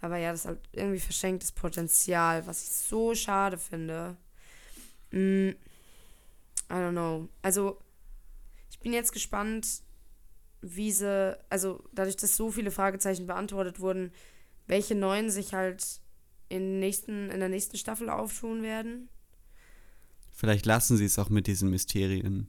[0.00, 4.16] Aber ja, das ist halt irgendwie verschenktes Potenzial, was ich so schade finde.
[5.16, 5.56] Mm,
[6.68, 7.28] I don't know.
[7.40, 7.78] Also,
[8.70, 9.82] ich bin jetzt gespannt,
[10.60, 14.12] wie sie, also dadurch, dass so viele Fragezeichen beantwortet wurden,
[14.66, 16.00] welche neuen sich halt
[16.48, 19.08] in, nächsten, in der nächsten Staffel auftun werden.
[20.32, 22.48] Vielleicht lassen sie es auch mit diesen Mysterien.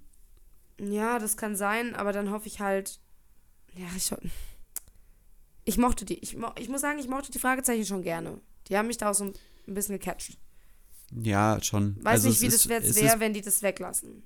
[0.80, 3.00] Ja, das kann sein, aber dann hoffe ich halt,
[3.76, 4.12] ja, ich,
[5.64, 8.42] ich mochte die, ich, ich muss sagen, ich mochte die Fragezeichen schon gerne.
[8.68, 9.34] Die haben mich da auch so ein
[9.74, 10.38] bisschen gecatcht.
[11.12, 11.98] Ja, schon.
[12.04, 14.24] Weiß also nicht, wie das jetzt wäre, wenn die das weglassen.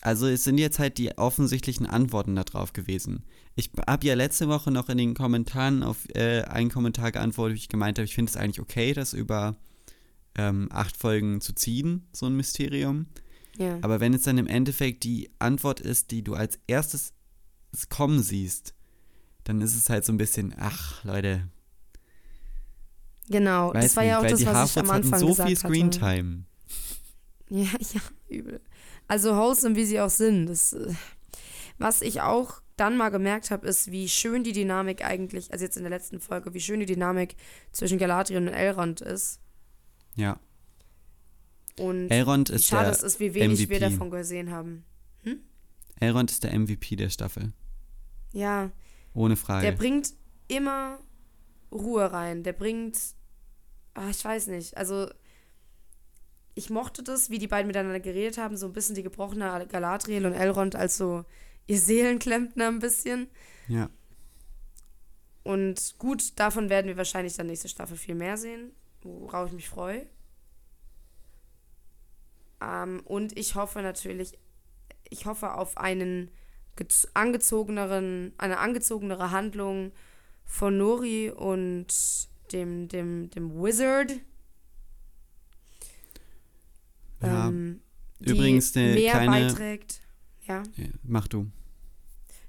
[0.00, 3.24] Also es sind jetzt halt die offensichtlichen Antworten darauf gewesen.
[3.56, 7.60] Ich habe ja letzte Woche noch in den Kommentaren auf äh, einen Kommentar geantwortet, wie
[7.60, 9.56] ich gemeint habe, ich finde es eigentlich okay, das über
[10.36, 13.06] ähm, acht Folgen zu ziehen, so ein Mysterium.
[13.56, 13.78] Ja.
[13.82, 17.12] Aber wenn es dann im Endeffekt die Antwort ist, die du als erstes
[17.88, 18.74] kommen siehst,
[19.42, 21.48] dann ist es halt so ein bisschen, ach Leute,
[23.28, 25.26] genau, weiß das war nicht, ja auch das, was ich Harfords am hatten Anfang so
[25.28, 25.68] gesagt viel hatte.
[25.68, 26.44] Screentime.
[27.50, 28.60] Ja, ja, übel.
[29.06, 30.46] Also wholesome, wie sie auch sind.
[30.46, 30.92] Das, äh,
[31.78, 35.76] was ich auch dann mal gemerkt habe, ist, wie schön die Dynamik eigentlich, also jetzt
[35.76, 37.36] in der letzten Folge, wie schön die Dynamik
[37.72, 39.40] zwischen Galadriel und Elrond ist.
[40.14, 40.38] Ja.
[41.78, 43.78] Und Elrond ist schade der es ist, wie wenig wir MVP.
[43.78, 44.84] davon gesehen haben.
[46.00, 47.52] Elrond ist der MVP der Staffel.
[48.32, 48.70] Ja,
[49.14, 49.72] Ohne der Frage.
[49.72, 50.12] bringt
[50.46, 50.98] immer
[51.72, 52.42] Ruhe rein.
[52.42, 52.96] Der bringt,
[53.98, 55.08] ah, ich weiß nicht, also
[56.54, 60.26] ich mochte das, wie die beiden miteinander geredet haben, so ein bisschen die gebrochene Galadriel
[60.26, 61.24] und Elrond als so
[61.66, 63.28] ihr Seelenklempner ein bisschen.
[63.68, 63.90] Ja.
[65.44, 68.72] Und gut, davon werden wir wahrscheinlich dann nächste Staffel viel mehr sehen,
[69.02, 70.06] worauf ich mich freue.
[72.60, 74.36] Ähm, und ich hoffe natürlich,
[75.08, 76.30] ich hoffe auf einen
[76.76, 79.92] gez- angezogeneren, eine angezogenere Handlung
[80.44, 81.86] von Nori und
[82.52, 84.12] dem, dem, dem Wizard.
[87.22, 87.48] Ja.
[87.48, 87.80] ähm,
[88.20, 89.30] die Übrigens eine mehr kleine.
[89.48, 90.00] beiträgt.
[90.46, 90.62] Ja.
[91.02, 91.46] Mach du.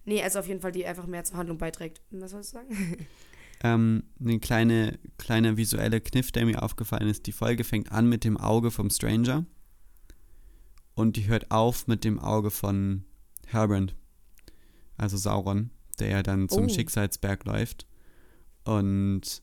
[0.06, 2.02] Nee, also auf jeden Fall, die einfach mehr zur Handlung beiträgt.
[2.12, 3.08] Was sollst du sagen?
[3.62, 7.28] Ähm, eine kleine, kleine visuelle Kniff, der mir aufgefallen ist.
[7.28, 9.46] Die Folge fängt an mit dem Auge vom Stranger
[10.96, 13.04] und die hört auf mit dem Auge von
[13.52, 13.96] Halbrand,
[14.96, 16.70] also Sauron, der ja dann zum Oh.
[16.70, 17.86] Schicksalsberg läuft.
[18.64, 19.42] Und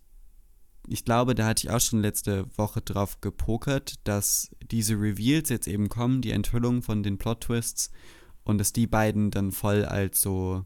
[0.88, 5.68] ich glaube, da hatte ich auch schon letzte Woche drauf gepokert, dass diese Reveals jetzt
[5.68, 7.90] eben kommen, die Enthüllung von den Plot-Twists
[8.44, 10.64] und dass die beiden dann voll als so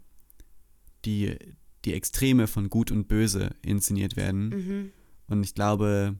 [1.04, 1.36] die,
[1.84, 4.48] die Extreme von Gut und Böse inszeniert werden.
[4.48, 4.92] mhm.
[5.28, 6.16] Und ich glaube,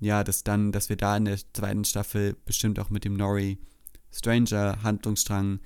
[0.00, 3.58] ja, dass dann, dass wir da in der zweiten Staffel bestimmt auch mit dem Nori
[4.10, 5.60] Stranger Handlungsstrang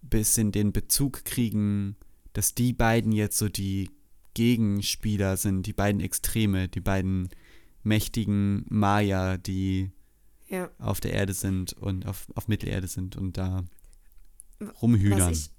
[0.00, 1.96] bisschen den Bezug kriegen,
[2.32, 3.90] dass die beiden jetzt so die
[4.34, 7.28] Gegenspieler sind, die beiden Extreme, die beiden
[7.82, 9.90] mächtigen Maya, die
[10.48, 10.70] Ja.
[10.78, 13.64] auf der Erde sind und auf, auf Mittelerde sind und da
[14.58, 15.32] Was rumhühnern.
[15.32, 15.50] ich,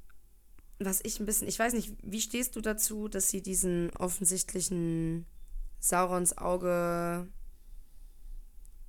[0.80, 5.26] was ich ein bisschen, ich weiß nicht, wie stehst du dazu, dass sie diesen offensichtlichen
[5.80, 7.28] Saurons Auge,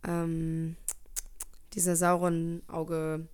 [0.05, 0.77] ähm,
[1.73, 3.27] dieser Sauron-Auge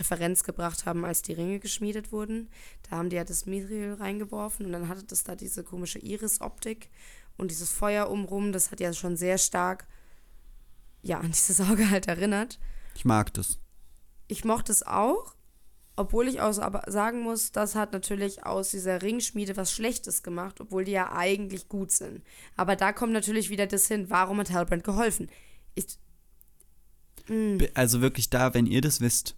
[0.00, 2.48] Referenz gebracht haben, als die Ringe geschmiedet wurden.
[2.88, 6.90] Da haben die ja das Mithril reingeworfen und dann hatte das da diese komische Iris-Optik
[7.36, 9.86] und dieses Feuer umrum, das hat ja schon sehr stark
[11.02, 12.58] ja, an dieses Auge halt erinnert.
[12.94, 13.58] Ich mag das.
[14.28, 15.34] Ich mochte es auch,
[15.96, 20.60] obwohl ich auch aber sagen muss, das hat natürlich aus dieser Ringschmiede was Schlechtes gemacht,
[20.60, 22.22] obwohl die ja eigentlich gut sind.
[22.56, 25.30] Aber da kommt natürlich wieder das hin, warum hat Halbrand geholfen?
[25.74, 25.98] Ich,
[27.26, 29.36] Be- Also wirklich da, wenn ihr das wisst,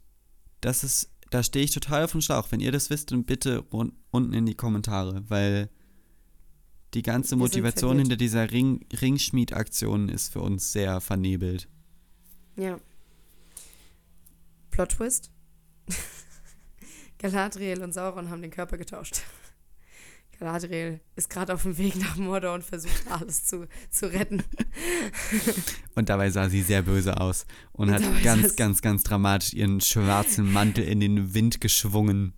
[0.62, 2.48] das ist da stehe ich total auf dem Schlauch.
[2.50, 5.70] Wenn ihr das wisst, dann bitte un unten in die Kommentare, weil
[6.92, 11.68] die ganze Motivation hinter dieser Ring Ringschmied-Aktion ist für uns sehr vernebelt.
[12.56, 12.78] Ja.
[14.70, 15.30] Plot Twist.
[17.18, 19.22] Galadriel und Sauron haben den Körper getauscht.
[20.42, 24.42] Galadriel ist gerade auf dem Weg nach Mordor und versucht alles zu, zu retten.
[25.94, 29.80] Und dabei sah sie sehr böse aus und Und hat ganz, ganz, ganz dramatisch ihren
[29.80, 32.32] schwarzen Mantel in den Wind geschwungen.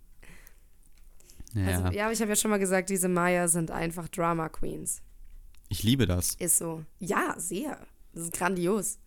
[1.53, 4.49] Ja, Also, ja, aber ich habe ja schon mal gesagt, diese Maya sind einfach Drama
[4.49, 5.01] Queens.
[5.69, 6.35] ich liebe das.
[6.35, 6.83] Ist so.
[6.99, 7.79] Ja, sehr.
[8.13, 8.99] Das ist grandios.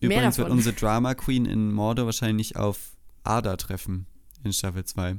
[0.00, 4.06] Mehr Übrigens wird unsere Drama Queen in Mordor wahrscheinlich auf Ada treffen
[4.44, 5.16] in Staffel 2.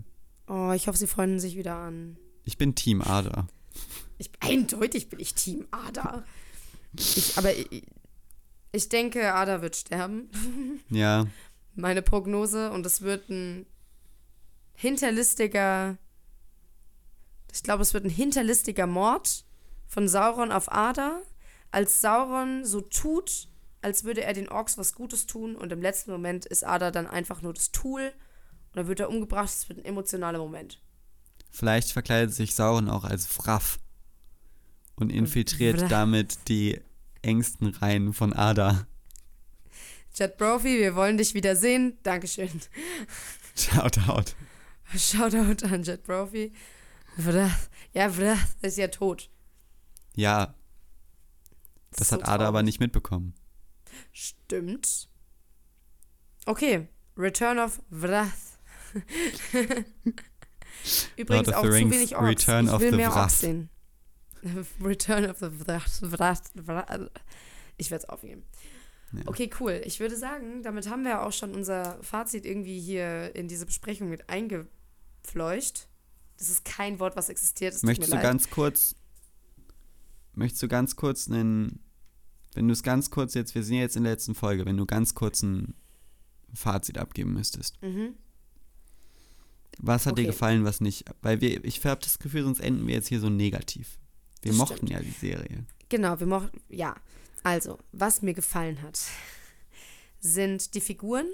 [0.47, 2.17] Oh, ich hoffe, sie freunden sich wieder an.
[2.45, 3.47] Ich bin Team Ada.
[4.17, 6.23] Ich, eindeutig bin ich Team Ada.
[6.97, 7.83] Ich, aber ich,
[8.71, 10.29] ich denke, Ada wird sterben.
[10.89, 11.27] Ja,
[11.75, 12.71] Meine Prognose.
[12.71, 13.65] Und es wird ein
[14.73, 15.97] hinterlistiger.
[17.51, 19.45] Ich glaube, es wird ein hinterlistiger Mord
[19.87, 21.21] von Sauron auf Ada.
[21.71, 23.47] Als Sauron so tut,
[23.81, 25.55] als würde er den Orks was Gutes tun.
[25.55, 28.11] Und im letzten Moment ist Ada dann einfach nur das Tool.
[28.69, 29.49] Und dann wird er umgebracht.
[29.49, 30.81] Es wird ein emotionaler Moment.
[31.49, 33.79] Vielleicht verkleidet sich Sauron auch als Wraff
[34.95, 35.89] und infiltriert Wraff.
[35.89, 36.79] damit die
[37.21, 38.85] engsten Reihen von Ada.
[40.15, 41.97] Jet Brophy, wir wollen dich wieder sehen.
[42.03, 42.49] Dankeschön.
[43.55, 44.35] Shout out.
[44.95, 46.51] Shoutout an Jet Brophy.
[47.17, 47.69] Vrath.
[47.93, 49.29] Ja, Vrath ist ja tot.
[50.15, 50.55] Ja,
[51.91, 52.65] Das das hat so Ada aber traurig.
[52.65, 53.33] nicht mitbekommen.
[54.11, 55.09] Stimmt.
[56.45, 58.31] Okay, Return of Vrath.
[61.15, 62.27] Übrigens Lord of auch the zu Rings, wenig Orks.
[62.29, 63.15] Return ich of will the mehr.
[63.15, 63.69] Orks sehen.
[64.81, 66.51] Return of the Vrath.
[67.77, 68.43] Ich werde es aufgeben.
[69.11, 69.21] Ja.
[69.25, 69.81] Okay, cool.
[69.85, 74.09] Ich würde sagen, damit haben wir auch schon unser Fazit irgendwie hier in diese Besprechung
[74.09, 75.87] mit eingefleucht.
[76.37, 77.73] Das ist kein Wort, was existiert.
[77.73, 78.23] Tut Möchtest du leid.
[78.23, 78.95] ganz kurz,
[80.33, 81.79] möchtest du ganz kurz einen,
[82.53, 84.77] wenn du es ganz kurz jetzt, wir sind ja jetzt in der letzten Folge, wenn
[84.77, 85.73] du ganz kurz ein
[86.53, 87.81] Fazit abgeben müsstest.
[87.81, 88.15] Mhm.
[89.81, 90.31] Was hat dir Okay.
[90.31, 91.05] gefallen, was nicht?
[91.21, 93.97] Weil wir, ich habe das Gefühl, sonst enden wir jetzt hier so negativ.
[94.41, 94.91] Wir Das mochten stimmt.
[94.91, 95.65] ja die Serie.
[95.89, 96.95] Genau, wir mochten, ja.
[97.43, 98.99] Also, was mir gefallen hat,
[100.19, 101.27] sind die Figuren,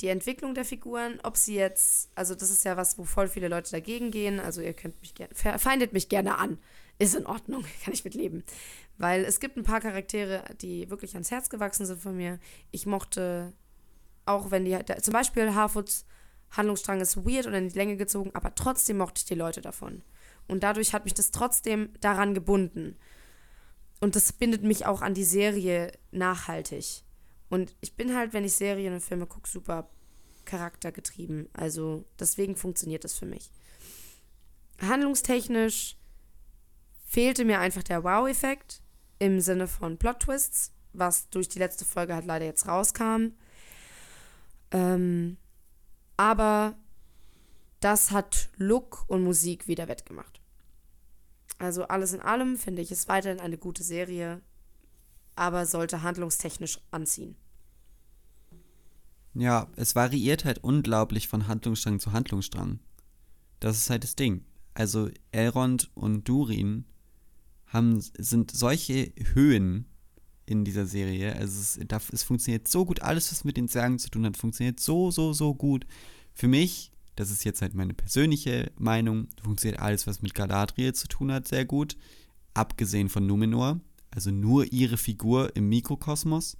[0.00, 3.48] die Entwicklung der Figuren, ob sie jetzt, also das ist ja was, wo voll viele
[3.48, 6.58] Leute dagegen gehen, also ihr könnt mich gerne, feindet mich gerne an,
[6.98, 8.42] ist in Ordnung, kann ich mit leben.
[8.98, 12.38] Weil es gibt ein paar Charaktere, die wirklich ans Herz gewachsen sind von mir.
[12.72, 13.52] Ich mochte,
[14.24, 16.04] auch wenn die, zum Beispiel Harfoots
[16.50, 20.02] Handlungsstrang ist weird und in die Länge gezogen, aber trotzdem mochte ich die Leute davon.
[20.48, 22.96] Und dadurch hat mich das trotzdem daran gebunden.
[24.00, 27.02] Und das bindet mich auch an die Serie nachhaltig.
[27.48, 29.88] Und ich bin halt, wenn ich Serien und Filme gucke, super
[30.44, 31.48] charaktergetrieben.
[31.52, 33.50] Also deswegen funktioniert das für mich.
[34.80, 35.96] Handlungstechnisch
[37.06, 38.82] fehlte mir einfach der Wow-Effekt
[39.18, 43.32] im Sinne von Plot-Twists, was durch die letzte Folge halt leider jetzt rauskam.
[44.70, 45.38] Ähm,
[46.16, 46.76] aber
[47.80, 50.40] das hat Look und Musik wieder wettgemacht.
[51.58, 54.42] Also alles in allem finde ich es weiterhin eine gute Serie,
[55.34, 57.36] aber sollte handlungstechnisch anziehen.
[59.34, 62.80] Ja, es variiert halt unglaublich von Handlungsstrang zu Handlungsstrang.
[63.60, 64.44] Das ist halt das Ding.
[64.74, 66.84] Also Elrond und Durin
[67.66, 69.86] haben, sind solche Höhen
[70.46, 71.34] in dieser Serie.
[71.36, 74.36] Also es, da- es funktioniert so gut, alles, was mit den Zwergen zu tun hat,
[74.36, 75.86] funktioniert so, so, so gut.
[76.32, 81.08] Für mich, das ist jetzt halt meine persönliche Meinung, funktioniert alles, was mit Galadriel zu
[81.08, 81.96] tun hat, sehr gut.
[82.54, 83.80] Abgesehen von Numenor.
[84.10, 86.56] Also nur ihre Figur im Mikrokosmos.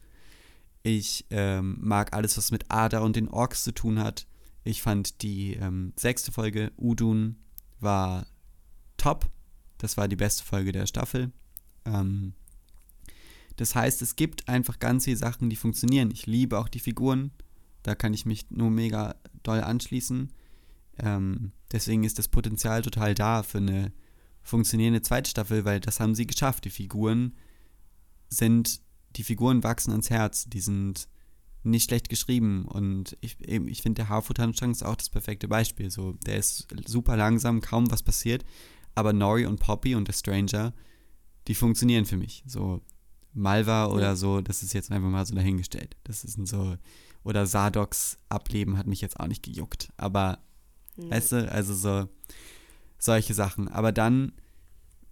[0.83, 4.27] Ich ähm, mag alles, was mit Ada und den Orks zu tun hat.
[4.63, 7.37] Ich fand die ähm, sechste Folge, Udun,
[7.81, 8.27] war
[8.97, 9.31] top.
[9.79, 11.33] Das war die beste Folge der Staffel.
[11.85, 12.35] Ähm,
[13.57, 16.11] das heißt, es gibt einfach ganz viele Sachen, die funktionieren.
[16.11, 17.31] Ich liebe auch die Figuren.
[17.83, 20.33] Da kann ich mich nur mega doll anschließen.
[20.99, 23.93] Ähm, deswegen ist das Potenzial total da für eine
[24.43, 26.65] funktionierende zweite Staffel, weil das haben sie geschafft.
[26.65, 27.35] Die Figuren
[28.29, 28.81] sind,
[29.17, 30.45] die Figuren wachsen ans Herz.
[30.47, 31.09] Die sind
[31.67, 35.91] nicht schlecht geschrieben und ich, ich finde, der Harfoot-Handstrang ist auch das perfekte Beispiel.
[35.91, 38.45] So, der ist super langsam, kaum was passiert,
[38.95, 40.73] aber Nori und Poppy und der Stranger,
[41.49, 42.45] die funktionieren für mich.
[42.47, 42.83] So,
[43.37, 44.17] Malva oder Ja.
[44.17, 45.97] so, das ist jetzt einfach mal so dahingestellt.
[46.05, 46.77] Das ist so,
[47.23, 50.39] oder Sardoks Ableben hat mich jetzt auch nicht gejuckt, aber
[50.97, 51.11] Ja.
[51.11, 52.09] Weißt du, also so
[52.99, 53.69] solche Sachen.
[53.69, 54.33] Aber dann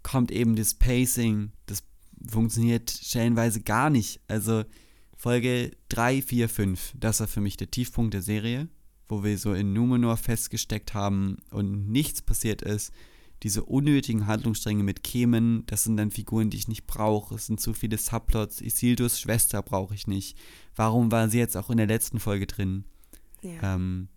[0.03, 1.83] kommt eben das Pacing, das
[2.27, 4.21] funktioniert stellenweise gar nicht.
[4.27, 4.65] Also
[5.17, 8.69] Folge 3, 4, 5, das war für mich der Tiefpunkt der Serie.
[9.07, 12.91] wo wir so in Numenor festgesteckt haben und nichts passiert ist.
[13.45, 17.35] Diese unnötigen Handlungsstränge mit Kemen, das sind dann Figuren, die ich nicht brauche.
[17.35, 18.63] Es sind zu viele Subplots.
[18.63, 20.39] Isildurs Schwester brauche ich nicht.
[20.75, 22.85] Warum war sie jetzt auch in der letzten Folge drin?
[23.43, 23.75] Ja.
[23.75, 24.09] Ähm,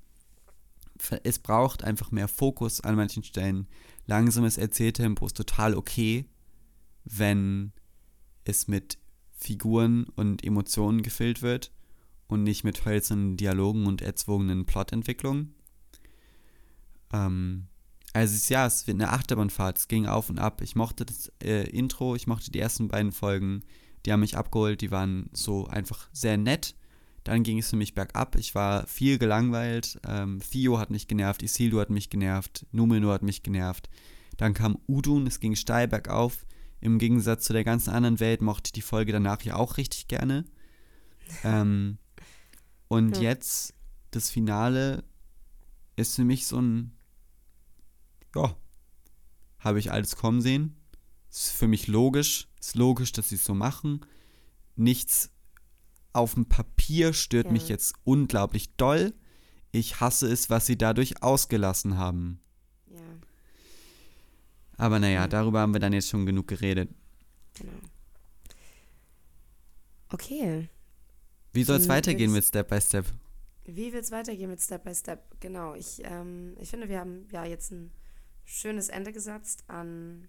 [1.23, 3.67] es braucht einfach mehr Fokus an manchen Stellen.
[4.05, 6.25] Langsames Erzähltempo ist total okay,
[7.03, 7.73] wenn
[8.45, 8.97] es mit
[9.33, 11.73] Figuren und Emotionen gefüllt wird
[12.27, 15.53] und nicht mit hölzernen Dialogen und erzwungenen Plotentwicklungen.
[17.11, 17.67] Ähm,
[18.17, 20.61] also es, ja, es wird eine Achterbahnfahrt, es ging auf und ab.
[20.61, 23.61] Ich mochte das äh, Intro, ich mochte die ersten beiden Folgen,
[24.05, 26.75] die haben mich abgeholt, die waren so einfach sehr nett.
[27.23, 28.35] Dann ging es für mich bergab.
[28.37, 29.99] Ich war viel gelangweilt.
[30.07, 33.89] Ähm, Theo hat mich genervt, Isildur hat mich genervt, Numenor hat mich genervt.
[34.37, 36.45] Dann kam Udun, es ging steil bergauf.
[36.79, 40.07] Im Gegensatz zu der ganzen anderen Welt mochte ich die Folge danach ja auch richtig
[40.07, 40.45] gerne.
[41.43, 41.97] Ähm,
[42.87, 43.23] und Ja.
[43.23, 43.73] jetzt
[44.11, 45.03] das Finale
[45.97, 46.96] ist für mich so ein,
[48.37, 48.55] ja,
[49.59, 50.75] habe ich alles kommen sehen.
[51.29, 52.47] Ist für mich logisch.
[52.59, 54.05] Ist logisch, dass sie es so machen.
[54.75, 55.29] Nichts
[56.13, 57.51] auf dem Papier stört Ja.
[57.51, 59.13] mich jetzt unglaublich doll.
[59.71, 62.39] Ich hasse es, was sie dadurch ausgelassen haben.
[62.89, 62.99] ja,
[64.77, 65.29] Aber naja, Mhm.
[65.29, 66.89] darüber haben wir dann jetzt schon genug geredet.
[67.53, 67.71] genau.
[70.09, 70.69] Okay.
[71.53, 73.05] Wie soll es Dann weitergehen mit Step by Step?
[73.65, 75.23] Wie wird es weitergehen mit Step by Step?
[75.41, 77.91] Genau, ich, ähm, ich finde, wir haben ja jetzt ein
[78.47, 80.27] schönes Ende gesetzt an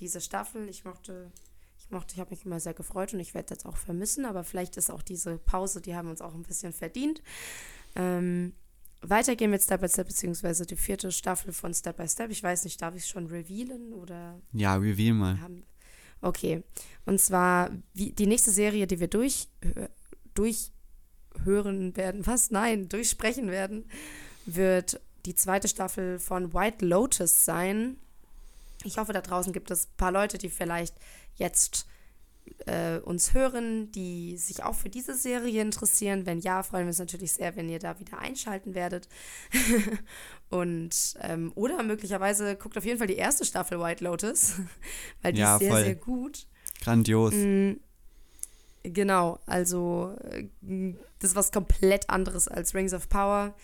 [0.00, 0.68] diese Staffel.
[0.68, 1.30] Ich mochte,
[1.78, 4.44] ich mochte, ich habe mich immer sehr gefreut und ich werde das auch vermissen, aber
[4.44, 7.22] vielleicht ist auch diese Pause, die haben uns auch ein bisschen verdient.
[7.94, 8.52] Ähm,
[9.02, 12.30] weitergehen mit Step by Step, beziehungsweise die vierte Staffel von Step by Step.
[12.30, 15.40] Ich weiß nicht, darf ich es schon revealen oder Ja, reveal mal.
[15.40, 15.64] haben.
[16.20, 16.62] Okay.
[17.06, 19.48] Und zwar wie, die nächste Serie, die wir durch,
[20.34, 22.50] durchhören werden, was?
[22.50, 23.88] Nein, durchsprechen werden,
[24.44, 27.96] wird die zweite Staffel von White Lotus sein.
[28.84, 30.94] Ich hoffe, da draußen gibt es ein paar Leute, die vielleicht
[31.34, 31.86] jetzt
[32.66, 36.26] äh, uns hören, die sich auch für diese Serie interessieren.
[36.26, 39.08] Wenn ja, freuen wir uns natürlich sehr, wenn ihr da wieder einschalten werdet.
[40.50, 44.54] Und ähm, oder möglicherweise guckt auf jeden Fall die erste Staffel White Lotus,
[45.22, 45.84] weil die Ja, ist sehr, voll.
[45.84, 46.46] sehr gut.
[46.82, 47.34] Grandios.
[47.34, 47.72] Mm,
[48.82, 50.48] Genau, also äh,
[51.18, 53.54] das ist was komplett anderes als Rings of Power.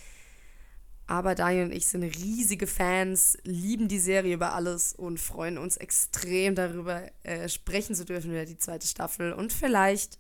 [1.07, 5.77] Aber Daniel und ich sind riesige Fans, lieben die Serie über alles und freuen uns
[5.77, 9.33] extrem darüber, äh, sprechen zu dürfen über die zweite Staffel.
[9.33, 10.19] Und vielleicht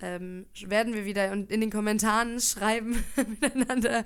[0.00, 3.02] ähm, werden wir wieder in in den Kommentaren schreiben
[3.40, 4.04] miteinander.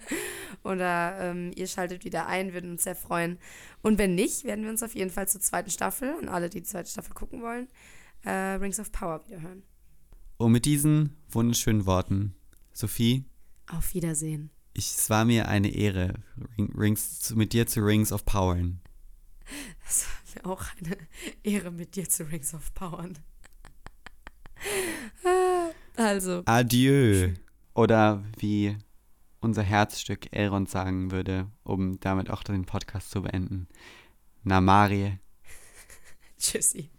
[0.64, 3.38] Oder ähm, ihr schaltet wieder ein, würden uns sehr freuen.
[3.82, 6.60] Und wenn nicht, werden wir uns auf jeden Fall zur zweiten Staffel und alle, die
[6.60, 7.68] die zweite Staffel gucken wollen,
[8.22, 9.62] äh, Rings of Power wieder hören.
[10.38, 12.34] Und mit diesen wunderschönen Worten,
[12.72, 13.24] Sophie,
[13.66, 14.50] Auf Wiedersehen.
[14.78, 16.14] Ich, es war mir eine Ehre,
[16.56, 18.80] Ring- Rings, mit dir zu Rings of Powern.
[19.86, 20.96] Es war mir auch eine
[21.42, 23.08] Ehre, mit dir zu Rings of Power.
[25.96, 27.34] also, Adieu.
[27.74, 28.76] Oder wie
[29.40, 33.68] unser Herzstück Elrond sagen würde, um damit auch den Podcast zu beenden.
[34.42, 35.18] Namarie.
[36.38, 36.90] tschüssi.